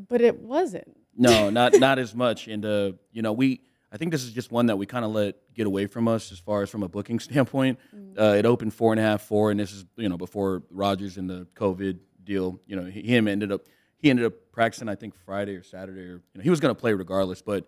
but 0.10 0.22
it 0.22 0.40
wasn't. 0.40 0.96
No, 1.18 1.50
not 1.52 1.74
not 1.80 1.98
as 1.98 2.14
much. 2.14 2.48
And 2.48 2.64
uh, 2.64 2.92
you 3.12 3.24
know, 3.24 3.34
we 3.34 3.62
I 3.92 3.98
think 3.98 4.12
this 4.12 4.24
is 4.24 4.32
just 4.34 4.52
one 4.52 4.68
that 4.68 4.78
we 4.78 4.86
kind 4.86 5.06
of 5.06 5.12
let 5.12 5.36
get 5.56 5.66
away 5.66 5.88
from 5.88 6.08
us 6.08 6.32
as 6.32 6.40
far 6.40 6.62
as 6.62 6.70
from 6.70 6.84
a 6.84 6.90
booking 6.90 7.20
standpoint. 7.22 7.80
Uh, 8.18 8.36
it 8.38 8.46
opened 8.46 8.74
four 8.74 8.94
and 8.94 9.00
a 9.00 9.04
half, 9.04 9.22
four, 9.24 9.52
and 9.52 9.60
this 9.60 9.72
is 9.72 9.86
you 9.96 10.10
know 10.10 10.18
before 10.18 10.64
Rodgers 10.70 11.18
and 11.18 11.30
the 11.30 11.48
COVID 11.56 12.00
deal. 12.24 12.60
You 12.68 12.76
know, 12.76 12.86
him 12.86 13.28
ended 13.28 13.52
up 13.52 13.62
he 14.06 14.12
ended 14.12 14.28
up 14.28 14.34
practicing 14.52 14.88
I 14.88 14.94
think 14.94 15.16
Friday 15.26 15.56
or 15.56 15.64
Saturday, 15.64 16.02
or 16.02 16.22
you 16.34 16.36
know 16.36 16.44
he 16.44 16.52
was 16.52 16.60
going 16.60 16.74
to 16.74 16.80
play 16.80 16.94
regardless, 16.94 17.42
but 17.42 17.66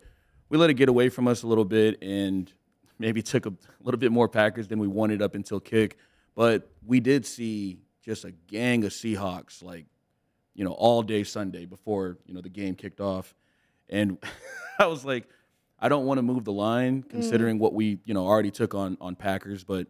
we 0.48 0.56
let 0.56 0.70
it 0.70 0.74
get 0.74 0.88
away 0.88 1.08
from 1.08 1.26
us 1.26 1.42
a 1.42 1.48
little 1.48 1.64
bit 1.64 2.00
and 2.00 2.52
maybe 2.96 3.22
took 3.22 3.44
a 3.46 3.52
little 3.82 3.98
bit 3.98 4.12
more 4.12 4.28
Packers 4.28 4.68
than 4.68 4.78
we 4.78 4.86
wanted 4.86 5.20
up 5.20 5.34
until 5.34 5.58
kick. 5.58 5.96
But 6.36 6.70
we 6.86 7.00
did 7.00 7.26
see 7.26 7.80
just 8.04 8.24
a 8.24 8.30
gang 8.30 8.84
of 8.84 8.92
Seahawks 8.92 9.64
like 9.64 9.86
you 10.54 10.64
know 10.64 10.70
all 10.70 11.02
day 11.02 11.24
Sunday 11.24 11.66
before 11.66 12.18
you 12.24 12.34
know 12.34 12.40
the 12.40 12.48
game 12.48 12.76
kicked 12.76 13.00
off, 13.00 13.34
and 13.88 14.16
I 14.78 14.86
was 14.86 15.04
like. 15.04 15.28
I 15.80 15.88
don't 15.88 16.06
want 16.06 16.18
to 16.18 16.22
move 16.22 16.42
the 16.42 16.52
line 16.52 17.04
mm. 17.04 17.08
considering 17.08 17.60
what 17.60 17.72
we, 17.72 18.00
you 18.04 18.12
know, 18.12 18.26
already 18.26 18.50
took 18.50 18.74
on 18.74 18.98
on 19.00 19.14
Packers, 19.14 19.62
but 19.62 19.86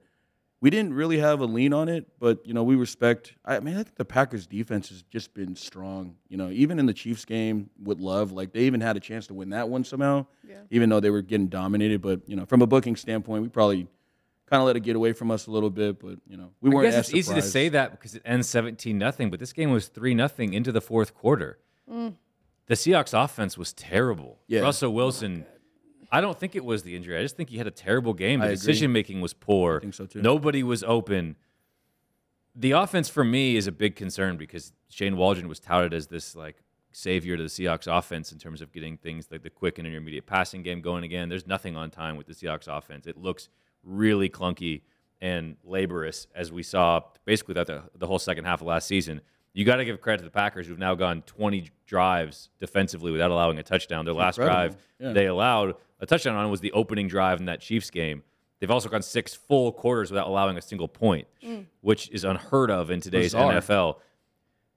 we 0.61 0.71
didn't 0.71 0.92
really 0.94 1.18
have 1.18 1.40
a 1.40 1.47
lean 1.47 1.73
on 1.73 1.88
it. 1.88 2.07
But 2.18 2.44
you 2.47 2.53
know, 2.55 2.62
we 2.64 2.75
respect. 2.77 3.35
I 3.44 3.61
mean, 3.61 3.75
I 3.77 3.83
think 3.83 3.97
the 3.97 4.05
Packers 4.05 4.47
defense 4.47 4.88
has 4.88 5.03
just 5.03 5.35
been 5.35 5.55
strong. 5.57 6.16
You 6.29 6.37
know, 6.37 6.51
even 6.51 6.79
in 6.79 6.87
the 6.87 6.94
Chiefs 6.94 7.25
game 7.25 7.71
with 7.83 7.99
Love, 8.01 8.33
like 8.33 8.53
they 8.53 8.61
even 8.61 8.81
had 8.81 8.97
a 8.97 9.01
chance 9.01 9.27
to 9.29 9.35
win 9.35 9.51
that 9.51 9.68
one 9.68 9.85
somehow, 9.85 10.27
Yeah. 10.49 10.57
even 10.71 10.88
though 10.88 11.01
they 11.01 11.11
were 11.11 11.23
getting 11.23 11.49
dominated. 11.49 12.03
But 12.03 12.29
you 12.29 12.37
know, 12.37 12.44
from 12.47 12.62
a 12.62 12.66
booking 12.66 12.97
standpoint, 12.97 13.42
we 13.42 13.49
probably 13.49 13.87
kind 14.51 14.61
of 14.62 14.66
let 14.66 14.77
it 14.77 14.81
get 14.81 14.97
away 14.97 15.12
from 15.12 15.31
us 15.31 15.47
a 15.47 15.51
little 15.51 15.71
bit. 15.71 16.01
But 16.01 16.18
you 16.29 16.37
know, 16.37 16.51
we 16.61 16.71
I 16.71 16.75
weren't. 16.75 16.87
guess 16.88 16.94
as 16.94 17.09
it's 17.11 17.16
easy 17.16 17.35
to 17.35 17.42
say 17.42 17.68
that 17.68 17.92
because 17.92 18.14
it 18.14 18.23
ends 18.25 18.49
17 18.49 18.97
nothing, 18.99 19.31
but 19.31 19.38
this 19.40 19.53
game 19.53 19.71
was 19.71 19.88
3 19.88 20.14
nothing 20.14 20.55
into 20.55 20.73
the 20.73 20.81
fourth 20.81 21.14
quarter. 21.14 21.59
Mm. 21.90 22.14
The 22.66 22.75
Seahawks 22.75 23.14
offense 23.14 23.57
was 23.57 23.73
terrible. 23.73 24.40
Yeah. 24.47 24.61
Russell 24.61 24.92
Wilson, 24.92 25.47
oh 25.49 25.58
I 26.11 26.21
don't 26.21 26.38
think 26.38 26.57
it 26.57 26.64
was 26.64 26.83
the 26.83 26.97
injury. 26.97 27.18
I 27.18 27.23
just 27.23 27.37
think 27.37 27.51
he 27.51 27.59
had 27.59 27.66
a 27.66 27.71
terrible 27.73 28.14
game. 28.14 28.40
The 28.40 28.49
decision 28.49 28.92
making 28.92 29.21
was 29.21 29.35
poor. 29.35 29.77
I 29.77 29.81
think 29.81 29.94
so, 29.94 30.07
too. 30.07 30.23
Nobody 30.23 30.62
was 30.62 30.83
open. 30.85 31.37
The 32.55 32.73
offense 32.73 33.09
for 33.09 33.25
me 33.25 33.57
is 33.57 33.66
a 33.66 33.73
big 33.73 33.94
concern 33.94 34.37
because 34.37 34.73
Shane 34.88 35.16
Waldron 35.16 35.49
was 35.49 35.61
touted 35.61 35.94
as 35.94 36.07
this 36.09 36.35
like 36.35 36.57
savior 36.92 37.37
to 37.37 37.42
the 37.42 37.49
Seahawks 37.49 37.87
offense 37.87 38.33
in 38.33 38.38
terms 38.38 38.61
of 38.61 38.73
getting 38.73 38.97
things 38.97 39.29
like 39.31 39.42
the 39.42 39.51
quick 39.51 39.79
and 39.79 39.87
intermediate 39.87 40.27
passing 40.27 40.62
game 40.62 40.81
going 40.81 41.05
again. 41.05 41.29
There's 41.29 41.47
nothing 41.47 41.77
on 41.77 41.90
time 41.90 42.16
with 42.16 42.27
the 42.27 42.33
Seahawks 42.33 42.66
offense. 42.66 43.07
It 43.07 43.16
looks 43.16 43.49
really 43.85 44.29
clunky 44.29 44.83
and 45.21 45.57
laborious 45.64 46.27
as 46.35 46.51
we 46.51 46.62
saw 46.62 47.01
basically 47.25 47.55
throughout 47.55 47.66
the, 47.66 47.83
the 47.97 48.07
whole 48.07 48.18
second 48.18 48.44
half 48.44 48.61
of 48.61 48.66
last 48.66 48.88
season. 48.88 49.21
You 49.53 49.64
got 49.64 49.77
to 49.77 49.85
give 49.85 50.01
credit 50.01 50.18
to 50.18 50.25
the 50.25 50.31
Packers 50.31 50.66
who've 50.66 50.79
now 50.79 50.94
gone 50.94 51.23
20 51.23 51.71
drives 51.87 52.49
defensively 52.61 53.11
without 53.12 53.31
allowing 53.31 53.59
a 53.59 53.62
touchdown. 53.62 54.05
Their 54.05 54.14
last 54.14 54.38
Incredible. 54.38 54.68
drive 54.75 54.77
Yeah. 54.99 55.12
they 55.12 55.27
allowed 55.27 55.75
a 56.00 56.06
touchdown 56.06 56.37
on 56.37 56.50
was 56.50 56.61
the 56.61 56.72
opening 56.72 57.08
drive 57.08 57.40
in 57.40 57.46
that 57.46 57.61
Chiefs 57.61 57.90
game. 57.90 58.22
They've 58.61 58.70
also 58.70 58.88
gone 58.88 59.02
six 59.02 59.34
full 59.34 59.72
quarters 59.72 60.11
without 60.11 60.26
allowing 60.26 60.56
a 60.56 60.62
single 60.62 60.88
point, 60.88 61.28
mm. 61.44 61.66
which 61.80 62.11
is 62.11 62.24
unheard 62.24 62.70
of 62.70 62.90
in 62.90 63.00
today's 63.00 63.32
Bizarre. 63.32 63.54
NFL. 63.54 63.96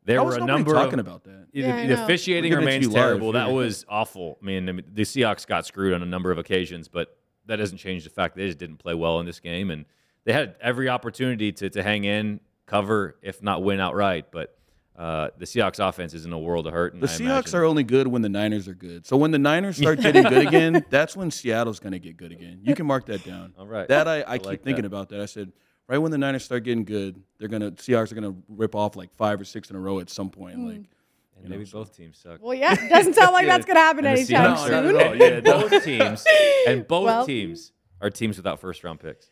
There 0.04 0.18
How 0.18 0.24
were 0.24 0.28
was 0.30 0.36
a 0.38 0.40
nobody 0.40 0.54
number 0.54 0.74
talking 0.74 1.00
of, 1.00 1.08
about 1.08 1.24
that. 1.26 1.48
the, 1.52 1.60
Yeah, 1.60 1.76
I 1.76 1.88
the 1.88 2.04
officiating 2.04 2.52
We're 2.52 2.60
giving 2.60 2.68
it 2.68 2.72
remains 2.72 2.86
to 2.86 2.92
you 2.92 2.96
live, 2.96 3.04
terrible. 3.04 3.32
That 3.34 3.48
yeah. 3.48 3.54
was 3.54 3.86
awful. 3.88 4.38
I 4.42 4.46
mean, 4.46 4.70
I 4.70 4.72
mean, 4.72 4.86
the 4.92 5.04
Seahawks 5.04 5.46
got 5.46 5.66
screwed 5.66 5.94
on 5.94 6.02
a 6.02 6.06
number 6.06 6.32
of 6.32 6.38
occasions, 6.38 6.88
but 6.88 7.18
that 7.46 7.58
doesn't 7.58 7.78
change 7.78 8.04
the 8.04 8.10
fact 8.10 8.36
they 8.36 8.48
just 8.48 8.58
didn't 8.58 8.78
play 8.78 8.94
well 8.94 9.20
in 9.20 9.26
this 9.26 9.40
game, 9.40 9.70
and 9.72 9.86
they 10.24 10.34
had 10.34 10.56
every 10.62 10.90
opportunity 10.90 11.52
to 11.52 11.70
to 11.70 11.84
hang 11.84 12.04
in, 12.04 12.40
cover, 12.66 13.18
if 13.22 13.42
not 13.44 13.64
win 13.64 13.80
outright. 13.80 14.32
But 14.32 14.56
uh, 15.02 15.30
the 15.38 15.46
Seahawks 15.46 15.80
offense 15.86 16.14
is 16.14 16.26
in 16.26 16.34
a 16.34 16.38
world 16.38 16.68
of 16.68 16.74
hurt. 16.74 16.94
And 16.94 17.02
The 17.02 17.08
I 17.08 17.10
Seahawks 17.10 17.20
imagine- 17.22 17.56
are 17.60 17.64
only 17.66 17.84
good 17.84 18.08
when 18.08 18.22
the 18.22 18.30
Niners 18.30 18.68
are 18.68 18.76
good. 18.76 19.06
So 19.08 19.18
when 19.18 19.32
the 19.32 19.40
Niners 19.40 19.78
start 19.78 20.00
getting 20.02 20.22
good 20.24 20.46
again, 20.48 20.86
that's 20.90 21.16
when 21.16 21.32
Seattle's 21.32 21.80
going 21.80 21.94
to 21.94 22.00
get 22.00 22.18
good 22.18 22.32
again. 22.32 22.60
You 22.62 22.76
can 22.76 22.86
mark 22.86 23.08
that 23.08 23.24
down. 23.26 23.54
All 23.58 23.66
right. 23.68 23.88
That 23.88 24.08
I, 24.08 24.24
I, 24.28 24.38
keep 24.38 24.46
like 24.46 24.64
thinking 24.64 24.84
that. 24.84 24.88
about 24.88 25.10
that. 25.10 25.20
I 25.22 25.26
said 25.26 25.52
right 25.88 25.98
when 25.98 26.12
the 26.12 26.18
Niners 26.20 26.46
start 26.46 26.64
getting 26.64 26.86
good, 26.86 27.22
they're 27.40 27.48
gonna 27.48 27.72
Seahawks 27.72 28.12
are 28.12 28.16
gonna 28.16 28.36
rip 28.48 28.76
off 28.76 28.96
like 28.96 29.12
five 29.16 29.42
or 29.42 29.44
six 29.46 29.70
in 29.72 29.76
a 29.76 29.80
row 29.80 30.00
at 30.00 30.10
some 30.12 30.30
point. 30.30 30.56
Hmm. 30.56 30.68
Like 30.68 30.76
And 31.42 31.50
maybe 31.50 31.66
both 31.66 31.98
teams 31.98 32.20
suck. 32.20 32.38
Well, 32.40 32.54
yeah, 32.54 32.74
it 32.74 32.90
doesn't 32.90 33.16
sound 33.16 33.34
like 33.34 33.48
that's 33.48 33.66
going 33.70 33.76
to 33.78 33.82
happen 33.82 34.06
anytime 34.06 34.56
Seahawks- 34.56 34.70
No, 34.70 34.92
not 34.92 34.94
soon. 34.94 34.96
at 35.02 35.08
all. 35.08 35.16
Yeah, 35.16 35.40
both 35.70 35.84
teams 35.84 36.26
and 36.68 36.88
both 36.88 37.06
Well- 37.06 37.26
teams 37.26 37.72
are 38.02 38.10
teams 38.12 38.38
without 38.38 38.60
first 38.60 38.84
round 38.84 39.00
picks. 39.00 39.32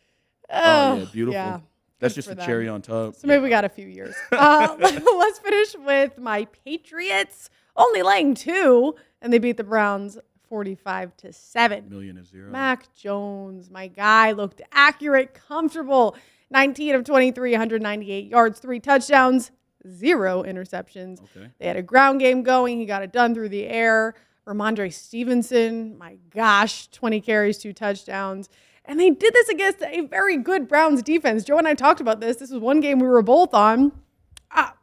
oh 0.50 0.96
yeah, 0.98 1.06
beautiful. 1.14 1.34
yeah. 1.34 1.60
That's 2.00 2.16
just 2.16 2.30
a 2.30 2.36
them. 2.36 2.46
cherry 2.46 2.68
on 2.68 2.82
top. 2.82 3.16
So 3.16 3.28
maybe 3.28 3.44
we 3.44 3.50
got 3.50 3.66
a 3.66 3.70
few 3.70 3.88
years. 3.88 4.16
Uh, 4.32 4.76
let's 4.80 5.40
finish 5.40 5.76
with 5.86 6.18
my 6.18 6.46
Patriots, 6.66 7.50
only 7.76 8.02
laying 8.02 8.36
two, 8.36 8.96
and 9.22 9.32
they 9.32 9.40
beat 9.40 9.58
the 9.58 9.64
Browns 9.64 10.18
45 10.48 11.16
to 11.18 11.34
7. 11.34 11.90
Million 11.90 12.18
is 12.18 12.30
zero. 12.30 12.52
Mac 12.52 12.94
Jones, 12.96 13.70
my 13.70 13.88
guy, 13.88 14.32
looked 14.32 14.62
accurate, 14.72 15.34
comfortable. 15.34 16.16
19 16.52 16.96
of 16.96 17.04
23, 17.04 17.52
198 17.52 18.28
yards, 18.28 18.60
three 18.60 18.80
touchdowns, 18.80 19.52
zero 19.88 20.44
interceptions. 20.44 21.22
Okay. 21.22 21.50
They 21.60 21.68
had 21.68 21.78
a 21.78 21.84
ground 21.84 22.20
game 22.20 22.42
going. 22.42 22.80
He 22.80 22.86
got 22.86 23.04
it 23.04 23.12
done 23.12 23.36
through 23.36 23.50
the 23.50 23.68
air. 23.68 24.16
Rhamondre 24.48 24.92
Stevenson, 24.92 25.96
my 25.98 26.18
gosh, 26.32 26.88
20 26.88 27.22
carries, 27.22 27.60
two 27.60 27.72
touchdowns. 27.72 28.50
And 28.90 29.00
they 29.00 29.12
did 29.12 29.36
this 29.36 29.50
against 29.50 29.84
a 29.84 30.02
very 30.02 30.36
good 30.36 30.68
Browns 30.68 31.04
defense. 31.04 31.44
Joe 31.44 31.60
and 31.60 31.68
I 31.68 31.76
talked 31.76 32.02
about 32.02 32.20
this. 32.20 32.38
This 32.38 32.50
was 32.50 32.60
one 32.60 32.80
game 32.80 32.98
we 32.98 33.08
were 33.08 33.22
both 33.22 33.54
on. 33.54 33.92
Ah, 34.52 34.74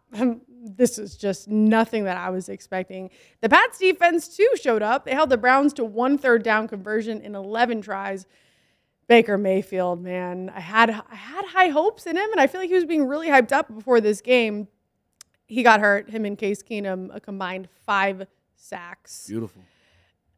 this 0.62 0.96
is 0.96 1.16
just 1.16 1.48
nothing 1.48 2.04
that 2.04 2.16
I 2.16 2.30
was 2.30 2.48
expecting. 2.48 3.10
The 3.40 3.48
Pats 3.48 3.80
defense, 3.80 4.36
too, 4.36 4.48
showed 4.62 4.80
up. 4.80 5.04
They 5.04 5.10
held 5.10 5.30
the 5.30 5.36
Browns 5.36 5.72
to 5.74 5.84
one 5.84 6.18
third 6.18 6.44
down 6.44 6.68
conversion 6.68 7.20
in 7.20 7.34
11 7.34 7.82
tries. 7.82 8.26
Baker 9.08 9.36
Mayfield, 9.36 10.02
man, 10.02 10.52
I 10.54 10.60
had 10.60 10.90
I 10.90 11.14
had 11.14 11.44
high 11.46 11.68
hopes 11.68 12.06
in 12.06 12.16
him, 12.16 12.30
and 12.30 12.40
I 12.40 12.46
feel 12.46 12.60
like 12.60 12.68
he 12.68 12.74
was 12.74 12.84
being 12.84 13.06
really 13.06 13.28
hyped 13.28 13.52
up 13.52 13.72
before 13.72 14.00
this 14.00 14.20
game. 14.20 14.68
He 15.46 15.62
got 15.62 15.80
hurt. 15.80 16.10
Him 16.10 16.24
and 16.24 16.36
Case 16.38 16.62
Keenum, 16.62 17.14
a 17.14 17.20
combined 17.20 17.68
five 17.84 18.26
sacks. 18.56 19.26
Beautiful. 19.28 19.62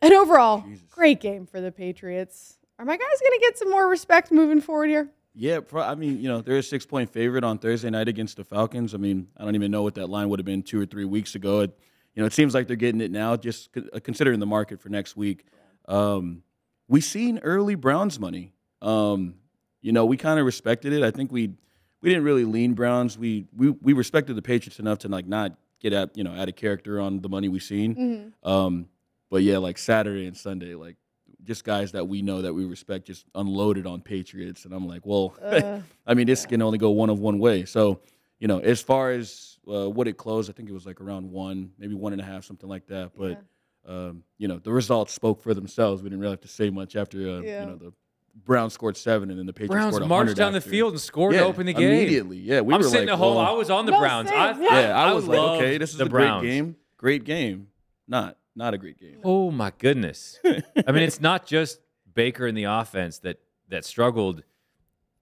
And 0.02 0.12
overall, 0.12 0.62
Jesus. 0.62 0.86
great 0.90 1.20
game 1.20 1.46
for 1.46 1.60
the 1.60 1.72
Patriots. 1.72 2.57
Are 2.78 2.84
my 2.84 2.96
guys 2.96 3.20
going 3.20 3.38
to 3.38 3.40
get 3.40 3.58
some 3.58 3.70
more 3.70 3.88
respect 3.88 4.30
moving 4.30 4.60
forward 4.60 4.88
here? 4.88 5.08
Yeah, 5.34 5.60
pro- 5.60 5.82
I 5.82 5.94
mean, 5.94 6.20
you 6.20 6.28
know, 6.28 6.40
they're 6.40 6.58
a 6.58 6.62
six 6.62 6.86
point 6.86 7.10
favorite 7.10 7.44
on 7.44 7.58
Thursday 7.58 7.90
night 7.90 8.08
against 8.08 8.36
the 8.36 8.44
Falcons. 8.44 8.94
I 8.94 8.98
mean, 8.98 9.28
I 9.36 9.44
don't 9.44 9.54
even 9.54 9.70
know 9.70 9.82
what 9.82 9.94
that 9.96 10.08
line 10.08 10.28
would 10.28 10.38
have 10.38 10.46
been 10.46 10.62
two 10.62 10.80
or 10.80 10.86
three 10.86 11.04
weeks 11.04 11.34
ago. 11.34 11.60
It, 11.60 11.78
you 12.14 12.22
know, 12.22 12.26
it 12.26 12.32
seems 12.32 12.54
like 12.54 12.66
they're 12.66 12.76
getting 12.76 13.00
it 13.00 13.10
now, 13.10 13.36
just 13.36 13.70
uh, 13.76 14.00
considering 14.02 14.40
the 14.40 14.46
market 14.46 14.80
for 14.80 14.88
next 14.88 15.16
week. 15.16 15.44
Um, 15.86 16.42
we 16.88 17.00
seen 17.00 17.38
early 17.38 17.74
Browns 17.74 18.18
money. 18.18 18.52
Um, 18.82 19.34
you 19.80 19.92
know, 19.92 20.04
we 20.06 20.16
kind 20.16 20.40
of 20.40 20.46
respected 20.46 20.92
it. 20.92 21.02
I 21.02 21.10
think 21.10 21.30
we 21.30 21.52
we 22.00 22.08
didn't 22.08 22.24
really 22.24 22.44
lean 22.44 22.74
Browns. 22.74 23.16
We 23.18 23.46
we 23.56 23.70
we 23.70 23.92
respected 23.92 24.34
the 24.34 24.42
Patriots 24.42 24.80
enough 24.80 24.98
to 25.00 25.08
like 25.08 25.26
not 25.26 25.56
get 25.80 25.92
at 25.92 26.16
you 26.16 26.24
know 26.24 26.32
out 26.32 26.48
of 26.48 26.56
character 26.56 27.00
on 27.00 27.20
the 27.20 27.28
money 27.28 27.48
we 27.48 27.60
seen. 27.60 28.32
Um, 28.42 28.88
but 29.30 29.42
yeah, 29.42 29.58
like 29.58 29.78
Saturday 29.78 30.26
and 30.26 30.36
Sunday, 30.36 30.74
like 30.74 30.96
just 31.44 31.64
guys 31.64 31.92
that 31.92 32.06
we 32.08 32.20
know 32.22 32.42
that 32.42 32.52
we 32.52 32.64
respect 32.64 33.06
just 33.06 33.26
unloaded 33.34 33.86
on 33.86 34.00
Patriots, 34.00 34.64
and 34.64 34.74
I'm 34.74 34.86
like, 34.86 35.06
well, 35.06 35.34
Uh, 35.42 35.80
I 36.06 36.14
mean, 36.14 36.26
this 36.26 36.46
can 36.46 36.60
only 36.62 36.78
go 36.78 36.90
one 36.90 37.10
of 37.10 37.18
one 37.20 37.38
way. 37.38 37.64
So, 37.64 38.00
you 38.40 38.48
know, 38.48 38.58
as 38.58 38.80
far 38.80 39.12
as 39.12 39.58
uh, 39.68 39.88
what 39.88 40.08
it 40.08 40.16
closed, 40.16 40.50
I 40.50 40.52
think 40.52 40.68
it 40.68 40.72
was 40.72 40.86
like 40.86 41.00
around 41.00 41.30
one, 41.30 41.70
maybe 41.78 41.94
one 41.94 42.12
and 42.12 42.20
a 42.20 42.24
half, 42.24 42.44
something 42.44 42.68
like 42.68 42.86
that. 42.88 43.12
But, 43.16 43.42
um, 43.86 44.22
you 44.38 44.48
know, 44.48 44.58
the 44.58 44.72
results 44.72 45.12
spoke 45.12 45.40
for 45.42 45.54
themselves. 45.54 46.02
We 46.02 46.08
didn't 46.10 46.20
really 46.20 46.32
have 46.32 46.40
to 46.42 46.48
say 46.48 46.70
much 46.70 46.96
after, 46.96 47.18
uh, 47.18 47.40
Yeah. 47.40 47.60
you 47.60 47.66
know, 47.66 47.76
the 47.76 47.92
Browns 48.44 48.72
scored 48.72 48.96
seven 48.96 49.30
and 49.30 49.38
then 49.38 49.46
the 49.46 49.52
Patriots 49.52 49.72
Browns 49.74 49.94
scored 49.96 50.08
marched 50.08 50.36
down 50.36 50.52
the 50.52 50.60
field 50.60 50.92
and 50.92 51.00
scored 51.00 51.34
yeah, 51.34 51.40
to 51.40 51.46
open 51.46 51.66
the 51.66 51.72
game. 51.72 51.90
immediately. 51.90 52.36
Yeah, 52.38 52.60
we 52.60 52.72
I'm 52.74 52.80
were 52.80 52.88
sitting 52.88 53.08
like, 53.08 53.14
at 53.14 53.18
home. 53.18 53.36
well, 53.36 53.44
I 53.44 53.50
was 53.52 53.68
on 53.70 53.84
the 53.86 53.92
No, 53.92 53.98
Browns. 53.98 54.30
I, 54.30 54.50
yeah. 54.52 54.80
yeah, 54.80 54.96
I 54.96 55.12
was 55.12 55.26
like, 55.26 55.38
okay, 55.38 55.78
this 55.78 55.92
is 55.94 56.00
a 56.00 56.06
Browns. 56.06 56.42
great 56.42 56.50
game. 56.50 56.76
Great 56.98 57.24
game. 57.24 57.68
Not, 58.06 58.36
not 58.58 58.74
a 58.74 58.78
great 58.78 58.98
game. 58.98 59.18
Oh 59.24 59.50
my 59.50 59.72
goodness! 59.78 60.38
I 60.44 60.92
mean, 60.92 61.02
it's 61.02 61.20
not 61.20 61.46
just 61.46 61.80
Baker 62.12 62.46
in 62.46 62.54
the 62.54 62.64
offense 62.64 63.18
that 63.20 63.38
that 63.68 63.84
struggled. 63.84 64.42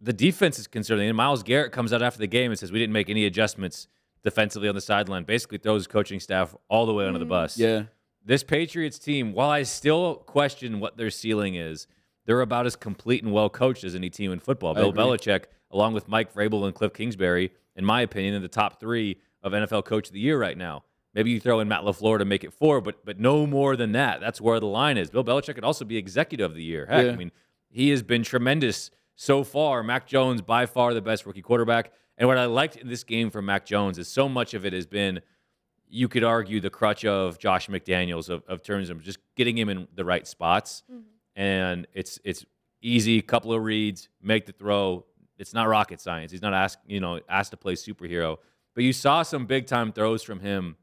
The 0.00 0.12
defense 0.12 0.58
is 0.58 0.66
concerning. 0.66 1.08
And 1.08 1.16
Myles 1.16 1.42
Garrett 1.42 1.72
comes 1.72 1.92
out 1.92 2.02
after 2.02 2.18
the 2.18 2.26
game 2.26 2.50
and 2.50 2.58
says 2.58 2.72
we 2.72 2.78
didn't 2.78 2.92
make 2.92 3.08
any 3.08 3.24
adjustments 3.24 3.88
defensively 4.24 4.68
on 4.68 4.74
the 4.74 4.80
sideline. 4.80 5.24
Basically, 5.24 5.58
throws 5.58 5.80
his 5.80 5.86
coaching 5.86 6.18
staff 6.18 6.56
all 6.68 6.86
the 6.86 6.92
way 6.92 7.06
under 7.06 7.18
the 7.18 7.24
mm. 7.24 7.30
bus. 7.30 7.56
Yeah, 7.56 7.84
this 8.24 8.42
Patriots 8.42 8.98
team, 8.98 9.32
while 9.32 9.50
I 9.50 9.62
still 9.62 10.16
question 10.16 10.80
what 10.80 10.96
their 10.96 11.10
ceiling 11.10 11.54
is, 11.54 11.86
they're 12.24 12.40
about 12.40 12.66
as 12.66 12.74
complete 12.74 13.22
and 13.22 13.32
well 13.32 13.48
coached 13.48 13.84
as 13.84 13.94
any 13.94 14.10
team 14.10 14.32
in 14.32 14.40
football. 14.40 14.74
Bill. 14.74 14.92
Belichick, 14.92 15.44
along 15.70 15.94
with 15.94 16.08
Mike 16.08 16.34
Vrabel 16.34 16.64
and 16.64 16.74
Cliff 16.74 16.92
Kingsbury, 16.92 17.52
in 17.76 17.84
my 17.84 18.00
opinion, 18.00 18.34
are 18.34 18.40
the 18.40 18.48
top 18.48 18.80
three 18.80 19.20
of 19.42 19.52
NFL 19.52 19.84
Coach 19.84 20.08
of 20.08 20.12
the 20.12 20.20
Year 20.20 20.38
right 20.38 20.58
now. 20.58 20.82
Maybe 21.16 21.30
you 21.30 21.40
throw 21.40 21.60
in 21.60 21.68
Matt 21.68 21.80
LaFleur 21.80 22.18
to 22.18 22.26
make 22.26 22.44
it 22.44 22.52
four, 22.52 22.82
but 22.82 23.02
but 23.02 23.18
no 23.18 23.46
more 23.46 23.74
than 23.74 23.92
that. 23.92 24.20
That's 24.20 24.38
where 24.38 24.60
the 24.60 24.66
line 24.66 24.98
is. 24.98 25.08
Bill 25.08 25.24
Belichick 25.24 25.54
could 25.54 25.64
also 25.64 25.86
be 25.86 25.96
executive 25.96 26.50
of 26.50 26.54
the 26.54 26.62
year. 26.62 26.84
Heck, 26.84 27.06
Yeah. 27.06 27.12
I 27.12 27.16
mean, 27.16 27.32
he 27.70 27.88
has 27.88 28.02
been 28.02 28.22
tremendous 28.22 28.90
so 29.14 29.42
far. 29.42 29.82
Mac 29.82 30.06
Jones, 30.06 30.42
by 30.42 30.66
far 30.66 30.92
the 30.92 31.00
best 31.00 31.24
rookie 31.24 31.40
quarterback. 31.40 31.90
And 32.18 32.28
what 32.28 32.36
I 32.36 32.44
liked 32.44 32.76
in 32.76 32.88
this 32.88 33.02
game 33.02 33.30
from 33.30 33.46
Mac 33.46 33.64
Jones 33.64 33.98
is 33.98 34.08
so 34.08 34.28
much 34.28 34.52
of 34.52 34.66
it 34.66 34.74
has 34.74 34.86
been, 34.86 35.20
you 35.88 36.06
could 36.06 36.22
argue, 36.22 36.60
the 36.60 36.68
crutch 36.68 37.06
of 37.06 37.38
Josh 37.38 37.68
McDaniels 37.68 38.28
of, 38.28 38.42
of 38.46 38.62
terms 38.62 38.90
of 38.90 39.02
just 39.02 39.18
getting 39.36 39.56
him 39.56 39.70
in 39.70 39.88
the 39.94 40.04
right 40.04 40.26
spots. 40.26 40.82
Mm-hmm. 40.92 41.00
And 41.34 41.86
it's 41.94 42.18
it's 42.24 42.44
easy, 42.82 43.22
couple 43.22 43.54
of 43.54 43.62
reads, 43.62 44.10
make 44.20 44.44
the 44.44 44.52
throw. 44.52 45.06
It's 45.38 45.54
not 45.54 45.66
rocket 45.66 45.98
science. 45.98 46.30
He's 46.30 46.42
not 46.42 46.52
asked, 46.52 46.78
you 46.86 47.00
know, 47.00 47.20
asked 47.26 47.52
to 47.52 47.56
play 47.56 47.72
superhero. 47.72 48.36
But 48.74 48.84
you 48.84 48.92
saw 48.92 49.22
some 49.22 49.46
big 49.46 49.66
time 49.66 49.92
throws 49.92 50.22
from 50.22 50.40
him 50.40 50.76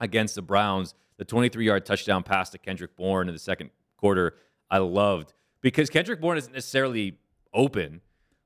against 0.00 0.34
the 0.34 0.42
Browns. 0.42 0.94
The 1.18 1.24
23 1.24 1.64
yard 1.64 1.86
touchdown 1.86 2.22
pass 2.22 2.50
to 2.50 2.58
Kendrick 2.58 2.96
Bourne 2.96 3.28
in 3.28 3.34
the 3.34 3.38
second 3.38 3.70
quarter, 3.96 4.34
I 4.70 4.78
loved 4.78 5.32
because 5.60 5.90
Kendrick 5.90 6.20
Bourne 6.20 6.38
isn't 6.38 6.52
necessarily 6.52 7.18
open, 7.52 8.00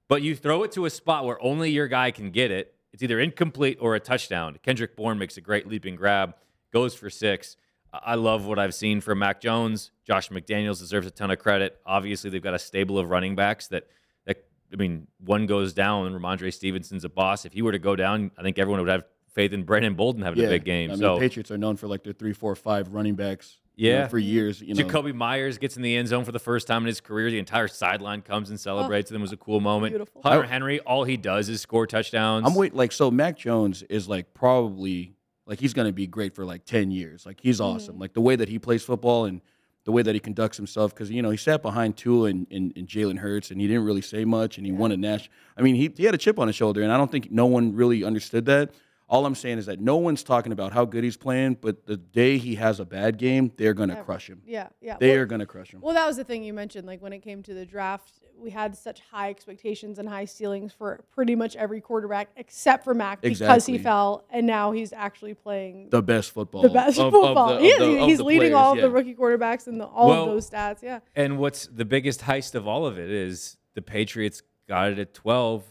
but 0.08 0.22
you 0.22 0.34
throw 0.34 0.62
it 0.62 0.72
to 0.72 0.86
a 0.86 0.90
spot 0.90 1.26
where 1.26 1.42
only 1.42 1.70
your 1.70 1.88
guy 1.88 2.10
can 2.10 2.30
get 2.30 2.50
it. 2.50 2.74
It's 2.92 3.02
either 3.02 3.20
incomplete 3.20 3.78
or 3.80 3.94
a 3.94 4.00
touchdown. 4.00 4.58
Kendrick 4.62 4.96
Bourne 4.96 5.18
makes 5.18 5.36
a 5.36 5.40
great 5.40 5.68
leaping 5.68 5.96
grab, 5.96 6.34
goes 6.72 6.94
for 6.94 7.10
six. 7.10 7.56
I 7.92 8.14
love 8.14 8.46
what 8.46 8.58
I've 8.58 8.74
seen 8.74 9.00
from 9.00 9.18
Mac 9.18 9.40
Jones. 9.40 9.90
Josh 10.06 10.30
McDaniels 10.30 10.78
deserves 10.78 11.06
a 11.06 11.10
ton 11.10 11.30
of 11.30 11.38
credit. 11.38 11.78
Obviously, 11.84 12.30
they've 12.30 12.42
got 12.42 12.54
a 12.54 12.58
stable 12.58 12.98
of 12.98 13.10
running 13.10 13.34
backs 13.34 13.68
that, 13.68 13.88
that 14.26 14.44
I 14.72 14.76
mean, 14.76 15.06
one 15.18 15.46
goes 15.46 15.72
down, 15.72 16.06
and 16.06 16.16
Rhamondre 16.16 16.54
Stevenson's 16.54 17.04
a 17.04 17.08
boss. 17.08 17.44
If 17.44 17.52
he 17.52 17.62
were 17.62 17.72
to 17.72 17.78
go 17.78 17.96
down, 17.96 18.30
I 18.38 18.42
think 18.42 18.58
everyone 18.58 18.80
would 18.80 18.90
have 18.90 19.04
faith 19.32 19.52
in 19.52 19.64
Brandon 19.64 19.94
Bolden 19.94 20.22
having 20.22 20.44
a 20.44 20.48
big 20.48 20.64
game. 20.64 20.90
I 20.90 20.94
mean, 20.94 21.00
so 21.00 21.18
Patriots 21.18 21.50
are 21.50 21.58
known 21.58 21.76
for 21.76 21.86
like 21.86 22.02
their 22.02 22.12
three, 22.12 22.32
four, 22.32 22.54
five 22.54 22.88
running 22.88 23.14
backs. 23.14 23.58
you 23.76 23.92
know, 23.92 23.98
Yeah. 23.98 24.08
for 24.08 24.18
years. 24.18 24.60
You 24.60 24.74
know, 24.74 24.84
Jakobi 24.84 25.14
Meyers 25.14 25.56
gets 25.58 25.76
in 25.76 25.82
the 25.82 25.96
end 25.96 26.08
zone 26.08 26.24
for 26.24 26.32
the 26.32 26.38
first 26.38 26.66
time 26.66 26.82
in 26.82 26.88
his 26.88 27.00
career. 27.00 27.30
The 27.30 27.38
entire 27.38 27.68
sideline 27.68 28.20
comes 28.22 28.50
and 28.50 28.60
celebrates. 28.60 29.10
and 29.10 29.18
it 29.18 29.22
was 29.22 29.32
a 29.32 29.36
cool 29.38 29.60
moment. 29.60 29.92
beautiful. 29.92 30.20
Hunter 30.22 30.42
Henry, 30.42 30.80
all 30.80 31.04
he 31.04 31.16
does 31.16 31.48
is 31.48 31.60
score 31.60 31.86
touchdowns. 31.86 32.46
I'm 32.46 32.54
wait 32.54 32.74
like 32.74 32.92
so. 32.92 33.10
Mac 33.10 33.38
Jones 33.38 33.82
is 33.84 34.08
like 34.08 34.34
probably 34.34 35.14
like 35.46 35.60
he's 35.60 35.72
gonna 35.74 35.92
be 35.92 36.06
great 36.06 36.34
for 36.34 36.44
like 36.44 36.64
ten 36.64 36.90
years. 36.90 37.24
Like 37.24 37.40
he's 37.40 37.60
mm-hmm. 37.60 37.76
awesome. 37.76 37.98
Like 37.98 38.12
the 38.12 38.20
way 38.20 38.36
that 38.36 38.48
he 38.48 38.58
plays 38.58 38.82
football 38.82 39.24
and 39.24 39.40
the 39.84 39.92
way 39.92 40.02
that 40.02 40.14
he 40.14 40.20
conducts 40.20 40.56
himself. 40.58 40.94
Because 40.94 41.10
you 41.10 41.22
know 41.22 41.30
he 41.30 41.38
sat 41.38 41.62
behind 41.62 41.96
Tua 41.96 42.28
and, 42.28 42.46
and, 42.50 42.72
and 42.76 42.86
Jalen 42.86 43.18
Hurts 43.18 43.50
and 43.50 43.60
he 43.60 43.66
didn't 43.66 43.84
really 43.84 44.02
say 44.02 44.24
much 44.26 44.58
and 44.58 44.66
he 44.66 44.72
won 44.72 44.92
a 44.92 44.96
Nash. 44.96 45.30
I 45.56 45.62
mean 45.62 45.74
he 45.74 45.90
he 45.96 46.04
had 46.04 46.14
a 46.14 46.18
chip 46.18 46.38
on 46.38 46.48
his 46.48 46.56
shoulder 46.56 46.82
and 46.82 46.92
I 46.92 46.98
don't 46.98 47.10
think 47.10 47.30
no 47.30 47.46
one 47.46 47.74
really 47.74 48.04
understood 48.04 48.44
that. 48.46 48.74
All 49.10 49.26
I'm 49.26 49.34
saying 49.34 49.58
is 49.58 49.66
that 49.66 49.80
no 49.80 49.96
one's 49.96 50.22
talking 50.22 50.52
about 50.52 50.72
how 50.72 50.84
good 50.84 51.02
he's 51.02 51.16
playing, 51.16 51.58
but 51.60 51.84
the 51.84 51.96
day 51.96 52.38
he 52.38 52.54
has 52.54 52.78
a 52.78 52.84
bad 52.84 53.18
game, 53.18 53.50
they're 53.56 53.74
gonna 53.74 54.02
crush 54.04 54.28
him. 54.30 54.40
Yeah, 54.46 54.68
yeah. 54.80 54.96
They 55.00 55.10
Well- 55.10 55.18
are 55.18 55.26
gonna 55.26 55.46
crush 55.46 55.72
him. 55.74 55.80
Well, 55.80 55.94
that 55.94 56.06
was 56.06 56.16
the 56.16 56.22
thing 56.24 56.44
you 56.44 56.54
mentioned. 56.54 56.86
Like 56.86 57.02
when 57.02 57.12
it 57.12 57.18
came 57.18 57.42
to 57.42 57.52
the 57.52 57.66
draft, 57.66 58.20
we 58.38 58.50
had 58.50 58.76
such 58.76 59.00
high 59.10 59.28
expectations 59.28 59.98
and 59.98 60.08
high 60.08 60.24
ceilings 60.26 60.72
for 60.72 61.00
pretty 61.10 61.34
much 61.34 61.56
every 61.56 61.80
quarterback 61.80 62.30
except 62.36 62.84
for 62.84 62.94
Mac 62.94 63.20
because 63.20 63.66
he 63.66 63.78
fell, 63.78 64.24
and 64.30 64.46
now 64.46 64.70
he's 64.70 64.92
actually 64.92 65.34
playing 65.34 65.88
The 65.90 66.00
best 66.02 66.30
football. 66.30 66.62
the 66.62 66.68
best 66.70 66.98
of- 66.98 67.06
of 67.12 67.12
football. 67.12 67.54
the- 67.56 67.60
he 67.62 67.66
is. 67.68 67.78
the- 67.80 68.00
of 68.02 68.08
he's 68.08 68.20
leading 68.20 68.40
players, 68.52 68.54
all 68.54 68.72
of 68.72 68.78
yeah. 68.78 68.82
the 68.84 68.90
rookie 68.90 69.14
quarterbacks 69.16 69.66
and 69.66 69.80
the, 69.80 69.86
all 69.86 70.08
Well- 70.08 70.22
of 70.22 70.28
those 70.30 70.48
stats. 70.48 70.82
Yeah. 70.82 71.00
and 71.16 71.36
what's 71.38 71.66
the 71.66 71.84
biggest 71.84 72.20
heist 72.20 72.54
of 72.54 72.66
all 72.68 72.86
of 72.86 72.96
it 72.98 73.10
is 73.10 73.56
the 73.74 73.82
Patriots 73.82 74.40
got 74.68 74.92
it 74.92 74.98
at 75.00 75.12
12, 75.14 75.64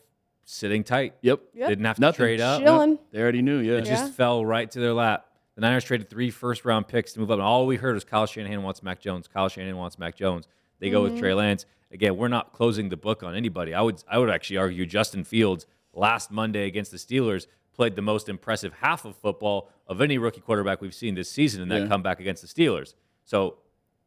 sitting 0.49 0.83
tight. 0.83 1.13
Yep. 1.21 1.41
Yep. 1.53 1.69
Didn't 1.69 1.85
have 1.85 1.95
to 1.97 2.01
Nothing. 2.01 2.17
trade 2.17 2.41
up. 2.41 2.61
Chilling. 2.61 2.97
They 3.11 3.21
already 3.21 3.41
knew. 3.41 3.59
Yeah. 3.59 3.77
It 3.77 3.85
just 3.85 4.13
fell 4.13 4.43
right 4.43 4.69
to 4.71 4.79
their 4.79 4.93
lap. 4.93 5.27
The 5.55 5.61
Niners 5.61 5.83
traded 5.83 6.09
three 6.09 6.31
first 6.31 6.65
round 6.65 6.87
picks 6.87 7.13
to 7.13 7.19
move 7.19 7.29
up, 7.29 7.35
and 7.35 7.41
all 7.43 7.67
we 7.67 7.75
heard 7.75 7.93
was 7.93 8.03
Kyle 8.03 8.25
Shanahan 8.25 8.63
wants 8.63 8.81
Mac 8.81 8.99
Jones. 8.99 9.27
Kyle 9.27 9.49
Shanahan 9.49 9.77
wants 9.77 9.99
Mac 9.99 10.15
Jones. 10.15 10.47
They 10.79 10.89
go 10.89 11.03
with 11.03 11.13
mm-hmm. 11.13 11.21
Trey 11.21 11.33
Lance. 11.33 11.65
Again, 11.91 12.17
we're 12.17 12.29
not 12.29 12.53
closing 12.53 12.89
the 12.89 12.97
book 12.97 13.23
on 13.23 13.35
anybody. 13.35 13.73
I 13.73 13.81
would 13.81 14.03
I 14.09 14.17
would 14.17 14.29
actually 14.29 14.57
argue 14.57 14.85
Justin 14.85 15.23
Fields 15.23 15.65
last 15.93 16.31
Monday 16.31 16.65
against 16.65 16.91
the 16.91 16.97
Steelers 16.97 17.45
played 17.73 17.95
the 17.95 18.01
most 18.01 18.27
impressive 18.27 18.73
half 18.73 19.05
of 19.05 19.15
football 19.15 19.69
of 19.87 20.01
any 20.01 20.17
rookie 20.17 20.41
quarterback 20.41 20.81
we've 20.81 20.93
seen 20.93 21.15
this 21.15 21.29
season 21.29 21.61
in 21.61 21.69
that 21.69 21.81
Yeah. 21.83 21.87
comeback 21.87 22.19
against 22.19 22.41
the 22.41 22.47
Steelers. 22.47 22.93
So 23.23 23.57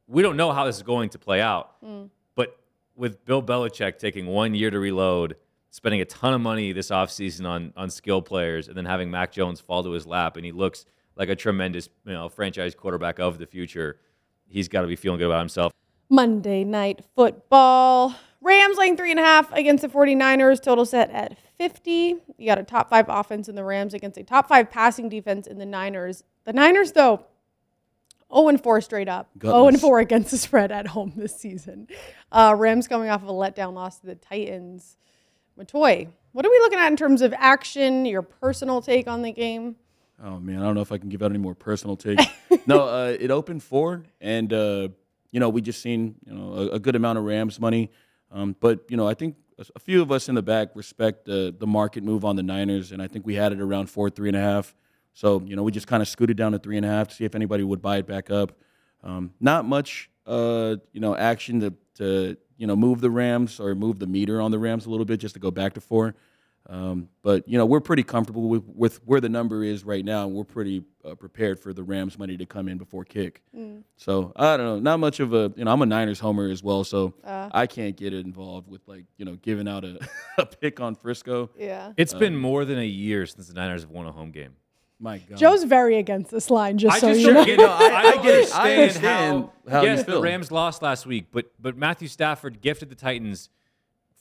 we 0.06 0.22
don't 0.22 0.36
know 0.36 0.52
how 0.52 0.64
this 0.64 0.76
is 0.76 0.82
going 0.82 1.10
to 1.10 1.18
play 1.18 1.40
out. 1.40 1.82
Mm. 1.82 2.10
But 2.34 2.58
with 2.96 3.24
Bill 3.24 3.42
Belichick 3.42 3.98
taking 3.98 4.26
one 4.26 4.54
year 4.54 4.70
to 4.70 4.78
reload, 4.78 5.36
spending 5.72 6.02
a 6.02 6.04
ton 6.04 6.34
of 6.34 6.40
money 6.40 6.70
this 6.70 6.90
offseason 6.90 7.48
on 7.48 7.72
on 7.76 7.90
skill 7.90 8.22
players, 8.22 8.68
and 8.68 8.76
then 8.76 8.84
having 8.84 9.10
Mac 9.10 9.32
Jones 9.32 9.60
fall 9.60 9.82
to 9.82 9.90
his 9.90 10.06
lap, 10.06 10.36
and 10.36 10.46
he 10.46 10.52
looks 10.52 10.84
like 11.16 11.28
a 11.28 11.34
tremendous 11.34 11.88
you 12.06 12.12
know 12.12 12.28
franchise 12.28 12.76
quarterback 12.76 13.18
of 13.18 13.38
the 13.38 13.46
future. 13.46 13.98
He's 14.46 14.68
got 14.68 14.82
to 14.82 14.86
be 14.86 14.96
feeling 14.96 15.18
good 15.18 15.26
about 15.26 15.40
himself. 15.40 15.72
Monday 16.08 16.62
night 16.62 17.04
football. 17.16 18.14
Rams 18.42 18.76
laying 18.76 18.96
three 18.96 19.12
and 19.12 19.20
a 19.20 19.22
half 19.22 19.52
against 19.52 19.82
the 19.82 19.88
49ers. 19.88 20.60
Total 20.60 20.84
set 20.84 21.10
at 21.10 21.38
50. 21.58 22.16
You 22.38 22.46
got 22.46 22.58
a 22.58 22.64
top 22.64 22.90
five 22.90 23.06
offense 23.08 23.48
in 23.48 23.54
the 23.54 23.62
Rams 23.62 23.94
against 23.94 24.18
a 24.18 24.24
top 24.24 24.48
five 24.48 24.68
passing 24.68 25.08
defense 25.08 25.46
in 25.46 25.58
the 25.58 25.64
Niners. 25.64 26.24
The 26.44 26.52
Niners, 26.52 26.90
though, 26.90 27.24
0 28.34 28.48
and 28.48 28.60
4 28.60 28.80
straight 28.80 29.08
up. 29.08 29.30
0 29.40 29.68
and 29.68 29.80
4 29.80 30.00
against 30.00 30.32
the 30.32 30.38
spread 30.38 30.72
at 30.72 30.88
home 30.88 31.12
this 31.16 31.36
season. 31.36 31.86
Uh, 32.32 32.52
Rams 32.58 32.88
coming 32.88 33.08
off 33.08 33.22
of 33.22 33.28
a 33.28 33.32
letdown 33.32 33.74
loss 33.74 34.00
to 34.00 34.06
the 34.06 34.16
Titans. 34.16 34.96
Matoy, 35.58 36.08
what 36.32 36.46
are 36.46 36.50
we 36.50 36.58
looking 36.60 36.78
at 36.78 36.88
in 36.88 36.96
terms 36.96 37.22
of 37.22 37.34
action, 37.36 38.06
your 38.06 38.22
personal 38.22 38.80
take 38.80 39.06
on 39.06 39.22
the 39.22 39.32
game? 39.32 39.76
Oh 40.24 40.38
man, 40.38 40.60
I 40.60 40.64
don't 40.64 40.74
know 40.74 40.80
if 40.80 40.92
I 40.92 40.98
can 40.98 41.08
give 41.08 41.22
out 41.22 41.30
any 41.30 41.38
more 41.38 41.54
personal 41.54 41.96
take. 41.96 42.18
no, 42.66 42.88
uh, 42.88 43.16
it 43.18 43.30
opened 43.30 43.62
four, 43.62 44.04
and 44.20 44.52
uh, 44.52 44.88
you 45.30 45.40
know 45.40 45.48
we 45.48 45.60
just 45.60 45.82
seen 45.82 46.14
you 46.24 46.32
know 46.32 46.52
a, 46.54 46.66
a 46.70 46.78
good 46.78 46.96
amount 46.96 47.18
of 47.18 47.24
Rams 47.24 47.58
money, 47.60 47.90
um, 48.30 48.56
but 48.60 48.84
you 48.88 48.96
know 48.96 49.06
I 49.06 49.14
think 49.14 49.36
a, 49.74 49.78
few 49.78 50.00
of 50.00 50.10
us 50.12 50.28
in 50.28 50.34
the 50.34 50.42
back 50.42 50.70
respect 50.74 51.24
the 51.24 51.54
the 51.58 51.66
market 51.66 52.04
move 52.04 52.24
on 52.24 52.36
the 52.36 52.42
Niners, 52.42 52.92
and 52.92 53.02
I 53.02 53.08
think 53.08 53.26
we 53.26 53.34
had 53.34 53.52
it 53.52 53.60
around 53.60 53.90
four, 53.90 54.10
three 54.10 54.28
and 54.28 54.36
a 54.36 54.40
half. 54.40 54.74
So 55.12 55.42
you 55.44 55.56
know 55.56 55.62
we 55.62 55.72
just 55.72 55.86
kind 55.86 56.02
of 56.02 56.08
scooted 56.08 56.36
down 56.36 56.52
to 56.52 56.58
three 56.58 56.76
and 56.76 56.86
a 56.86 56.88
half 56.88 57.08
to 57.08 57.14
see 57.14 57.24
if 57.24 57.34
anybody 57.34 57.64
would 57.64 57.82
buy 57.82 57.98
it 57.98 58.06
back 58.06 58.30
up. 58.30 58.52
Um, 59.02 59.32
not 59.40 59.64
much, 59.64 60.08
uh, 60.26 60.76
you 60.92 61.00
know, 61.00 61.16
action 61.16 61.60
to 61.60 61.74
to 61.96 62.36
you 62.62 62.68
know 62.68 62.76
move 62.76 63.00
the 63.00 63.10
Rams 63.10 63.58
or 63.58 63.74
move 63.74 63.98
the 63.98 64.06
meter 64.06 64.40
on 64.40 64.52
the 64.52 64.58
Rams 64.58 64.86
a 64.86 64.90
little 64.90 65.04
bit 65.04 65.18
just 65.18 65.34
to 65.34 65.40
go 65.40 65.50
back 65.50 65.74
to 65.74 65.80
four. 65.80 66.14
Um, 66.70 67.08
but 67.24 67.48
you 67.48 67.58
know 67.58 67.66
we're 67.66 67.80
pretty 67.80 68.04
comfortable 68.04 68.48
with, 68.48 68.62
with 68.68 69.04
where 69.04 69.20
the 69.20 69.28
number 69.28 69.64
is 69.64 69.82
right 69.82 70.04
now. 70.04 70.26
and 70.26 70.32
We're 70.32 70.44
pretty 70.44 70.84
uh, 71.04 71.16
prepared 71.16 71.58
for 71.58 71.72
the 71.72 71.82
Rams 71.82 72.16
money 72.20 72.36
to 72.36 72.46
come 72.46 72.68
in 72.68 72.78
before 72.78 73.04
kick. 73.04 73.42
So 73.96 74.32
I 74.36 74.56
don't 74.56 74.66
know, 74.66 74.78
not 74.78 75.00
much 75.00 75.18
of 75.18 75.34
a 75.34 75.52
you 75.56 75.64
know 75.64 75.72
I'm 75.72 75.82
a 75.82 75.86
Niners 75.86 76.20
homer 76.20 76.48
as 76.48 76.62
well, 76.62 76.84
so 76.84 77.14
I 77.52 77.66
can't 77.66 77.96
get 77.96 78.14
involved 78.14 78.68
with 78.68 78.82
like 78.86 79.06
you 79.18 79.24
know 79.24 79.34
giving 79.42 79.66
out 79.66 79.84
a, 79.84 79.98
a 80.38 80.46
pick 80.46 80.78
on 80.78 80.94
Frisco. 80.94 81.50
Yeah. 81.58 81.94
It's 81.96 82.14
been 82.14 82.36
more 82.36 82.64
than 82.64 82.78
a 82.78 82.86
year 82.86 83.26
since 83.26 83.48
the 83.48 83.54
Niners 83.54 83.82
have 83.82 83.90
won 83.90 84.06
a 84.06 84.12
home 84.12 84.30
game. 84.30 84.54
My 85.02 85.18
God, 85.18 85.36
Joe's 85.36 85.64
very 85.64 85.98
against 85.98 86.30
this 86.30 86.48
line, 86.48 86.78
just 86.78 86.94
I 86.94 86.98
so 87.00 87.08
just 87.08 87.20
you 87.20 87.26
don't 87.26 87.34
know. 87.34 87.44
get 87.44 87.58
it. 87.58 87.68
I, 87.68 87.86
I 87.98 88.02
don't 88.12 88.22
get 88.22 88.34
it. 88.34 88.54
I 88.54 88.74
understand, 88.76 88.76
understand 88.78 89.50
how, 89.68 89.72
how 89.72 89.82
you 89.82 89.88
yes, 89.88 90.04
the 90.04 90.12
feel. 90.12 90.22
Rams 90.22 90.52
lost 90.52 90.80
last 90.80 91.06
week, 91.06 91.26
but 91.32 91.52
but 91.60 91.76
Matthew 91.76 92.06
Stafford 92.06 92.60
gifted 92.60 92.88
the 92.88 92.94
Titans 92.94 93.50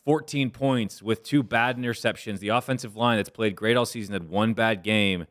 14 0.06 0.50
points 0.50 1.04
with 1.04 1.22
two 1.22 1.44
bad 1.44 1.78
interceptions. 1.78 2.40
The 2.40 2.50
offensive 2.50 2.96
line 2.96 3.18
that's 3.18 3.30
played 3.30 3.56
great 3.56 3.78
all 3.78 3.86
season 3.86 4.14
had 4.14 4.28
one 4.28 4.54
bad 4.56 4.82
game. 4.82 5.28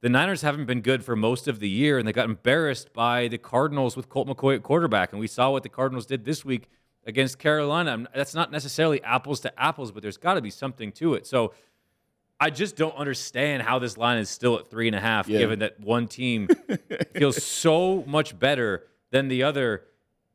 The 0.00 0.08
Niners 0.08 0.40
haven't 0.40 0.64
been 0.64 0.80
good 0.80 1.04
for 1.04 1.14
most 1.14 1.48
of 1.48 1.60
the 1.60 1.68
year, 1.68 1.98
and 1.98 2.08
they 2.08 2.12
got 2.12 2.24
embarrassed 2.24 2.94
by 2.94 3.28
the 3.28 3.36
Cardinals 3.36 3.94
with 3.94 4.08
Colt 4.08 4.26
McCoy 4.26 4.54
at 4.54 4.62
quarterback. 4.62 5.12
And 5.12 5.20
we 5.20 5.26
saw 5.26 5.50
what 5.50 5.64
the 5.64 5.68
Cardinals 5.68 6.06
did 6.06 6.24
this 6.24 6.46
week 6.46 6.70
against 7.04 7.38
Carolina. 7.38 8.06
That's 8.14 8.34
not 8.34 8.50
necessarily 8.50 9.02
apples 9.02 9.40
to 9.40 9.60
apples, 9.60 9.92
but 9.92 10.02
there's 10.02 10.16
got 10.16 10.34
to 10.34 10.40
be 10.40 10.50
something 10.50 10.92
to 10.92 11.12
it. 11.12 11.26
So 11.26 11.52
I 12.40 12.50
just 12.50 12.76
don't 12.76 12.94
understand 12.96 13.62
how 13.62 13.78
this 13.80 13.96
line 13.96 14.18
is 14.18 14.28
still 14.30 14.58
at 14.58 14.70
three 14.70 14.86
and 14.86 14.94
a 14.94 15.00
half, 15.00 15.28
Yeah. 15.28 15.38
given 15.40 15.58
that 15.58 15.80
one 15.80 16.06
team 16.06 16.48
feels 17.16 17.42
so 17.42 18.04
much 18.06 18.38
better 18.38 18.84
than 19.10 19.28
the 19.28 19.42
other. 19.42 19.82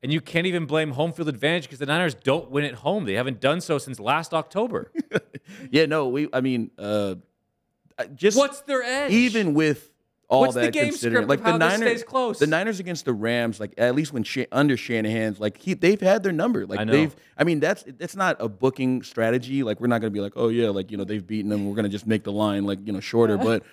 And 0.01 0.11
you 0.11 0.19
can't 0.19 0.45
even 0.45 0.65
blame 0.65 0.91
home 0.91 1.13
field 1.13 1.29
advantage 1.29 1.63
because 1.63 1.79
the 1.79 1.85
Niners 1.85 2.13
don't 2.13 2.51
win 2.51 2.65
at 2.65 2.73
home. 2.75 3.05
They 3.05 3.13
haven't 3.13 3.39
done 3.39 3.61
so 3.61 3.77
since 3.77 4.01
last 4.01 4.33
October. 4.33 4.91
yeah, 5.71 5.85
no, 5.85 6.09
we 6.09 6.27
I 6.33 6.41
mean 6.41 6.71
uh, 6.77 7.15
just 8.13 8.37
What's 8.37 8.59
their 8.61 8.83
edge? 8.83 9.11
even 9.11 9.53
with 9.53 9.89
all 10.33 10.41
What's 10.41 10.55
the 10.55 10.61
that 10.61 10.73
game 10.73 10.89
considering, 10.89 11.25
script 11.25 11.29
like 11.29 11.43
the 11.43 11.57
Niners, 11.59 11.77
stays 11.77 12.03
close? 12.03 12.39
the 12.39 12.47
Niners 12.47 12.79
against 12.79 13.05
the 13.05 13.13
Rams, 13.13 13.59
like 13.59 13.75
at 13.77 13.93
least 13.93 14.13
when 14.13 14.23
Sha- 14.23 14.45
under 14.51 14.75
Shanahan's, 14.75 15.39
like 15.39 15.59
he 15.59 15.75
they've 15.75 16.01
had 16.01 16.23
their 16.23 16.31
number. 16.31 16.65
Like 16.65 16.79
I 16.79 16.85
know. 16.85 16.91
they've, 16.91 17.15
I 17.37 17.43
mean 17.43 17.59
that's 17.59 17.83
that's 17.99 18.15
not 18.15 18.37
a 18.39 18.49
booking 18.49 19.03
strategy. 19.03 19.61
Like 19.61 19.79
we're 19.79 19.87
not 19.87 20.01
gonna 20.01 20.09
be 20.09 20.21
like, 20.21 20.33
oh 20.35 20.49
yeah, 20.49 20.69
like 20.69 20.89
you 20.89 20.97
know 20.97 21.03
they've 21.03 21.25
beaten 21.25 21.49
them. 21.49 21.69
We're 21.69 21.75
gonna 21.75 21.87
just 21.87 22.07
make 22.07 22.23
the 22.23 22.31
line 22.31 22.65
like 22.65 22.79
you 22.83 22.91
know 22.91 22.99
shorter. 22.99 23.37
But 23.37 23.63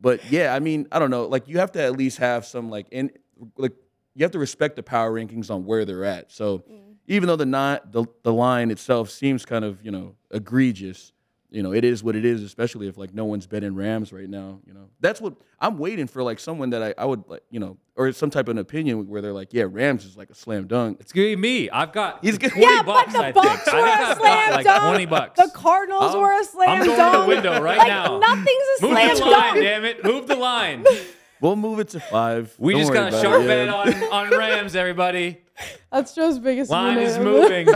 but 0.00 0.20
yeah, 0.30 0.54
I 0.54 0.60
mean 0.60 0.86
I 0.92 1.00
don't 1.00 1.10
know. 1.10 1.26
Like 1.26 1.48
you 1.48 1.58
have 1.58 1.72
to 1.72 1.82
at 1.82 1.96
least 1.96 2.18
have 2.18 2.46
some 2.46 2.70
like 2.70 2.86
in 2.92 3.10
like 3.56 3.72
you 4.14 4.24
have 4.24 4.32
to 4.32 4.38
respect 4.38 4.76
the 4.76 4.84
power 4.84 5.12
rankings 5.12 5.50
on 5.50 5.64
where 5.64 5.84
they're 5.84 6.04
at. 6.04 6.30
So 6.30 6.58
mm. 6.58 6.94
even 7.08 7.26
though 7.26 7.34
the 7.34 7.46
not 7.46 7.90
the, 7.90 8.04
the 8.22 8.32
line 8.32 8.70
itself 8.70 9.10
seems 9.10 9.44
kind 9.44 9.64
of 9.64 9.84
you 9.84 9.90
know 9.90 10.14
egregious, 10.30 11.12
you 11.54 11.62
know 11.62 11.72
it 11.72 11.84
is 11.84 12.02
what 12.02 12.16
it 12.16 12.24
is. 12.24 12.42
Especially 12.42 12.88
if 12.88 12.98
like 12.98 13.14
no 13.14 13.24
one's 13.24 13.46
betting 13.46 13.74
Rams 13.74 14.12
right 14.12 14.28
now. 14.28 14.60
You 14.66 14.74
know 14.74 14.88
that's 15.00 15.20
what 15.20 15.34
I'm 15.60 15.78
waiting 15.78 16.06
for. 16.06 16.22
Like 16.22 16.38
someone 16.40 16.70
that 16.70 16.82
I, 16.82 16.94
I 16.98 17.04
would 17.04 17.24
like 17.28 17.42
you 17.50 17.60
know 17.60 17.78
or 17.96 18.10
some 18.12 18.28
type 18.30 18.48
of 18.48 18.52
an 18.52 18.58
opinion 18.58 19.06
where 19.08 19.22
they're 19.22 19.32
like, 19.32 19.52
yeah, 19.52 19.64
Rams 19.70 20.04
is 20.04 20.16
like 20.16 20.28
a 20.30 20.34
slam 20.34 20.66
dunk. 20.66 20.98
It's 21.00 21.12
gonna 21.12 21.28
be 21.28 21.36
me. 21.36 21.70
I've 21.70 21.92
got 21.92 22.24
He's 22.24 22.36
gonna- 22.38 22.52
twenty 22.52 22.66
Yeah, 22.74 22.82
bucks. 22.82 23.12
but 23.12 23.18
the 23.20 23.24
I 23.24 23.32
Bucks 23.32 23.62
think. 23.64 23.76
were 23.76 23.82
I 23.82 23.84
think 23.84 24.00
a 24.00 24.10
I've 24.10 24.16
slam 24.18 24.48
got 24.50 24.56
like 24.56 24.64
dunk. 24.66 24.82
twenty 24.82 25.06
bucks. 25.06 25.40
The 25.42 25.50
Cardinals 25.54 26.10
I'm- 26.14 26.20
were 26.20 26.40
a 26.40 26.44
slam 26.44 26.66
dunk. 26.66 26.80
I'm 26.80 26.86
going 26.86 26.98
dunk. 26.98 27.14
to 27.14 27.20
the 27.20 27.26
window 27.28 27.62
right 27.62 27.78
like, 27.78 27.88
now. 27.88 28.18
Nothing's 28.18 28.48
a 28.48 28.82
Move 28.82 28.90
slam 28.92 29.14
the 29.14 29.20
dunk. 29.20 29.32
line, 29.36 29.62
damn 29.62 29.84
it! 29.84 30.04
Move 30.04 30.26
the 30.26 30.36
line. 30.36 30.84
We'll 31.40 31.56
move 31.56 31.78
it 31.78 31.88
to 31.88 32.00
five. 32.00 32.54
We 32.58 32.72
Don't 32.72 32.82
just 32.82 32.92
got 32.94 33.04
a 33.04 33.08
about 33.08 33.22
sharp 33.22 33.42
it. 33.42 33.46
bet 33.48 33.66
Yeah. 33.66 34.06
on, 34.08 34.30
on 34.32 34.38
Rams, 34.38 34.74
everybody. 34.74 35.42
That's 35.92 36.14
Joe's 36.14 36.38
biggest 36.38 36.70
Line 36.70 36.96
win 36.96 37.04
is 37.04 37.18
moving. 37.18 37.68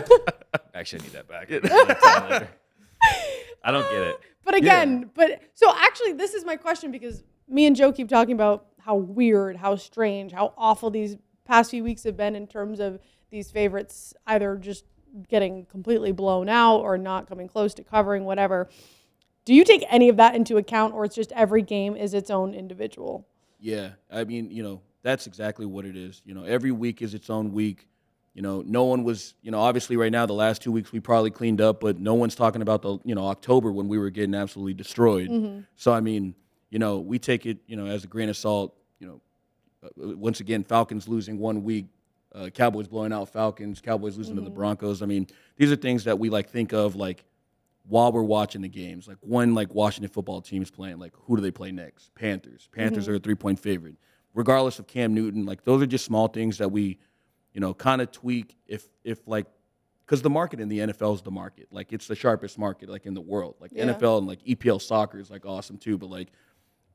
Actually, 0.74 1.01
I 1.01 1.03
need 1.03 1.12
that 1.12 1.29
back. 1.29 2.49
I 3.69 3.71
don't 3.71 3.91
get 3.91 4.03
it. 4.03 4.21
But 4.45 4.55
again, 4.55 5.11
but 5.14 5.43
so 5.53 5.71
actually, 5.77 6.14
this 6.14 6.33
is 6.33 6.43
my 6.43 6.57
question 6.57 6.91
because 6.91 7.23
me 7.47 7.66
and 7.66 7.77
Joe 7.77 7.93
keep 7.93 8.09
talking 8.09 8.33
about 8.33 8.69
how 8.79 8.95
weird, 8.95 9.57
how 9.57 9.77
strange, 9.77 10.33
how 10.33 10.55
awful 10.57 10.89
these 10.89 11.19
past 11.45 11.71
few 11.71 11.85
weeks 11.85 12.05
have 12.05 12.16
been 12.16 12.35
in 12.35 12.47
terms 12.47 12.81
of 12.81 12.99
these 13.31 13.51
favorites 13.51 14.14
either 14.27 14.57
just 14.57 14.85
getting 15.29 15.66
completely 15.66 16.12
blown 16.12 16.49
out 16.49 16.79
or 16.79 16.97
not 16.97 17.29
coming 17.29 17.47
close 17.47 17.75
to 17.75 17.85
covering 17.85 18.25
whatever. 18.25 18.71
Do 19.45 19.53
you 19.53 19.64
take 19.64 19.85
any 19.91 20.09
of 20.09 20.16
that 20.16 20.35
into 20.35 20.57
account, 20.57 20.95
or 20.95 21.05
it's 21.05 21.14
just 21.14 21.31
every 21.33 21.61
game 21.61 21.95
is 21.95 22.14
its 22.14 22.31
own 22.31 22.55
individual? 22.55 23.29
Yeah, 23.61 23.91
I 24.11 24.25
mean, 24.25 24.51
you 24.51 24.62
know, 24.62 24.81
that's 25.03 25.27
exactly 25.27 25.66
what 25.66 25.85
it 25.85 25.95
is. 25.95 26.23
You 26.25 26.33
know, 26.33 26.45
every 26.45 26.73
week 26.73 27.03
is 27.03 27.12
its 27.12 27.29
own 27.29 27.53
week. 27.53 27.87
You 28.39 28.43
know, 28.43 28.62
no 28.64 28.84
one 28.84 29.03
was, 29.03 29.34
you 29.43 29.51
know, 29.51 29.59
obviously 29.59 29.97
right 29.97 30.12
now 30.12 30.24
the 30.24 30.32
last 30.32 30.62
two 30.62 30.70
weeks 30.70 30.93
we 30.93 31.01
probably 31.01 31.32
cleaned 31.32 31.61
up, 31.61 31.80
but 31.80 31.99
no 31.99 32.14
one's 32.14 32.36
talking 32.36 32.62
about 32.62 32.82
the, 32.82 32.97
you 33.03 33.16
know, 33.16 33.26
October 33.26 33.72
when 33.72 33.89
we 33.89 33.99
were 33.99 34.11
getting 34.11 34.32
absolutely 34.32 34.74
destroyed. 34.74 35.28
So 35.74 35.93
I 35.93 35.99
mean, 35.99 36.36
you 36.70 36.78
know, 36.78 36.99
we 37.01 37.18
take 37.18 37.47
it, 37.47 37.59
you 37.66 37.74
know, 37.74 37.86
as 37.86 38.05
a 38.05 38.07
grain 38.07 38.28
of 38.28 38.36
salt. 38.36 38.76
You 39.01 39.09
know, 39.09 39.20
uh, 39.82 40.16
once 40.16 40.39
again, 40.39 40.62
Falcons 40.62 41.09
losing 41.09 41.36
one 41.41 41.64
week, 41.64 41.86
uh, 42.32 42.49
Cowboys 42.51 42.86
blowing 42.86 43.12
out 43.12 43.28
Falcons, 43.28 43.80
Cowboys 43.80 44.16
losing 44.16 44.36
to 44.36 44.41
the 44.41 44.51
Broncos. 44.51 45.03
I 45.03 45.07
mean, 45.07 45.26
these 45.57 45.72
are 45.72 45.76
things 45.76 46.05
that 46.05 46.20
we 46.20 46.30
like 46.30 46.49
think 46.49 46.72
of 46.72 46.95
like 46.95 47.24
while 47.89 48.12
we're 48.12 48.22
watching 48.22 48.62
the 48.62 48.68
games. 48.68 49.09
Like 49.09 49.18
one 49.20 49.53
like 49.53 49.74
Washington 49.74 50.12
football 50.12 50.41
team's 50.43 50.70
playing, 50.70 51.01
like 51.01 51.12
who 51.22 51.34
do 51.34 51.43
they 51.43 51.51
play 51.51 51.72
next? 51.72 52.14
Panthers. 52.14 52.68
Panthers 52.70 53.09
are 53.09 53.16
a 53.16 53.18
three 53.18 53.34
point 53.34 53.59
favorite. 53.59 53.97
Regardless 54.32 54.78
of 54.78 54.86
Cam 54.86 55.12
Newton, 55.12 55.45
like 55.45 55.64
those 55.64 55.82
are 55.82 55.86
just 55.86 56.05
small 56.05 56.28
things 56.28 56.59
that 56.59 56.70
we, 56.70 56.99
you 57.53 57.61
know, 57.61 57.74
kind 57.74 58.01
of 58.01 58.11
tweak 58.12 58.57
if 58.66 58.88
if 59.05 59.26
like 59.26 59.46
because 60.05 60.22
the 60.22 60.30
market 60.30 60.59
in 60.59 60.68
the 60.68 60.78
NFL 60.78 61.16
is 61.16 61.22
the 61.22 61.30
market. 61.30 61.68
Like 61.70 61.92
it's 61.92 62.07
the 62.07 62.14
sharpest 62.14 62.59
market 62.59 62.88
like 62.88 63.05
in 63.05 63.14
the 63.14 63.20
world. 63.20 63.57
Like 63.61 63.72
Yeah. 63.74 63.86
NFL 63.86 64.18
and 64.18 64.26
like 64.26 64.42
EPL 64.44 64.80
soccer 64.80 65.18
is 65.18 65.30
like 65.30 65.44
awesome 65.44 65.76
too, 65.76 65.99
but 65.99 66.09
like 66.09 66.28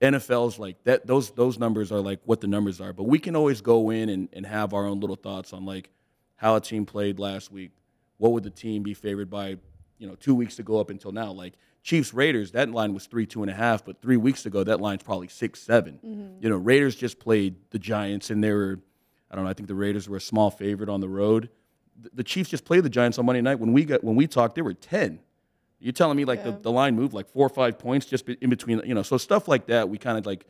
NFL's 0.02 0.60
like 0.60 0.84
that 0.84 1.06
those 1.08 1.30
those 1.32 1.60
numbers 1.60 1.92
are 1.92 2.00
like 2.00 2.20
what 2.26 2.42
the 2.42 2.48
numbers 2.48 2.82
are. 2.82 2.92
But 2.92 3.04
we 3.04 3.20
can 3.20 3.36
always 3.36 3.62
go 3.62 3.90
in 3.90 4.10
and, 4.10 4.30
and 4.34 4.46
have 4.46 4.74
our 4.74 4.86
own 4.86 5.00
little 5.00 5.16
thoughts 5.16 5.54
on 5.54 5.66
like 5.66 5.90
how 6.36 6.56
a 6.56 6.62
team 6.62 6.86
played 6.86 7.20
last 7.20 7.52
week. 7.52 7.72
What 8.18 8.32
would 8.34 8.44
the 8.44 8.50
team 8.50 8.84
be 8.84 8.94
favored 8.94 9.30
by, 9.30 9.58
you 9.98 10.08
know, 10.08 10.16
two 10.16 10.36
weeks 10.36 10.60
ago 10.60 10.80
up 10.80 10.90
until 10.90 11.12
now? 11.12 11.32
Like 11.32 11.54
Chiefs 11.84 12.14
Raiders, 12.14 12.52
that 12.52 12.70
line 12.70 12.94
was 12.94 13.06
three, 13.06 13.26
two 13.26 13.44
and 13.44 13.52
a 13.52 13.54
half, 13.54 13.86
but 13.86 14.02
three 14.02 14.18
weeks 14.18 14.46
ago 14.46 14.64
that 14.64 14.82
line's 14.82 15.04
probably 15.04 15.28
six, 15.28 15.62
7 15.62 16.00
mm-hmm. 16.04 16.44
You 16.44 16.50
know, 16.50 16.58
Raiders 16.58 16.96
just 16.96 17.20
played 17.20 17.56
the 17.72 17.80
Giants 17.80 18.30
and 18.30 18.44
they 18.44 18.52
were 18.52 18.80
I 19.34 19.36
don't 19.36 19.46
know, 19.46 19.50
I 19.50 19.54
think 19.56 19.68
the 19.68 19.74
Raiders 19.74 20.08
were 20.08 20.18
a 20.18 20.22
small 20.22 20.52
favorite 20.52 20.90
on 20.90 21.02
the 21.02 21.10
road. 21.10 21.50
The, 22.00 22.12
the 22.14 22.24
Chiefs 22.24 22.52
just 22.52 22.66
played 22.66 22.84
the 22.84 22.90
Giants 22.90 23.18
on 23.18 23.26
Monday 23.26 23.42
night. 23.42 23.60
When 23.60 23.74
we 23.74 23.84
got 23.84 24.04
when 24.04 24.16
we 24.16 24.28
talked, 24.28 24.54
they 24.54 24.62
were 24.62 24.76
ten. 24.76 25.20
You're 25.80 25.92
telling 25.92 26.16
me 26.18 26.24
like 26.24 26.40
Yeah. 26.46 26.52
the, 26.52 26.60
the 26.60 26.72
line 26.72 26.96
moved 26.96 27.14
like 27.16 27.28
four 27.28 27.44
or 27.48 27.50
five 27.50 27.80
points 27.80 28.06
just 28.06 28.30
in 28.30 28.52
between, 28.52 28.82
you 28.86 28.94
know, 28.94 29.02
so 29.02 29.18
stuff 29.18 29.48
like 29.48 29.66
that 29.68 29.90
we 29.90 29.98
kind 29.98 30.20
of 30.20 30.26
like 30.28 30.46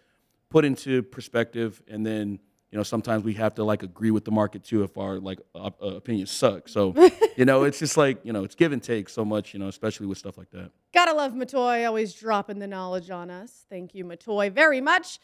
put 0.50 0.66
into 0.66 1.02
perspective, 1.02 1.82
and 1.88 2.06
then 2.06 2.40
you 2.72 2.78
know 2.78 2.84
sometimes 2.84 3.24
we 3.24 3.34
have 3.36 3.56
to 3.56 3.64
like 3.64 3.84
agree 3.84 4.12
with 4.12 4.26
the 4.26 4.32
market 4.32 4.66
too 4.66 4.84
if 4.84 4.98
our 4.98 5.18
like 5.18 5.40
uh, 5.56 5.70
uh, 5.82 5.86
opinions 5.96 6.32
suck. 6.32 6.68
So 6.68 6.94
you 7.38 7.46
know 7.46 7.64
it's 7.64 7.80
just 7.80 7.96
like 7.96 8.20
you 8.26 8.34
know 8.34 8.44
it's 8.44 8.54
give 8.56 8.74
and 8.74 8.84
take 8.84 9.08
so 9.08 9.24
much, 9.24 9.54
you 9.54 9.62
know, 9.62 9.70
especially 9.70 10.08
with 10.08 10.18
stuff 10.18 10.38
like 10.38 10.52
that. 10.52 10.72
Gotta 10.94 11.14
love 11.14 11.32
Matoy, 11.32 11.88
always 11.88 12.14
dropping 12.14 12.60
the 12.60 12.68
knowledge 12.68 13.10
on 13.10 13.32
us. 13.32 13.66
Thank 13.70 13.96
you, 13.96 14.04
Matoy, 14.04 14.52
very 14.52 14.82
much. 14.82 15.20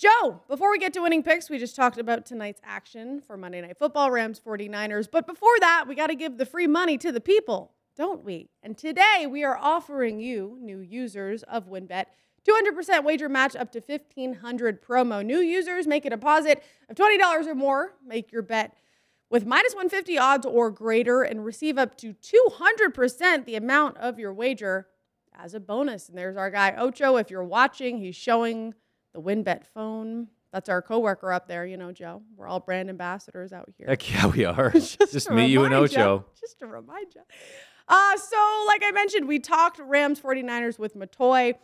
Joe, 0.00 0.40
before 0.48 0.70
we 0.70 0.78
get 0.78 0.94
to 0.94 1.02
winning 1.02 1.22
picks, 1.22 1.50
we 1.50 1.58
just 1.58 1.76
talked 1.76 1.98
about 1.98 2.24
tonight's 2.24 2.62
action 2.64 3.20
for 3.20 3.36
Monday 3.36 3.60
Night 3.60 3.76
Football, 3.76 4.10
Rams 4.10 4.40
49ers. 4.40 5.06
But 5.12 5.26
before 5.26 5.52
that, 5.60 5.84
we 5.86 5.94
got 5.94 6.06
to 6.06 6.14
give 6.14 6.38
the 6.38 6.46
free 6.46 6.66
money 6.66 6.96
to 6.96 7.12
the 7.12 7.20
people, 7.20 7.72
don't 7.98 8.24
we? 8.24 8.48
And 8.62 8.78
today 8.78 9.26
we 9.28 9.44
are 9.44 9.58
offering 9.58 10.18
you, 10.18 10.56
new 10.58 10.78
users 10.78 11.42
of 11.42 11.68
WinBet, 11.68 12.06
200% 12.48 13.04
wager 13.04 13.28
match 13.28 13.54
up 13.54 13.70
to 13.72 13.80
1500 13.80 14.82
promo. 14.82 15.22
New 15.22 15.40
users 15.40 15.86
make 15.86 16.06
a 16.06 16.10
deposit 16.10 16.62
of 16.88 16.96
$20 16.96 17.46
or 17.46 17.54
more, 17.54 17.92
make 18.02 18.32
your 18.32 18.40
bet 18.40 18.74
with 19.28 19.44
minus 19.44 19.74
150 19.74 20.16
odds 20.16 20.46
or 20.46 20.70
greater 20.70 21.20
and 21.20 21.44
receive 21.44 21.76
up 21.76 21.98
to 21.98 22.14
200% 22.14 23.44
the 23.44 23.54
amount 23.54 23.98
of 23.98 24.18
your 24.18 24.32
wager 24.32 24.86
as 25.34 25.52
a 25.52 25.60
bonus. 25.60 26.08
And 26.08 26.16
there's 26.16 26.38
our 26.38 26.50
guy 26.50 26.74
Ocho. 26.74 27.16
If 27.16 27.30
you're 27.30 27.44
watching, 27.44 27.98
he's 27.98 28.16
showing 28.16 28.72
the 29.12 29.20
WinBet 29.20 29.64
phone. 29.74 30.28
That's 30.52 30.68
our 30.68 30.82
coworker 30.82 31.32
up 31.32 31.46
there, 31.46 31.64
you 31.64 31.76
know, 31.76 31.92
Joe. 31.92 32.22
We're 32.36 32.48
all 32.48 32.60
brand 32.60 32.88
ambassadors 32.90 33.52
out 33.52 33.68
here. 33.76 33.86
Heck 33.88 34.10
yeah, 34.10 34.26
we 34.26 34.44
are. 34.44 34.70
Just, 34.72 35.28
to 35.28 35.32
me, 35.32 35.46
you, 35.46 35.64
and. 35.64 35.74
Ocho. 35.74 36.24
Just 36.40 36.58
to 36.58 36.66
remind 36.66 37.14
you. 37.14 37.22
Uh, 37.86 38.16
so, 38.16 38.64
like 38.66 38.82
I 38.84 38.90
mentioned, 38.92 39.28
we 39.28 39.38
talked 39.38 39.78
Rams 39.78 40.20
49ers 40.20 40.78
with 40.78 40.96
Matoy. 40.96 41.54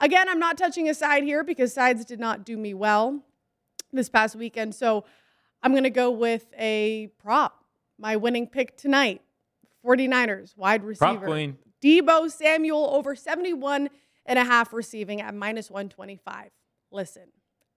Again, 0.00 0.28
I'm 0.28 0.38
not 0.38 0.56
touching 0.56 0.88
a 0.88 0.94
side 0.94 1.24
here 1.24 1.44
because 1.44 1.72
sides 1.72 2.04
did 2.04 2.20
not 2.20 2.44
do 2.44 2.56
me 2.56 2.74
well 2.74 3.22
this 3.92 4.08
past 4.08 4.34
weekend. 4.34 4.74
So, 4.74 5.04
I'm 5.62 5.72
going 5.72 5.84
to 5.84 5.90
go 5.90 6.10
with 6.10 6.46
a 6.58 7.08
prop. 7.22 7.64
My 7.98 8.16
winning 8.16 8.46
pick 8.48 8.76
tonight 8.76 9.22
49ers, 9.84 10.56
wide 10.56 10.82
receiver. 10.82 11.18
Prop 11.18 11.24
queen. 11.24 11.58
Deebo 11.82 12.30
Samuel 12.30 12.90
over 12.92 13.14
71 13.14 13.90
and 14.26 14.38
a 14.38 14.44
half 14.44 14.72
receiving 14.72 15.20
at 15.20 15.34
minus 15.34 15.70
125. 15.70 16.50
Listen, 16.92 17.28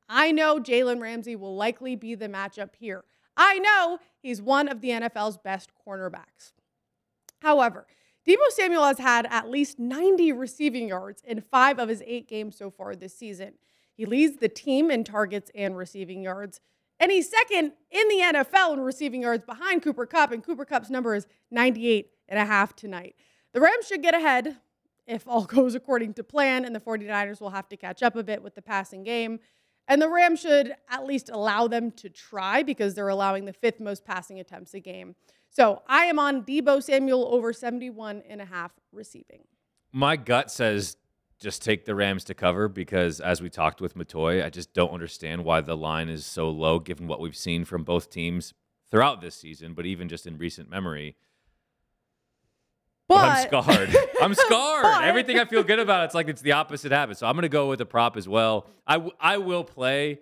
I 0.09 0.31
know 0.31 0.59
Jalen 0.59 1.01
Ramsey 1.01 1.35
will 1.35 1.55
likely 1.55 1.95
be 1.95 2.15
the 2.15 2.27
matchup 2.27 2.75
here. 2.77 3.05
I 3.37 3.59
know 3.59 3.99
he's 4.21 4.41
one 4.41 4.67
of 4.67 4.81
the 4.81 4.89
NFL's 4.89 5.37
best 5.37 5.71
cornerbacks. 5.87 6.53
However, 7.41 7.87
Deebo 8.27 8.49
Samuel 8.49 8.85
has 8.85 8.97
had 8.97 9.27
at 9.29 9.49
least 9.49 9.79
90 9.79 10.31
receiving 10.31 10.87
yards 10.87 11.21
in 11.25 11.41
five 11.41 11.79
of 11.79 11.89
his 11.89 12.03
eight 12.05 12.27
games 12.27 12.57
so 12.57 12.71
far 12.71 12.95
this 12.95 13.15
season. 13.15 13.53
He 13.93 14.05
leads 14.05 14.37
the 14.37 14.49
team 14.49 14.91
in 14.91 15.03
targets 15.03 15.51
and 15.55 15.77
receiving 15.77 16.23
yards, 16.23 16.59
and 16.99 17.11
he's 17.11 17.29
second 17.29 17.73
in 17.91 18.07
the 18.07 18.21
NFL 18.21 18.73
in 18.73 18.79
receiving 18.81 19.21
yards 19.21 19.45
behind 19.45 19.83
Cooper 19.83 20.05
Kupp, 20.05 20.31
and 20.31 20.43
Cooper 20.43 20.65
Kupp's 20.65 20.89
number 20.89 21.15
is 21.15 21.27
98 21.51 22.09
and 22.27 22.39
a 22.39 22.45
half 22.45 22.75
tonight. 22.75 23.15
The 23.53 23.61
Rams 23.61 23.87
should 23.87 24.01
get 24.01 24.15
ahead 24.15 24.57
if 25.07 25.27
all 25.27 25.43
goes 25.45 25.75
according 25.75 26.13
to 26.15 26.23
plan, 26.23 26.65
and 26.65 26.75
the 26.75 26.79
49ers 26.79 27.41
will 27.41 27.51
have 27.51 27.69
to 27.69 27.77
catch 27.77 28.03
up 28.03 28.15
a 28.15 28.23
bit 28.23 28.43
with 28.43 28.55
the 28.55 28.61
passing 28.61 29.03
game. 29.03 29.39
And 29.87 30.01
the 30.01 30.09
Rams 30.09 30.39
should 30.39 30.75
at 30.89 31.05
least 31.05 31.29
allow 31.29 31.67
them 31.67 31.91
to 31.91 32.09
try 32.09 32.63
because 32.63 32.95
they're 32.95 33.07
allowing 33.07 33.45
the 33.45 33.53
fifth 33.53 33.79
most 33.79 34.03
passing 34.03 34.39
attempts 34.39 34.73
a 34.73 34.79
game. 34.79 35.15
So 35.49 35.83
I 35.87 36.05
am 36.05 36.17
on 36.17 36.43
Deebo 36.43 36.81
Samuel 36.81 37.27
over 37.31 37.53
71 37.53 38.23
and 38.27 38.41
a 38.41 38.45
half 38.45 38.71
receiving. 38.91 39.43
My 39.93 40.17
gut 40.17 40.51
says 40.51 40.97
just 41.39 41.61
take 41.61 41.85
the 41.85 41.95
Rams 41.95 42.23
to 42.25 42.33
cover 42.33 42.67
because, 42.67 43.19
as 43.19 43.41
we 43.41 43.49
talked 43.49 43.81
with 43.81 43.95
Matoy, 43.95 44.43
I 44.43 44.49
just 44.49 44.73
don't 44.73 44.91
understand 44.91 45.43
why 45.43 45.61
the 45.61 45.77
line 45.77 46.09
is 46.09 46.25
so 46.25 46.49
low 46.49 46.79
given 46.79 47.07
what 47.07 47.19
we've 47.19 47.35
seen 47.35 47.65
from 47.65 47.83
both 47.83 48.09
teams 48.09 48.53
throughout 48.89 49.21
this 49.21 49.35
season, 49.35 49.73
but 49.73 49.85
even 49.85 50.07
just 50.07 50.25
in 50.25 50.37
recent 50.37 50.69
memory. 50.69 51.15
But, 53.07 53.17
I'm 53.17 53.47
But 53.51 53.63
scarred. 53.63 53.95
I'm 54.21 54.33
scarred. 54.33 54.83
But- 54.83 55.03
Everything 55.03 55.39
I 55.39 55.45
feel 55.45 55.63
good 55.63 55.79
about, 55.79 56.05
it's 56.05 56.15
like 56.15 56.27
it's 56.27 56.41
the 56.41 56.53
opposite 56.53 56.91
habit. 56.91 57.17
So 57.17 57.27
I'm 57.27 57.33
going 57.35 57.43
to 57.43 57.49
go 57.49 57.69
with 57.69 57.81
a 57.81 57.85
prop 57.85 58.17
as 58.17 58.27
well. 58.27 58.67
I, 58.87 58.93
w- 58.95 59.13
I 59.19 59.37
will 59.37 59.63
play 59.63 60.19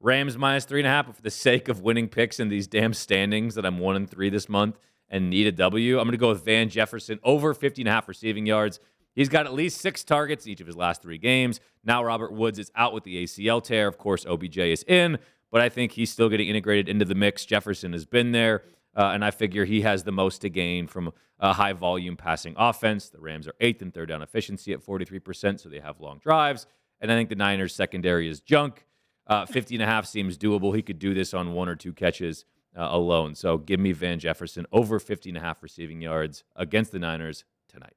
Rams 0.00 0.36
minus 0.36 0.64
three 0.64 0.80
and 0.80 0.86
a 0.86 0.90
half, 0.90 1.06
but 1.06 1.16
for 1.16 1.22
the 1.22 1.30
sake 1.30 1.68
of 1.68 1.80
winning 1.80 2.08
picks 2.08 2.40
in 2.40 2.48
these 2.48 2.66
damn 2.66 2.92
standings 2.92 3.54
that 3.54 3.64
I'm 3.64 3.78
one 3.78 3.94
and 3.96 4.10
three 4.10 4.30
this 4.30 4.48
month 4.48 4.78
and 5.08 5.30
need 5.30 5.46
a 5.46 5.52
W, 5.52 5.98
I'm 5.98 6.04
going 6.04 6.12
to 6.12 6.16
go 6.18 6.30
with 6.30 6.44
Van 6.44 6.68
Jefferson 6.68 7.20
over 7.22 7.54
50 7.54 7.82
and 7.82 7.88
a 7.88 7.92
half 7.92 8.08
receiving 8.08 8.46
yards. 8.46 8.80
He's 9.14 9.28
got 9.28 9.46
at 9.46 9.52
least 9.52 9.80
six 9.80 10.02
targets 10.02 10.46
in 10.46 10.52
each 10.52 10.60
of 10.60 10.66
his 10.66 10.74
last 10.76 11.02
three 11.02 11.18
games. 11.18 11.60
Now 11.84 12.02
Robert 12.02 12.32
Woods 12.32 12.58
is 12.58 12.72
out 12.74 12.94
with 12.94 13.04
the 13.04 13.22
ACL 13.22 13.62
tear. 13.62 13.86
Of 13.86 13.98
course, 13.98 14.24
OBJ 14.26 14.58
is 14.58 14.82
in, 14.88 15.18
but 15.50 15.60
I 15.60 15.68
think 15.68 15.92
he's 15.92 16.10
still 16.10 16.30
getting 16.30 16.48
integrated 16.48 16.88
into 16.88 17.04
the 17.04 17.14
mix. 17.14 17.44
Jefferson 17.44 17.92
has 17.92 18.06
been 18.06 18.32
there. 18.32 18.64
Uh, 18.94 19.10
and 19.14 19.24
I 19.24 19.30
figure 19.30 19.64
he 19.64 19.82
has 19.82 20.04
the 20.04 20.12
most 20.12 20.40
to 20.42 20.50
gain 20.50 20.86
from 20.86 21.12
a 21.40 21.52
high 21.52 21.72
volume 21.72 22.16
passing 22.16 22.54
offense. 22.56 23.08
The 23.08 23.20
Rams 23.20 23.48
are 23.48 23.54
eighth 23.60 23.82
in 23.82 23.90
third 23.90 24.08
down 24.08 24.22
efficiency 24.22 24.72
at 24.72 24.84
43%, 24.84 25.60
so 25.60 25.68
they 25.68 25.80
have 25.80 26.00
long 26.00 26.18
drives. 26.18 26.66
And 27.00 27.10
I 27.10 27.16
think 27.16 27.28
the 27.28 27.34
Niners' 27.34 27.74
secondary 27.74 28.28
is 28.28 28.40
junk. 28.40 28.86
Uh, 29.26 29.46
50 29.46 29.76
and 29.76 29.82
a 29.82 29.86
half 29.86 30.06
seems 30.06 30.36
doable. 30.36 30.74
He 30.74 30.82
could 30.82 30.98
do 30.98 31.14
this 31.14 31.32
on 31.32 31.52
one 31.52 31.68
or 31.68 31.74
two 31.74 31.92
catches 31.92 32.44
uh, 32.76 32.88
alone. 32.90 33.34
So 33.34 33.58
give 33.58 33.80
me 33.80 33.92
Van 33.92 34.18
Jefferson 34.18 34.66
over 34.72 34.98
50 34.98 35.30
and 35.30 35.38
a 35.38 35.40
half 35.40 35.62
receiving 35.62 36.00
yards 36.00 36.44
against 36.56 36.92
the 36.92 36.98
Niners 36.98 37.44
tonight. 37.68 37.94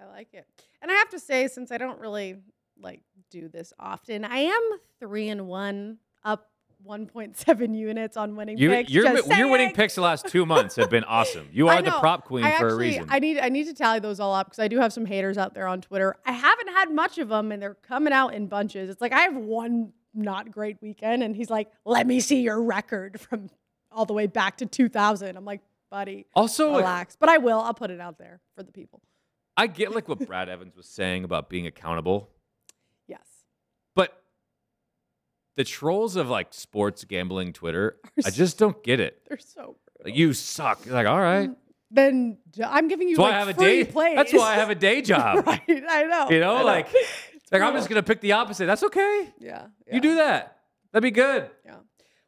I 0.00 0.06
like 0.06 0.34
it. 0.34 0.46
And 0.80 0.90
I 0.90 0.94
have 0.94 1.08
to 1.10 1.18
say, 1.18 1.48
since 1.48 1.70
I 1.70 1.78
don't 1.78 2.00
really 2.00 2.36
like 2.78 3.02
do 3.30 3.48
this 3.48 3.72
often, 3.78 4.24
I 4.24 4.38
am 4.38 4.62
three 4.98 5.28
and 5.28 5.46
one 5.46 5.98
up 6.24 6.51
1.7 6.86 7.76
units 7.76 8.16
on 8.16 8.36
winning 8.36 8.58
You, 8.58 8.70
picks. 8.70 8.90
your, 8.90 9.04
your 9.36 9.48
winning 9.50 9.72
picks 9.72 9.94
the 9.94 10.00
last 10.00 10.26
two 10.28 10.44
months 10.46 10.76
have 10.76 10.90
been 10.90 11.04
awesome. 11.04 11.48
You 11.52 11.68
are 11.68 11.82
the 11.82 11.90
prop 11.92 12.24
queen 12.24 12.44
I 12.44 12.58
for 12.58 12.66
actually, 12.68 12.72
a 12.72 12.76
reason. 13.00 13.06
I 13.08 13.18
need 13.18 13.38
I 13.38 13.48
need 13.48 13.64
to 13.66 13.74
tally 13.74 13.98
those 14.00 14.20
all 14.20 14.34
up 14.34 14.48
because 14.48 14.58
I 14.58 14.68
do 14.68 14.78
have 14.78 14.92
some 14.92 15.06
haters 15.06 15.38
out 15.38 15.54
there 15.54 15.66
on 15.68 15.80
Twitter. 15.80 16.16
I 16.26 16.32
haven't 16.32 16.68
had 16.68 16.90
much 16.92 17.18
of 17.18 17.28
them, 17.28 17.52
and 17.52 17.62
they're 17.62 17.74
coming 17.74 18.12
out 18.12 18.34
in 18.34 18.46
bunches. 18.46 18.90
It's 18.90 19.00
like 19.00 19.12
I 19.12 19.20
have 19.20 19.36
one 19.36 19.92
not 20.14 20.50
great 20.50 20.76
weekend, 20.82 21.22
and 21.22 21.34
he's 21.36 21.50
like, 21.50 21.70
"Let 21.84 22.06
me 22.06 22.20
see 22.20 22.40
your 22.42 22.62
record 22.62 23.20
from 23.20 23.48
all 23.90 24.04
the 24.04 24.12
way 24.12 24.26
back 24.26 24.56
to 24.58 24.66
2000." 24.66 25.36
I'm 25.36 25.44
like, 25.44 25.60
"Buddy, 25.90 26.26
also, 26.34 26.70
like, 26.70 26.78
relax." 26.80 27.16
But 27.18 27.28
I 27.28 27.38
will. 27.38 27.60
I'll 27.60 27.74
put 27.74 27.90
it 27.90 28.00
out 28.00 28.18
there 28.18 28.40
for 28.56 28.62
the 28.62 28.72
people. 28.72 29.00
I 29.56 29.66
get 29.66 29.94
like 29.94 30.08
what 30.08 30.26
Brad 30.26 30.48
Evans 30.48 30.76
was 30.76 30.86
saying 30.86 31.24
about 31.24 31.48
being 31.50 31.66
accountable, 31.66 32.28
Yes. 33.06 33.20
but 33.94 34.22
the 35.56 35.64
trolls 35.64 36.16
of 36.16 36.28
like 36.28 36.48
sports 36.54 37.04
gambling 37.04 37.52
Twitter, 37.52 37.96
I 38.24 38.30
just 38.30 38.58
don't 38.58 38.82
get 38.82 39.00
it. 39.00 39.22
They're 39.28 39.38
so 39.38 39.76
brutal. 39.84 40.04
Like, 40.04 40.16
you 40.16 40.32
suck. 40.32 40.84
You're 40.86 40.94
like, 40.94 41.06
all 41.06 41.20
right. 41.20 41.50
then 41.90 42.38
I'm 42.66 42.88
giving 42.88 43.08
you 43.08 43.16
That's 43.16 43.22
why 43.22 43.28
like 43.30 43.34
I 43.34 43.38
have 43.40 43.48
a 43.48 43.54
free 43.54 43.84
day. 43.84 43.90
plays. 43.90 44.16
That's 44.16 44.32
why 44.32 44.52
I 44.52 44.54
have 44.54 44.70
a 44.70 44.74
day 44.74 45.02
job. 45.12 45.46
right. 45.46 45.60
I 45.68 46.04
know. 46.04 46.30
You 46.30 46.40
know, 46.40 46.56
I 46.56 46.62
like, 46.62 46.88
like 47.52 47.62
I'm 47.62 47.74
just 47.74 47.88
gonna 47.88 48.02
pick 48.02 48.20
the 48.20 48.32
opposite. 48.32 48.66
That's 48.66 48.82
okay. 48.84 49.32
Yeah, 49.38 49.66
You 49.92 50.00
do 50.00 50.14
that. 50.16 50.56
That'd 50.92 51.02
be 51.02 51.10
good. 51.10 51.48
Yeah. 51.64 51.76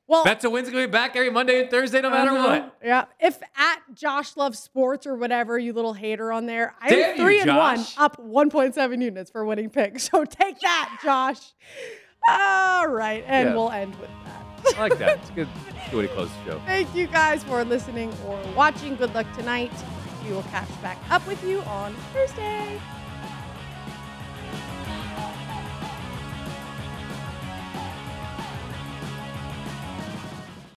Well, 0.07 0.23
Bet 0.23 0.41
to 0.41 0.51
win's 0.51 0.69
gonna 0.71 0.87
be 0.87 0.91
back 0.91 1.17
every 1.17 1.31
Monday 1.31 1.63
and 1.63 1.71
Thursday, 1.71 2.03
no 2.03 2.11
matter 2.11 2.31
Uh-huh. 2.33 2.47
what. 2.61 2.77
Yeah. 2.85 3.07
If 3.19 3.41
at 3.57 3.79
Josh 3.95 4.37
Loves 4.37 4.59
Sports 4.59 5.07
or 5.07 5.17
whatever, 5.17 5.59
you 5.59 5.73
little 5.73 5.95
hater 5.95 6.31
on 6.31 6.45
there, 6.45 6.75
I'm 6.79 6.91
Damn 6.91 7.17
you, 7.17 7.23
three 7.25 7.41
and 7.41 7.57
one, 7.57 7.81
up 7.97 8.19
1.7 8.19 9.03
units 9.03 9.31
for 9.31 9.47
winning 9.47 9.71
picks. 9.71 10.11
So 10.11 10.25
take 10.27 10.61
that, 10.61 10.99
Josh. 11.03 11.41
All 12.29 12.89
right. 12.89 13.25
And 13.27 13.51
Yeah. 13.51 13.55
we'll 13.55 13.71
end 13.71 13.95
with 14.01 14.11
that. 14.25 14.77
I 14.77 14.81
like 14.81 14.99
that. 14.99 15.19
It's 15.19 15.31
a 15.31 15.33
good. 15.35 15.49
It's 15.69 15.87
a 15.89 15.91
good 15.91 15.97
way 15.99 16.07
to 16.07 16.15
close 16.15 16.31
the 16.45 16.53
show. 16.53 16.59
Thank 16.67 16.95
you 16.95 17.07
guys 17.07 17.45
for 17.45 17.65
listening 17.65 18.13
or 18.27 18.39
watching. 18.57 18.97
Good 18.97 19.15
luck 19.15 19.27
tonight. 19.35 19.73
We 20.25 20.33
will 20.33 20.43
catch 20.45 20.69
back 20.83 20.99
up 21.11 21.27
with 21.27 21.43
you 21.45 21.61
on 21.63 21.95
Thursday. 22.15 22.81